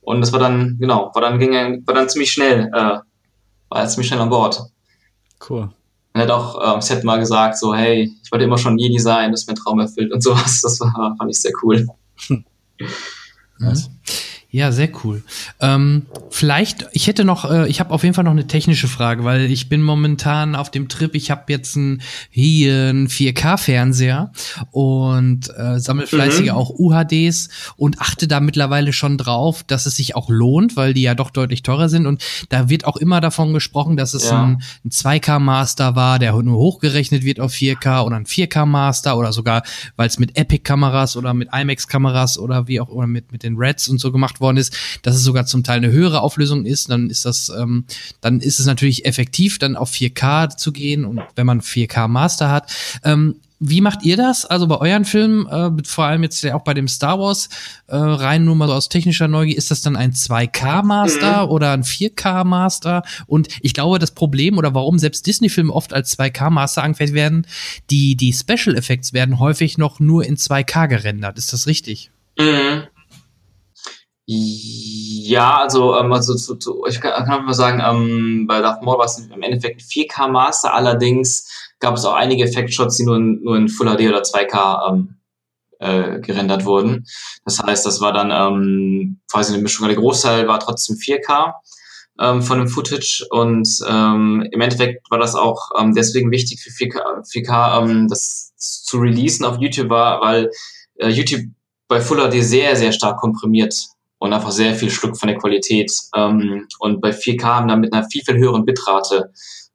[0.02, 3.00] und das war dann, genau, war dann ging er, war dann ziemlich schnell, äh,
[3.70, 4.62] war er ziemlich schnell an Bord.
[5.50, 5.70] Cool.
[6.14, 9.00] Und er hat auch ähm, Seth mal gesagt, so, hey, ich wollte immer schon Jedi
[9.00, 10.62] sein, das ist mein Traum erfüllt und sowas.
[10.62, 11.88] Das war, fand ich sehr cool.
[13.60, 13.90] Nice.
[14.52, 15.24] Ja, sehr cool.
[15.62, 19.24] Ähm, vielleicht, ich hätte noch, äh, ich habe auf jeden Fall noch eine technische Frage,
[19.24, 24.32] weil ich bin momentan auf dem Trip, ich habe jetzt ein, hier einen 4K-Fernseher
[24.72, 26.52] und äh, sammle fleißig Mhm.
[26.52, 31.02] auch UHDs und achte da mittlerweile schon drauf, dass es sich auch lohnt, weil die
[31.04, 34.44] ja doch deutlich teurer sind und da wird auch immer davon gesprochen, dass es Ja.
[34.44, 39.64] ein, ein 2K-Master war, der nur hochgerechnet wird auf 4K oder ein 4K-Master oder sogar,
[39.96, 43.88] weil es mit Epic-Kameras oder mit IMAX-Kameras oder wie auch oder mit, mit den Reds
[43.88, 47.10] und so gemacht worden ist, dass es sogar zum Teil eine höhere Auflösung ist, dann
[47.10, 47.86] ist das, ähm,
[48.20, 52.50] dann ist es natürlich effektiv, dann auf 4K zu gehen und wenn man 4K Master
[52.50, 52.72] hat.
[53.04, 54.44] Ähm, wie macht ihr das?
[54.44, 57.48] Also bei euren Filmen, äh, vor allem jetzt ja auch bei dem Star Wars,
[57.86, 61.72] äh, rein nur mal so aus technischer Neugier, ist das dann ein 2K Master oder
[61.72, 63.04] ein 4K Master?
[63.28, 67.46] Und ich glaube, das Problem oder warum selbst Disney-Filme oft als 2K Master angefertigt werden,
[67.92, 71.38] die, die Special Effects werden häufig noch nur in 2K gerendert.
[71.38, 72.10] Ist das richtig?
[72.40, 72.88] Mhm.
[74.28, 79.00] Ja, also, ähm, also zu, zu, ich kann, kann mal sagen, ähm, bei Darth Maul
[79.00, 83.18] war es im Endeffekt ein 4K Master, allerdings gab es auch einige Effektshots, die nur
[83.18, 85.16] in, nur in Full HD oder 2K ähm,
[85.80, 87.06] äh, gerendert wurden.
[87.44, 91.54] Das heißt, das war dann ähm, quasi eine Mischung, der Großteil war trotzdem 4K
[92.20, 93.26] ähm, von dem Footage.
[93.32, 98.54] Und ähm, im Endeffekt war das auch ähm, deswegen wichtig für 4K, 4K ähm, das
[98.56, 100.52] zu releasen auf YouTube war, weil
[101.00, 101.42] äh, YouTube
[101.88, 103.88] bei Full HD sehr, sehr stark komprimiert
[104.22, 105.92] und einfach sehr viel schluckt von der Qualität.
[106.16, 109.34] Ähm, und bei 4K haben dann mit einer viel, viel höheren Bitrate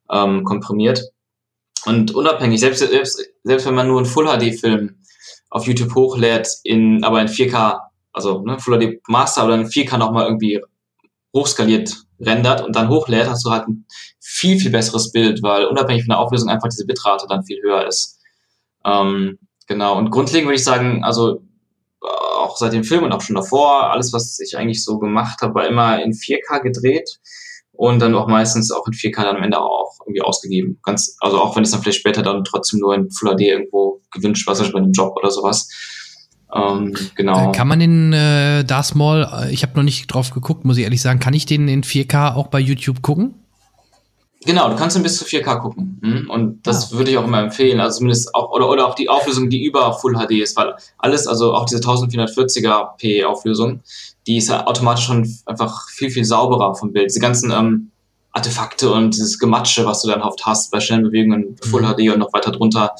[0.08, 1.02] ähm, komprimiert.
[1.84, 5.00] Und unabhängig, selbst, selbst, selbst wenn man nur einen Full HD-Film
[5.50, 7.80] auf YouTube hochlädt, in, aber in 4K,
[8.12, 10.62] also ne, Full HD Master oder in 4K nochmal irgendwie
[11.34, 13.84] hochskaliert rendert und dann hochlädt, hast du halt ein
[14.20, 17.84] viel, viel besseres Bild, weil unabhängig von der Auflösung einfach diese Bitrate dann viel höher
[17.84, 18.20] ist.
[18.84, 19.98] Ähm, genau.
[19.98, 21.42] Und grundlegend würde ich sagen, also
[22.56, 25.54] auch seit dem Film und auch schon davor, alles, was ich eigentlich so gemacht habe,
[25.54, 27.18] war immer in 4K gedreht
[27.72, 30.78] und dann auch meistens auch in 4K dann am Ende auch irgendwie ausgegeben.
[30.82, 34.00] Ganz, also auch wenn es dann vielleicht später dann trotzdem nur in Full HD irgendwo
[34.10, 35.68] gewünscht war, zum Beispiel bei einem Job oder sowas.
[36.54, 37.50] Ähm, genau.
[37.50, 40.78] Äh, kann man den äh, Darth Maul, äh, ich habe noch nicht drauf geguckt, muss
[40.78, 43.34] ich ehrlich sagen, kann ich den in 4K auch bei YouTube gucken?
[44.46, 45.98] Genau, du kannst ihn bis zu 4K gucken.
[46.02, 46.30] Hm?
[46.30, 46.98] Und das ah.
[46.98, 47.80] würde ich auch immer empfehlen.
[47.80, 51.26] Also zumindest auch, oder, oder auch die Auflösung, die über Full HD ist, weil alles,
[51.26, 53.80] also auch diese 1440er P Auflösung,
[54.28, 57.10] die ist ja automatisch schon einfach viel, viel sauberer vom Bild.
[57.10, 57.90] Diese ganzen ähm,
[58.30, 61.94] Artefakte und dieses Gematsche, was du dann oft hast bei schnellen Bewegungen, Full mhm.
[61.96, 62.94] HD und noch weiter drunter,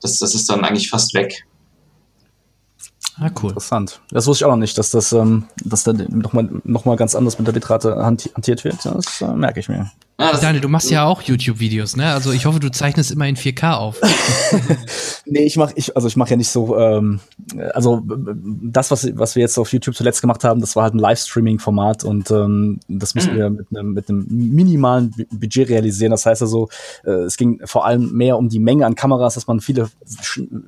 [0.00, 1.44] das, das ist dann eigentlich fast weg.
[3.18, 3.50] Ah, cool.
[3.50, 4.00] Interessant.
[4.10, 7.14] Das wusste ich auch noch nicht, dass das, ähm, dass da nochmal noch mal ganz
[7.14, 8.84] anders mit der Bitrate hantiert wird.
[8.84, 9.90] Das äh, merke ich mir.
[10.18, 12.10] Ja, Daniel, du machst ja auch YouTube-Videos, ne?
[12.10, 14.00] Also ich hoffe, du zeichnest immer in 4K auf.
[15.26, 17.20] nee, ich mach, ich, also ich mache ja nicht so, ähm,
[17.74, 21.00] also das, was, was wir jetzt auf YouTube zuletzt gemacht haben, das war halt ein
[21.00, 23.36] Livestreaming-Format und ähm, das müssen mhm.
[23.36, 26.12] wir mit einem, mit einem minimalen Budget realisieren.
[26.12, 26.70] Das heißt also,
[27.04, 29.90] äh, es ging vor allem mehr um die Menge an Kameras, dass man viele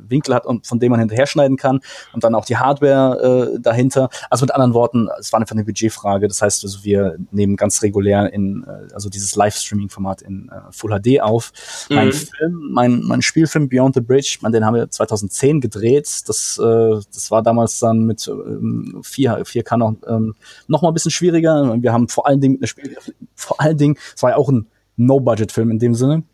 [0.09, 1.81] Winkel hat und von denen man hinterher schneiden kann
[2.13, 4.11] und dann auch die Hardware äh, dahinter.
[4.29, 6.29] Also mit anderen Worten, es war einfach eine Budgetfrage.
[6.29, 10.99] Das heißt also, wir nehmen ganz regulär in, äh, also dieses Livestreaming-Format in äh, Full
[11.01, 11.53] HD auf.
[11.89, 11.97] Mhm.
[11.97, 16.23] Mein Film, mein, mein Spielfilm Beyond the Bridge, man, den haben wir 2010 gedreht.
[16.27, 20.35] Das, äh, das war damals dann mit ähm, 4, 4K noch, ähm,
[20.67, 21.77] noch mal ein bisschen schwieriger.
[21.81, 22.97] Wir haben vor allen Dingen mit einer Spiel,
[23.35, 24.67] vor allen Dingen, es war ja auch ein
[24.97, 26.25] No-Budget-Film in dem Sinne.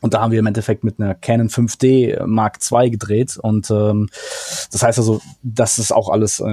[0.00, 3.38] Und da haben wir im Endeffekt mit einer Canon 5D Mark II gedreht.
[3.40, 4.08] Und ähm,
[4.70, 6.44] das heißt also, das ist auch alles äh,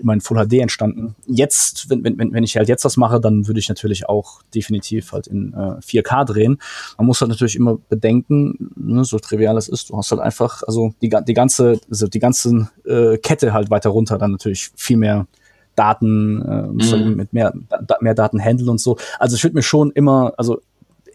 [0.00, 1.14] immer in Full HD entstanden.
[1.26, 5.12] Jetzt, wenn, wenn, wenn ich halt jetzt was mache, dann würde ich natürlich auch definitiv
[5.12, 6.58] halt in äh, 4K drehen.
[6.96, 10.62] Man muss halt natürlich immer bedenken, ne, so trivial es ist, du hast halt einfach,
[10.66, 14.96] also die, die ganze, also die ganze äh, Kette halt weiter runter, dann natürlich viel
[14.96, 15.26] mehr
[15.74, 17.16] Daten, äh, mhm.
[17.16, 18.96] mit mehr, da, mehr Daten handeln und so.
[19.18, 20.60] Also ich würde mir schon immer, also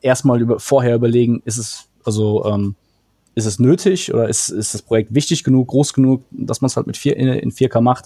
[0.02, 2.76] erstmal über, vorher überlegen, ist es, also, ähm,
[3.36, 6.76] ist es nötig oder ist, ist das Projekt wichtig genug, groß genug, dass man es
[6.76, 8.06] halt mit vier, in, in 4K macht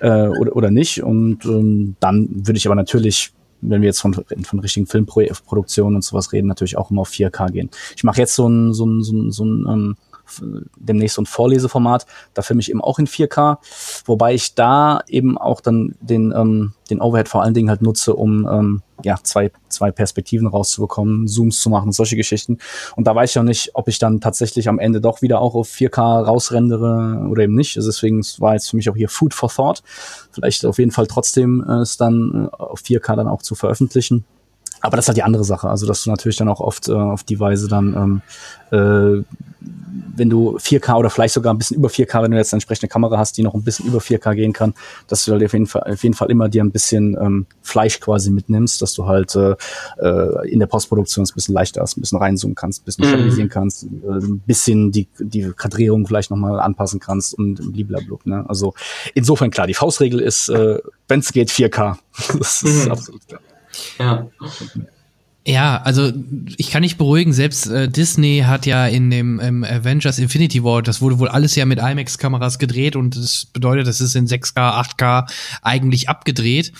[0.00, 1.02] äh, oder, oder nicht.
[1.02, 3.32] Und ähm, dann würde ich aber natürlich,
[3.62, 7.52] wenn wir jetzt von, von richtigen Filmproduktionen und sowas reden, natürlich auch immer auf 4K
[7.52, 7.70] gehen.
[7.96, 9.96] Ich mache jetzt so ein, so ein, so ein, so ein ähm,
[10.76, 12.06] demnächst so ein Vorleseformat.
[12.34, 13.58] Da filme ich eben auch in 4K,
[14.06, 18.14] wobei ich da eben auch dann den, ähm, den Overhead vor allen Dingen halt nutze,
[18.14, 22.58] um ähm, ja, zwei, zwei Perspektiven rauszubekommen, Zooms zu machen, solche Geschichten.
[22.96, 25.54] Und da weiß ich auch nicht, ob ich dann tatsächlich am Ende doch wieder auch
[25.54, 27.76] auf 4K rausrendere oder eben nicht.
[27.76, 29.82] Also deswegen war jetzt für mich auch hier Food for Thought.
[30.32, 34.24] Vielleicht auf jeden Fall trotzdem äh, es dann äh, auf 4K dann auch zu veröffentlichen.
[34.80, 35.68] Aber das ist halt die andere Sache.
[35.68, 38.22] Also, dass du natürlich dann auch oft äh, auf die Weise dann,
[38.72, 39.24] ähm, äh,
[40.16, 42.88] wenn du 4K oder vielleicht sogar ein bisschen über 4K, wenn du jetzt eine entsprechende
[42.88, 44.74] Kamera hast, die noch ein bisschen über 4K gehen kann,
[45.06, 48.00] dass du halt auf jeden Fall, auf jeden Fall immer dir ein bisschen ähm, Fleisch
[48.00, 49.54] quasi mitnimmst, dass du halt äh,
[49.98, 53.08] äh in der Postproduktion ein bisschen leichter ist, ein bisschen reinzoomen kannst, ein bisschen mhm.
[53.08, 58.18] stabilisieren kannst, äh, ein bisschen die, die Kadrierung vielleicht nochmal anpassen kannst und blablabla.
[58.24, 58.44] Ne?
[58.48, 58.74] Also
[59.14, 60.78] insofern klar, die Faustregel ist, äh,
[61.08, 61.96] wenn es geht, 4K.
[62.38, 62.92] das ist mhm.
[62.92, 63.40] absolut klar.
[63.98, 64.26] Ja.
[65.46, 66.12] Ja, also
[66.58, 70.82] ich kann nicht beruhigen, selbst äh, Disney hat ja in dem ähm, Avengers Infinity War,
[70.82, 74.54] das wurde wohl alles ja mit IMAX-Kameras gedreht und das bedeutet, das ist in 6K,
[74.54, 75.30] 8K
[75.62, 76.72] eigentlich abgedreht.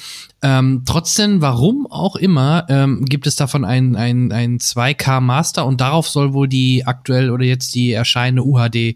[0.42, 5.80] Ähm, trotzdem, warum auch immer, ähm, gibt es davon ein, ein, ein 2K Master und
[5.80, 8.94] darauf soll wohl die aktuell oder jetzt die erscheinende UHD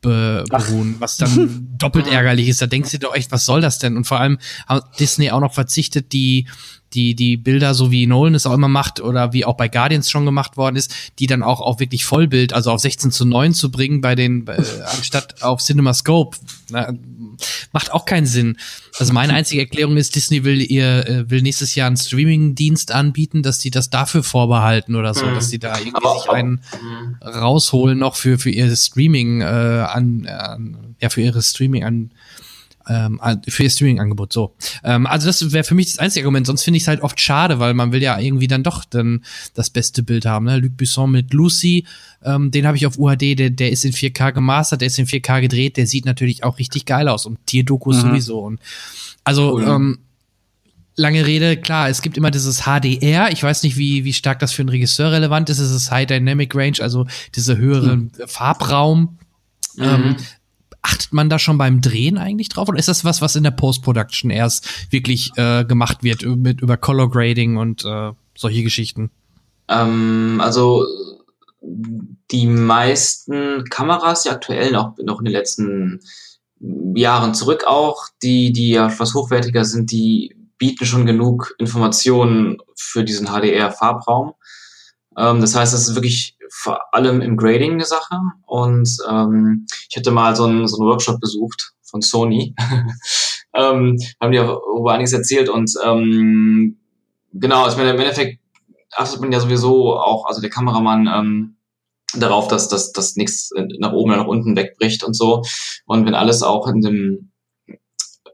[0.00, 2.62] beruhen, was dann doppelt ärgerlich ist.
[2.62, 3.96] Da denkst du doch echt, was soll das denn?
[3.96, 6.46] Und vor allem hat Disney auch noch verzichtet, die
[6.94, 10.10] die, die Bilder, so wie Nolan es auch immer macht oder wie auch bei Guardians
[10.10, 13.54] schon gemacht worden ist, die dann auch auf wirklich Vollbild, also auf 16 zu 9
[13.54, 14.62] zu bringen bei den, äh,
[14.96, 16.36] anstatt auf CinemaScope.
[16.70, 16.92] Na,
[17.72, 18.56] macht auch keinen Sinn.
[18.98, 23.42] Also meine einzige Erklärung ist, Disney will ihr, äh, will nächstes Jahr einen Streaming-Dienst anbieten,
[23.42, 25.34] dass die das dafür vorbehalten oder so, mhm.
[25.34, 27.16] dass die da irgendwie aber, sich einen mhm.
[27.22, 32.10] rausholen noch für, für ihr Streaming, äh, an, an, ja, für ihre Streaming an,
[32.88, 34.32] ähm, für ihr Streaming-Angebot.
[34.32, 34.54] So.
[34.84, 36.46] Ähm, also das wäre für mich das einzige Argument.
[36.46, 39.24] Sonst finde ich es halt oft schade, weil man will ja irgendwie dann doch dann
[39.54, 40.46] das beste Bild haben.
[40.46, 40.58] Ne?
[40.58, 41.86] Luc Besson mit Lucy,
[42.24, 45.06] ähm, den habe ich auf UHD, der, der ist in 4K gemastert, der ist in
[45.06, 48.08] 4K gedreht, der sieht natürlich auch richtig geil aus und Tierdokus mhm.
[48.08, 48.40] sowieso.
[48.40, 48.60] Und
[49.24, 49.64] also cool.
[49.64, 49.98] ähm,
[50.96, 53.30] lange Rede, klar, es gibt immer dieses HDR.
[53.32, 55.58] Ich weiß nicht, wie, wie stark das für einen Regisseur relevant ist.
[55.58, 58.10] Es ist High Dynamic Range, also dieser höhere mhm.
[58.26, 59.18] Farbraum.
[59.76, 59.82] Mhm.
[59.82, 60.16] Ähm,
[60.82, 62.68] achtet man da schon beim Drehen eigentlich drauf?
[62.68, 66.76] Oder ist das was, was in der Post-Production erst wirklich äh, gemacht wird, mit, über
[66.76, 69.10] Color Grading und äh, solche Geschichten?
[69.68, 70.84] Ähm, also
[71.62, 76.00] die meisten Kameras, die aktuell noch, noch in den letzten
[76.94, 83.04] Jahren zurück auch, die, die ja etwas hochwertiger sind, die bieten schon genug Informationen für
[83.04, 84.34] diesen HDR-Farbraum.
[85.16, 88.20] Ähm, das heißt, es ist wirklich vor allem im Grading eine Sache.
[88.46, 92.54] Und ähm, ich hatte mal so einen, so einen Workshop besucht von Sony.
[93.54, 96.78] ähm, haben die auch über einiges erzählt und ähm,
[97.32, 98.40] genau, ich meine, im Endeffekt
[98.94, 101.56] achtet man ja sowieso auch, also der Kameramann, ähm,
[102.14, 105.42] darauf, dass, dass, dass nichts nach oben oder nach unten wegbricht und so.
[105.86, 107.32] Und wenn alles auch in dem,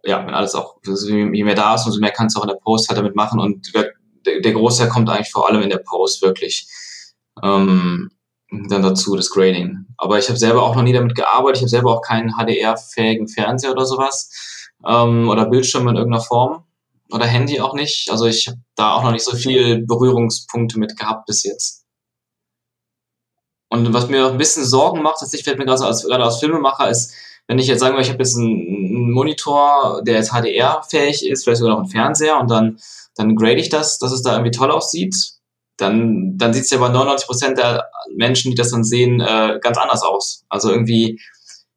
[0.04, 2.56] ja, wenn alles auch, je mehr da ist, umso mehr kannst du auch in der
[2.56, 3.38] Post halt damit machen.
[3.38, 3.92] Und der,
[4.40, 6.66] der Großteil kommt eigentlich vor allem in der Post wirklich
[7.42, 8.10] ähm,
[8.50, 9.86] dann dazu, das Grading.
[9.96, 11.56] Aber ich habe selber auch noch nie damit gearbeitet.
[11.56, 14.30] Ich habe selber auch keinen HDR-fähigen Fernseher oder sowas.
[14.86, 16.64] Ähm, oder Bildschirm in irgendeiner Form.
[17.10, 18.10] Oder Handy auch nicht.
[18.10, 21.84] Also ich habe da auch noch nicht so viel Berührungspunkte mit gehabt bis jetzt.
[23.70, 26.88] Und was mir ein bisschen Sorgen macht, das fällt mir gerade als, gerade als Filmemacher,
[26.88, 27.12] ist,
[27.46, 31.58] wenn ich jetzt sagen will, ich habe jetzt einen Monitor, der jetzt HDR-fähig ist, vielleicht
[31.58, 32.78] sogar noch einen Fernseher und dann,
[33.14, 35.14] dann grade ich das, dass es da irgendwie toll aussieht,
[35.78, 39.58] dann, dann sieht es ja bei 99 Prozent der Menschen, die das dann sehen, äh,
[39.62, 40.44] ganz anders aus.
[40.48, 41.20] Also irgendwie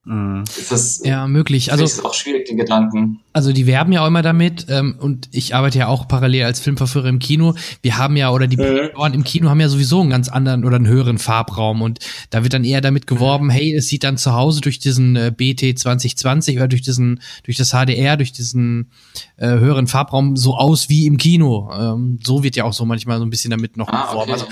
[0.03, 0.43] Mhm.
[0.57, 1.71] Ist das ja möglich.
[1.71, 3.19] Also ist auch schwierig den Gedanken.
[3.33, 6.59] Also die werben ja auch immer damit ähm, und ich arbeite ja auch parallel als
[6.59, 7.53] Filmverführer im Kino.
[7.83, 9.13] Wir haben ja oder die mhm.
[9.13, 11.99] im Kino haben ja sowieso einen ganz anderen oder einen höheren Farbraum und
[12.31, 13.51] da wird dann eher damit geworben, mhm.
[13.51, 17.57] hey, es sieht dann zu Hause durch diesen äh, BT 2020 oder durch diesen durch
[17.57, 18.89] das HDR durch diesen
[19.37, 21.69] äh, höheren Farbraum so aus wie im Kino.
[21.77, 24.31] Ähm, so wird ja auch so manchmal so ein bisschen damit noch ah, beworben.
[24.31, 24.41] Okay.
[24.41, 24.47] Also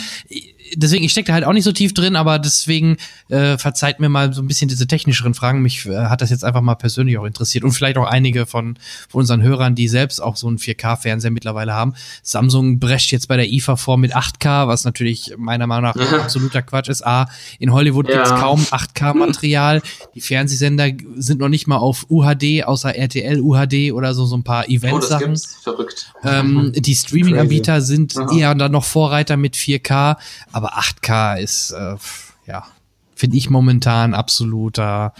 [0.75, 2.97] deswegen, ich stecke da halt auch nicht so tief drin, aber deswegen
[3.29, 5.61] äh, verzeiht mir mal so ein bisschen diese technischeren Fragen.
[5.61, 8.77] Mich äh, hat das jetzt einfach mal persönlich auch interessiert und vielleicht auch einige von,
[9.07, 11.93] von unseren Hörern, die selbst auch so einen 4K-Fernseher mittlerweile haben.
[12.23, 16.61] Samsung brecht jetzt bei der IFA vor mit 8K, was natürlich meiner Meinung nach absoluter
[16.61, 17.05] Quatsch ist.
[17.05, 17.27] A,
[17.59, 18.15] in Hollywood ja.
[18.15, 19.81] gibt's kaum 8K-Material.
[20.15, 24.43] Die Fernsehsender sind noch nicht mal auf UHD, außer RTL UHD oder so, so ein
[24.43, 25.33] paar Event-Sachen.
[25.33, 26.13] Oh, Verrückt.
[26.23, 28.31] Ähm, die Streaming-Anbieter sind ja.
[28.31, 30.17] eher dann noch Vorreiter mit 4K
[30.58, 31.95] aber 8K ist, äh,
[32.45, 32.65] ja,
[33.15, 35.13] finde ich momentan absoluter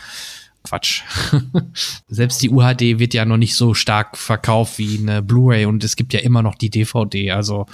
[0.64, 1.04] Quatsch.
[2.08, 5.96] Selbst die UHD wird ja noch nicht so stark verkauft wie eine Blu-ray und es
[5.96, 7.66] gibt ja immer noch die DVD, also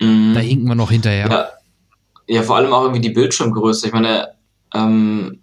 [0.00, 0.34] mm.
[0.34, 1.28] da hinken wir noch hinterher.
[1.30, 1.48] Ja,
[2.28, 3.86] ja, vor allem auch irgendwie die Bildschirmgröße.
[3.86, 4.34] Ich meine,
[4.74, 5.40] ähm,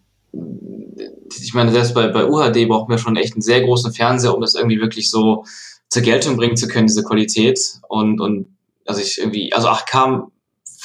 [1.41, 4.41] ich meine, selbst bei, bei UHD brauchen wir schon echt einen sehr großen Fernseher, um
[4.41, 5.45] das irgendwie wirklich so
[5.89, 7.59] zur Geltung bringen zu können, diese Qualität.
[7.87, 8.47] Und, und
[8.85, 10.27] also ich irgendwie, also 8K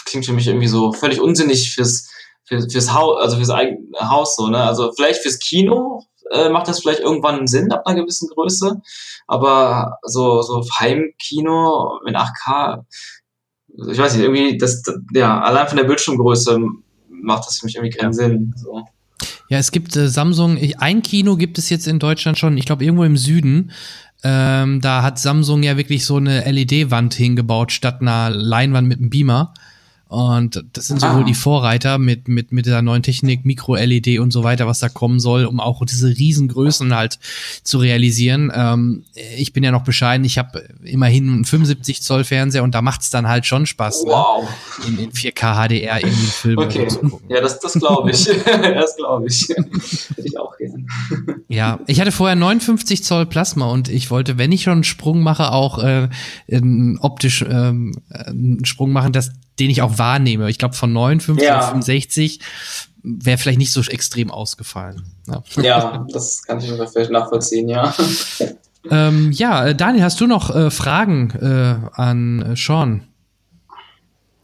[0.09, 2.11] klingt für mich irgendwie so völlig unsinnig fürs,
[2.45, 4.63] für, fürs Haus, also fürs eigene Haus so, ne?
[4.63, 8.81] Also vielleicht fürs Kino äh, macht das vielleicht irgendwann Sinn ab einer gewissen Größe,
[9.27, 12.85] aber so, so Heimkino in 8K,
[13.91, 14.83] ich weiß nicht, irgendwie, das,
[15.15, 16.59] ja, allein von der Bildschirmgröße
[17.09, 18.55] macht das für mich irgendwie keinen Sinn.
[18.57, 18.85] So.
[19.49, 22.85] Ja, es gibt äh, Samsung, ein Kino gibt es jetzt in Deutschland schon, ich glaube
[22.85, 23.73] irgendwo im Süden.
[24.25, 29.11] Ähm, da hat Samsung ja wirklich so eine LED-Wand hingebaut statt einer Leinwand mit einem
[29.11, 29.55] Beamer.
[30.09, 31.25] Und das sind sowohl ah.
[31.25, 35.21] die Vorreiter mit, mit, mit der neuen Technik, Mikro-LED und so weiter, was da kommen
[35.21, 37.19] soll, um auch diese Riesengrößen halt
[37.63, 38.51] zu realisieren.
[38.55, 39.05] Ähm,
[39.37, 43.11] ich bin ja noch bescheiden, ich habe immerhin einen 75 Zoll Fernseher und da macht's
[43.11, 44.05] dann halt schon Spaß.
[44.05, 44.11] Ne?
[44.11, 44.49] Wow.
[44.79, 44.87] Ne?
[44.87, 46.89] In, in 4K HDR irgendwie Film okay.
[47.29, 48.25] Ja, das, das glaube ich.
[48.45, 49.47] das glaube ich.
[49.49, 49.69] Hätte
[50.25, 50.87] ich auch gerne.
[51.49, 55.21] Ja, ich hatte vorher 59 Zoll Plasma und ich wollte, wenn ich schon einen Sprung
[55.21, 56.09] mache, auch äh,
[57.01, 60.49] optisch ähm, einen Sprung machen, dass den ich auch wahrnehme.
[60.51, 61.59] Ich glaube, von 59 ja.
[61.59, 62.41] auf 65
[63.03, 65.05] wäre vielleicht nicht so extrem ausgefallen.
[65.27, 67.95] Ja, ja das kann ich mir vielleicht nachvollziehen, ja.
[68.91, 73.03] Ähm, ja, äh, Daniel, hast du noch äh, Fragen äh, an äh, Sean?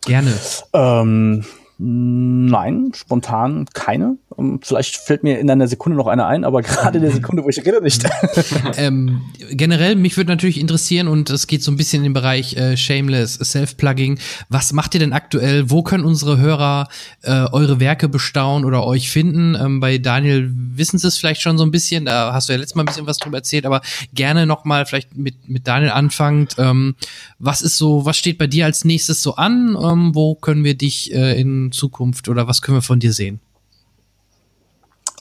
[0.02, 0.34] Gerne.
[0.72, 1.44] Ähm,
[1.78, 4.16] nein, spontan keine.
[4.38, 7.44] Ähm, vielleicht fällt mir in einer Sekunde noch einer ein, aber gerade in der Sekunde,
[7.44, 8.04] wo ich rede, nicht.
[8.76, 12.56] ähm, generell, mich würde natürlich interessieren, und es geht so ein bisschen in den Bereich
[12.56, 14.18] äh, Shameless Self-Plugging.
[14.48, 15.70] Was macht ihr denn aktuell?
[15.70, 16.88] Wo können unsere Hörer
[17.22, 19.54] äh, eure Werke bestaunen oder euch finden?
[19.54, 22.58] Ähm, bei Daniel wissen sie es vielleicht schon so ein bisschen, da hast du ja
[22.58, 23.80] letztes Mal ein bisschen was drüber erzählt, aber
[24.12, 26.56] gerne noch mal vielleicht mit, mit Daniel anfangend.
[26.58, 26.94] Ähm,
[27.38, 29.76] was ist so, was steht bei dir als nächstes so an?
[29.80, 33.40] Ähm, wo können wir dich äh, in Zukunft oder was können wir von dir sehen?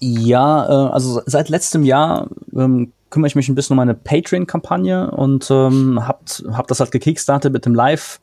[0.06, 5.12] Ja, äh, also seit letztem Jahr ähm, kümmere ich mich ein bisschen um meine Patreon-Kampagne
[5.12, 8.20] und ähm, hab, hab das halt gekickstartet mit dem Live-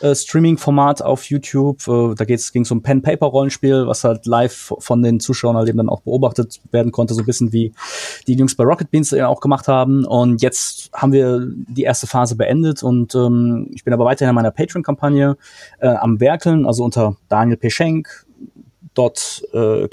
[0.00, 1.86] äh, Streaming-Format auf YouTube.
[1.86, 5.88] Äh, da ging es um Pen-Paper-Rollenspiel, was halt live von den Zuschauern halt eben dann
[5.88, 7.72] auch beobachtet werden konnte, so ein bisschen wie
[8.26, 10.04] die Jungs bei Rocket Beans ja auch gemacht haben.
[10.04, 14.34] Und jetzt haben wir die erste Phase beendet und ähm, ich bin aber weiterhin in
[14.34, 15.36] meiner Patreon-Kampagne
[15.78, 18.26] äh, am Werkeln, also unter Daniel Peschenk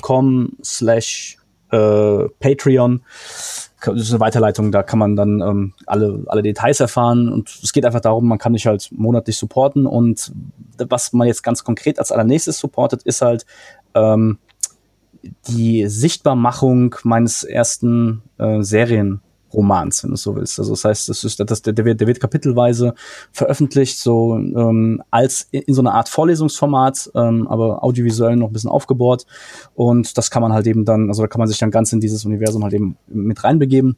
[0.01, 1.37] com slash
[1.71, 3.01] äh, Patreon.
[3.85, 7.31] Das ist eine Weiterleitung, da kann man dann ähm, alle, alle Details erfahren.
[7.31, 9.85] Und es geht einfach darum, man kann mich halt monatlich supporten.
[9.85, 10.31] Und
[10.77, 13.45] was man jetzt ganz konkret als allernächstes supportet, ist halt
[13.93, 14.39] ähm,
[15.47, 19.21] die Sichtbarmachung meines ersten äh, Serien.
[19.53, 20.59] Romans, wenn du so willst.
[20.59, 22.93] Also das heißt, das ist, das, der, der, wird, der wird kapitelweise
[23.31, 28.53] veröffentlicht, so ähm, als in, in so einer Art Vorlesungsformat, ähm, aber audiovisuell noch ein
[28.53, 29.25] bisschen aufgebohrt.
[29.75, 31.99] Und das kann man halt eben dann, also da kann man sich dann ganz in
[31.99, 33.97] dieses Universum halt eben mit reinbegeben.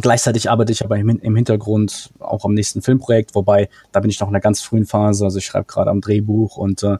[0.00, 4.20] Gleichzeitig arbeite ich aber im, im, Hintergrund auch am nächsten Filmprojekt, wobei da bin ich
[4.20, 5.24] noch in der ganz frühen Phase.
[5.24, 6.96] Also ich schreibe gerade am Drehbuch und äh,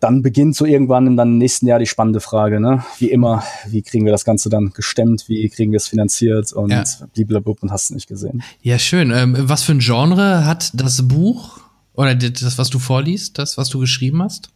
[0.00, 2.84] dann beginnt so irgendwann in dann nächsten Jahr die spannende Frage, ne?
[2.98, 6.70] Wie immer, wie kriegen wir das Ganze dann gestemmt, wie kriegen wir es finanziert und
[6.70, 6.84] ja.
[7.14, 8.42] blablabla und hast du nicht gesehen.
[8.60, 9.12] Ja, schön.
[9.12, 11.60] Ähm, was für ein Genre hat das Buch
[11.94, 14.50] oder das, was du vorliest, das, was du geschrieben hast?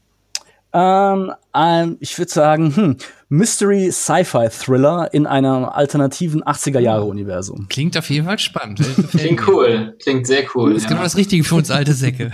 [0.79, 2.97] Ähm, ähm, ich würde sagen, hm,
[3.31, 7.67] Mystery Sci-Fi Thriller in einem alternativen 80er Jahre Universum.
[7.71, 8.81] Klingt auf jeden Fall spannend.
[9.11, 9.97] Klingt cool.
[10.03, 10.75] Klingt sehr cool.
[10.75, 10.91] Das ist ja.
[10.91, 12.31] genau das Richtige für uns alte Säcke.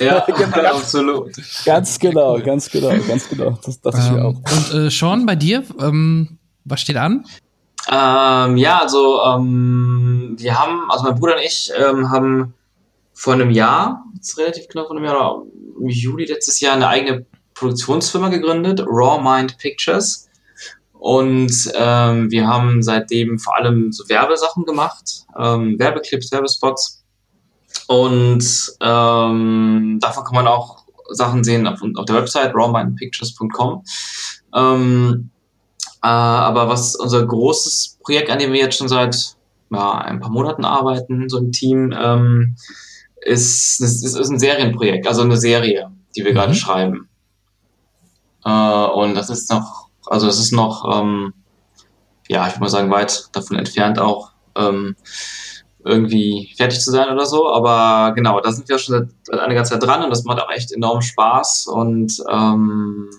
[0.00, 1.30] ja, genau, absolut.
[1.64, 3.56] Ganz genau, ganz genau, ganz genau.
[3.64, 4.34] Das dachte ähm, ich mir auch.
[4.34, 7.24] Und äh, Sean, bei dir, ähm, was steht an?
[7.88, 12.54] Ähm, ja, also ähm, wir haben, also mein Bruder und ich ähm, haben
[13.14, 15.42] vor einem Jahr, jetzt relativ genau vor einem Jahr,
[15.80, 20.28] im Juli letztes Jahr eine eigene Produktionsfirma gegründet, Raw Mind Pictures.
[20.92, 27.04] Und ähm, wir haben seitdem vor allem so Werbesachen gemacht, ähm, Werbeclips, Werbespots.
[27.86, 33.84] Und ähm, davon kann man auch Sachen sehen auf, auf der Website rawmindpictures.com.
[34.54, 35.30] Ähm,
[36.02, 39.36] äh, aber was unser großes Projekt, an dem wir jetzt schon seit
[39.70, 42.56] ja, ein paar Monaten arbeiten, so ein Team, ähm,
[43.24, 46.36] ist, ist, ist ein Serienprojekt, also eine Serie, die wir mhm.
[46.36, 47.08] gerade schreiben.
[48.44, 51.34] Äh, und das ist noch, also es ist noch, ähm,
[52.28, 54.96] ja, ich würde mal sagen, weit davon entfernt auch ähm,
[55.84, 57.48] irgendwie fertig zu sein oder so.
[57.48, 60.50] Aber genau, da sind wir schon seit einer ganzen Zeit dran und das macht auch
[60.50, 61.66] echt enorm Spaß.
[61.66, 63.10] Und ähm,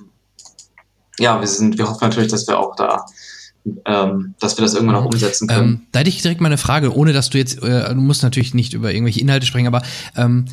[1.20, 3.06] ja, wir sind, wir hoffen natürlich, dass wir auch da
[3.86, 5.70] ähm, dass wir das irgendwann auch umsetzen können.
[5.70, 8.24] Ähm, da hätte ich direkt mal eine Frage, ohne dass du jetzt, äh, du musst
[8.24, 9.82] natürlich nicht über irgendwelche Inhalte sprechen, aber
[10.16, 10.46] ähm,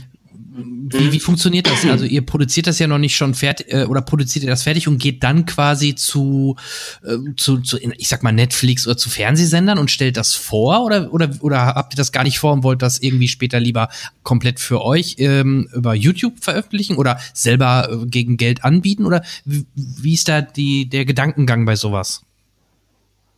[0.55, 1.85] wie, wie funktioniert das?
[1.87, 4.87] Also ihr produziert das ja noch nicht schon fertig äh, oder produziert ihr das fertig
[4.87, 6.57] und geht dann quasi zu,
[7.05, 11.13] äh, zu, zu, ich sag mal, Netflix oder zu Fernsehsendern und stellt das vor oder,
[11.13, 13.89] oder, oder habt ihr das gar nicht vor und wollt das irgendwie später lieber
[14.23, 19.07] komplett für euch ähm, über YouTube veröffentlichen oder selber äh, gegen Geld anbieten?
[19.07, 22.23] Oder wie, wie ist da die, der Gedankengang bei sowas?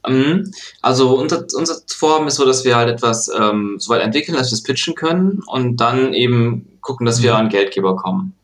[0.07, 0.53] Mhm.
[0.83, 4.51] Also unser, unser Vorhaben ist so, dass wir halt etwas ähm, so weit entwickeln, dass
[4.51, 7.39] wir es pitchen können und dann eben gucken, dass wir mhm.
[7.39, 8.35] an Geldgeber kommen.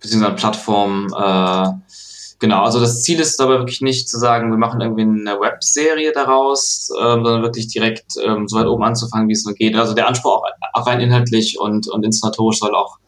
[0.00, 1.12] Beziehungsweise an Plattformen.
[1.12, 1.96] Äh,
[2.38, 6.12] genau, also das Ziel ist dabei wirklich nicht zu sagen, wir machen irgendwie eine Webserie
[6.12, 9.76] daraus, ähm, sondern wirklich direkt ähm, so weit oben anzufangen, wie es nur geht.
[9.76, 12.98] Also der Anspruch auch, auch rein inhaltlich und, und inszenatorisch soll auch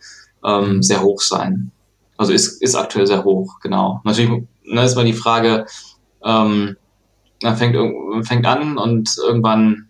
[0.44, 0.82] ähm, mhm.
[0.82, 1.70] sehr hoch sein.
[2.16, 4.02] Also ist, ist aktuell sehr hoch, genau.
[4.05, 5.65] Natürlich ne, ist mal die Frage,
[6.23, 6.77] ähm,
[7.42, 7.76] man fängt,
[8.26, 9.88] fängt an und irgendwann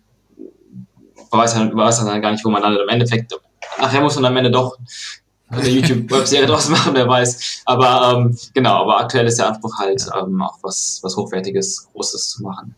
[1.31, 2.81] weiß man, weiß man dann gar nicht, wo man landet.
[2.83, 3.33] Im Endeffekt,
[3.79, 4.77] nachher muss man am Ende doch
[5.49, 7.63] eine YouTube-Webserie draus machen, wer weiß.
[7.65, 12.29] Aber ähm, genau, aber aktuell ist der Anspruch halt ähm, auch was, was Hochwertiges, Großes
[12.31, 12.75] zu machen.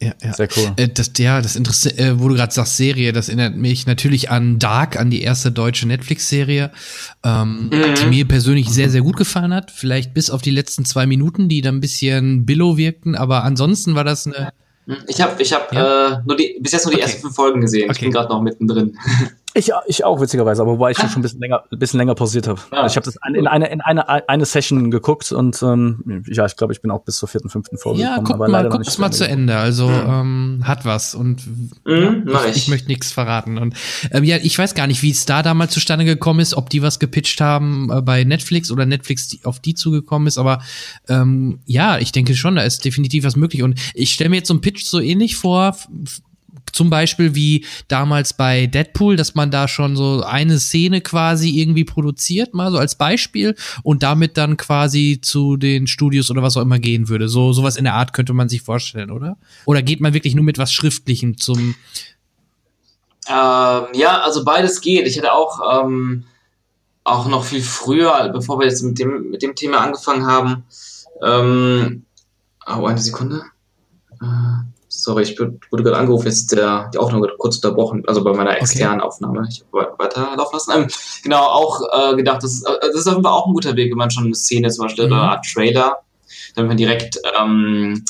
[0.00, 0.32] Ja, ja.
[0.34, 0.72] Sehr cool.
[0.76, 4.30] Äh, das, ja, das Interesse, äh, wo du gerade sagst, Serie, das erinnert mich natürlich
[4.30, 6.70] an Dark, an die erste deutsche Netflix-Serie,
[7.24, 7.94] ähm, mhm.
[8.00, 9.70] die mir persönlich sehr, sehr gut gefallen hat.
[9.70, 13.94] Vielleicht bis auf die letzten zwei Minuten, die dann ein bisschen billow wirkten, aber ansonsten
[13.94, 14.52] war das eine.
[15.08, 16.18] Ich habe ich hab, ja?
[16.18, 17.06] äh, nur die, bis jetzt nur die okay.
[17.06, 17.84] ersten fünf Folgen gesehen.
[17.84, 17.92] Okay.
[17.92, 18.96] Ich bin gerade noch mittendrin.
[19.56, 22.46] Ich, ich auch, witzigerweise, aber wobei ich schon ein bisschen länger, ein bisschen länger pausiert
[22.46, 22.60] habe.
[22.70, 26.44] Ja, also ich habe das in eine, in eine, eine Session geguckt und ähm, ja,
[26.44, 28.42] ich glaube, ich bin auch bis zur vierten, fünften Folge ja, gekommen.
[28.42, 29.56] aber mal, guck es mal zu Ende.
[29.56, 30.08] Also mhm.
[30.08, 31.46] ähm, hat was und
[31.86, 33.56] mhm, ja, ich, ich, möchte nichts verraten.
[33.56, 33.74] Und
[34.10, 36.82] ähm, ja, ich weiß gar nicht, wie es da damals zustande gekommen ist, ob die
[36.82, 40.36] was gepitcht haben äh, bei Netflix oder Netflix die, auf die zugekommen ist.
[40.36, 40.60] Aber
[41.08, 43.62] ähm, ja, ich denke schon, da ist definitiv was möglich.
[43.62, 45.74] Und ich stelle mir jetzt so einen Pitch so ähnlich vor
[46.76, 51.84] zum Beispiel wie damals bei Deadpool, dass man da schon so eine Szene quasi irgendwie
[51.84, 56.62] produziert, mal so als Beispiel und damit dann quasi zu den Studios oder was auch
[56.62, 57.28] immer gehen würde.
[57.28, 59.38] So sowas in der Art könnte man sich vorstellen, oder?
[59.64, 61.74] Oder geht man wirklich nur mit was Schriftlichem zum?
[63.28, 65.06] Ähm, ja, also beides geht.
[65.06, 66.24] Ich hätte auch ähm
[67.06, 70.64] auch noch viel früher, bevor wir jetzt mit dem, mit dem Thema angefangen haben.
[71.22, 72.04] Ähm,
[72.66, 73.44] oh, eine Sekunde.
[74.20, 78.32] Äh, sorry, ich wurde gerade angerufen, jetzt ist der, die Aufnahme kurz unterbrochen, also bei
[78.32, 79.08] meiner externen okay.
[79.08, 79.46] Aufnahme.
[79.48, 80.72] Ich habe weiterlaufen lassen.
[80.74, 80.88] Ähm,
[81.22, 83.76] genau, auch äh, gedacht, das ist, äh, das ist auf jeden Fall auch ein guter
[83.76, 85.12] Weg, wenn man schon eine Szene zum Beispiel mhm.
[85.12, 85.96] oder eine Art Trailer,
[86.54, 88.04] damit man direkt ähm,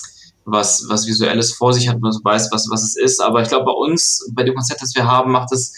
[0.44, 3.20] was, was Visuelles vor sich hat, man weiß, was, was es ist.
[3.20, 5.74] Aber ich glaube, bei uns, bei dem Konzept, das wir haben, macht es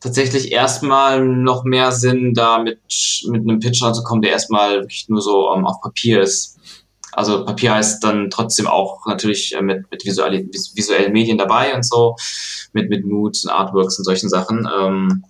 [0.00, 2.80] tatsächlich erstmal noch mehr Sinn, da mit,
[3.28, 6.58] mit einem Pitch ranzukommen, der erstmal wirklich nur so um, ähm, auf Papier ist.
[7.12, 10.44] Also Papier heißt dann trotzdem auch natürlich äh, mit, mit visuelle,
[10.74, 12.16] visuellen Medien dabei und so,
[12.72, 14.68] mit, mit Moods und Artworks und solchen Sachen.
[14.78, 15.24] Ähm,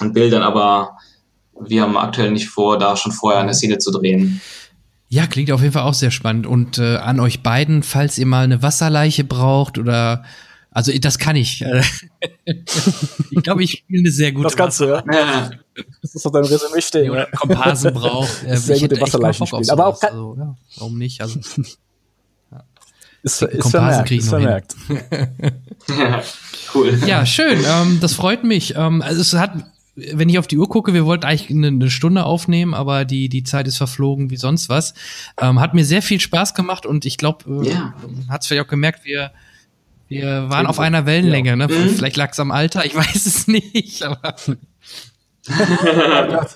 [0.00, 0.96] und Bildern, aber
[1.60, 4.40] wir haben aktuell nicht vor, da schon vorher eine Szene zu drehen.
[5.08, 6.46] Ja, klingt auf jeden Fall auch sehr spannend.
[6.46, 10.24] Und äh, an euch beiden, falls ihr mal eine Wasserleiche braucht oder
[10.72, 11.64] also das kann ich.
[12.44, 15.50] ich glaube, ich spiele eine sehr gute Das kannst du, ja.
[16.02, 17.10] Das ist auf deinem Resümee stehen.
[17.10, 18.30] Oder Komparsen braucht.
[18.46, 19.70] Äh, sehr gute Wasserleichen spielen.
[19.70, 21.20] Aber auch also, ja, warum nicht?
[21.20, 21.40] Also,
[22.52, 22.64] ja.
[23.22, 24.10] ist, ist vermerkt.
[24.10, 24.76] Ist vermerkt.
[26.74, 26.98] cool.
[27.06, 27.58] Ja, schön.
[27.66, 28.74] Ähm, das freut mich.
[28.76, 29.52] Ähm, also es hat
[29.96, 33.28] wenn ich auf die Uhr gucke, wir wollten eigentlich eine, eine, Stunde aufnehmen, aber die,
[33.28, 34.94] die Zeit ist verflogen wie sonst was.
[35.38, 37.94] Ähm, hat mir sehr viel Spaß gemacht und ich glaube, äh, yeah.
[38.28, 39.32] hat es vielleicht auch gemerkt, wir,
[40.10, 41.56] wir waren auf einer Wellenlänge.
[41.56, 41.68] Ne?
[41.68, 41.90] Mhm.
[41.90, 44.02] Vielleicht lag es am Alter, ich weiß es nicht.
[44.02, 44.34] Aber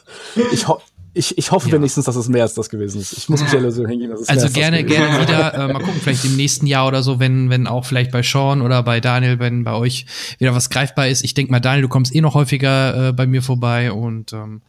[0.52, 0.80] ich, ho
[1.14, 1.76] ich, ich hoffe ja.
[1.76, 3.16] wenigstens, dass es mehr als das gewesen ist.
[3.16, 6.00] Ich muss mich ja so hingehen, dass es Also gerne, gerne wieder, äh, mal gucken,
[6.02, 9.38] vielleicht im nächsten Jahr oder so, wenn, wenn auch vielleicht bei Sean oder bei Daniel,
[9.38, 10.06] wenn bei euch
[10.38, 11.22] wieder was greifbar ist.
[11.22, 14.62] Ich denke mal, Daniel, du kommst eh noch häufiger äh, bei mir vorbei und ähm,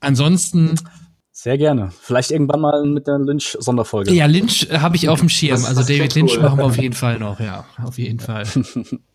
[0.00, 0.76] ansonsten.
[1.44, 1.90] Sehr gerne.
[2.00, 4.10] Vielleicht irgendwann mal mit der Lynch-Sonderfolge.
[4.14, 5.56] Ja, Lynch äh, habe ich auf dem Schirm.
[5.56, 6.42] Das, also David Lynch cool.
[6.42, 7.66] machen wir auf jeden Fall noch, ja.
[7.82, 8.46] Auf jeden Fall.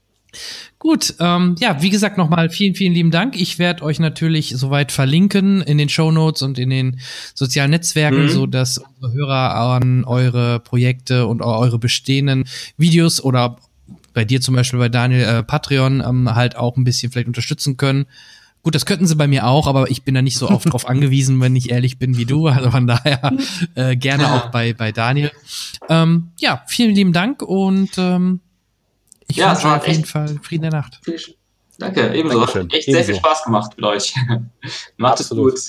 [0.78, 3.36] Gut, ähm, ja, wie gesagt, nochmal vielen, vielen lieben Dank.
[3.36, 7.00] Ich werde euch natürlich soweit verlinken in den Show Notes und in den
[7.34, 8.30] sozialen Netzwerken, mhm.
[8.30, 12.44] so dass unsere Hörer an eure Projekte und eure bestehenden
[12.78, 13.58] Videos oder
[14.14, 17.76] bei dir zum Beispiel bei Daniel äh, Patreon ähm, halt auch ein bisschen vielleicht unterstützen
[17.76, 18.06] können.
[18.62, 20.88] Gut, das könnten sie bei mir auch, aber ich bin da nicht so oft drauf
[20.88, 22.48] angewiesen, wenn ich ehrlich bin wie du.
[22.48, 23.32] Also von daher
[23.76, 25.32] äh, gerne auch bei, bei Daniel.
[25.88, 28.42] Ähm, ja, vielen lieben Dank und ähm,
[29.28, 31.00] ich ja, wünsche auf jeden Fall Frieden der Nacht.
[31.78, 32.40] Danke, ebenso.
[32.40, 32.70] Dankeschön.
[32.72, 32.98] Echt ebenso.
[32.98, 34.14] sehr viel Spaß gemacht mit euch.
[34.98, 35.60] Macht es gut.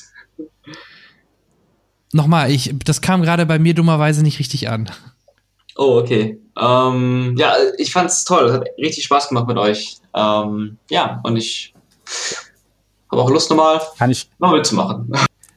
[2.12, 4.90] Nochmal, ich, das kam gerade bei mir dummerweise nicht richtig an.
[5.76, 6.40] Oh, okay.
[6.60, 8.46] Ähm, ja, ich fand's toll.
[8.46, 9.98] Es hat richtig Spaß gemacht mit euch.
[10.12, 11.72] Ähm, ja, und ich
[13.10, 15.12] habe auch Lust nochmal, kann ich, mal mitzumachen.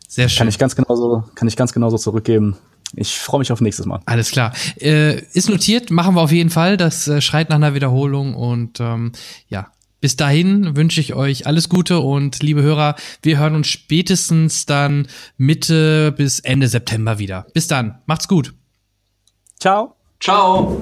[0.07, 0.39] Sehr schön.
[0.39, 2.57] Kann ich ganz genauso, kann ich ganz genauso zurückgeben.
[2.95, 4.01] Ich freue mich auf nächstes Mal.
[4.05, 4.53] Alles klar.
[4.79, 6.77] Äh, ist notiert, machen wir auf jeden Fall.
[6.77, 9.11] Das äh, schreit nach einer Wiederholung und ähm,
[9.47, 9.67] ja.
[10.01, 15.07] Bis dahin wünsche ich euch alles Gute und liebe Hörer, wir hören uns spätestens dann
[15.37, 17.47] Mitte bis Ende September wieder.
[17.53, 18.53] Bis dann, macht's gut.
[19.61, 19.95] Ciao.
[20.19, 20.81] Ciao.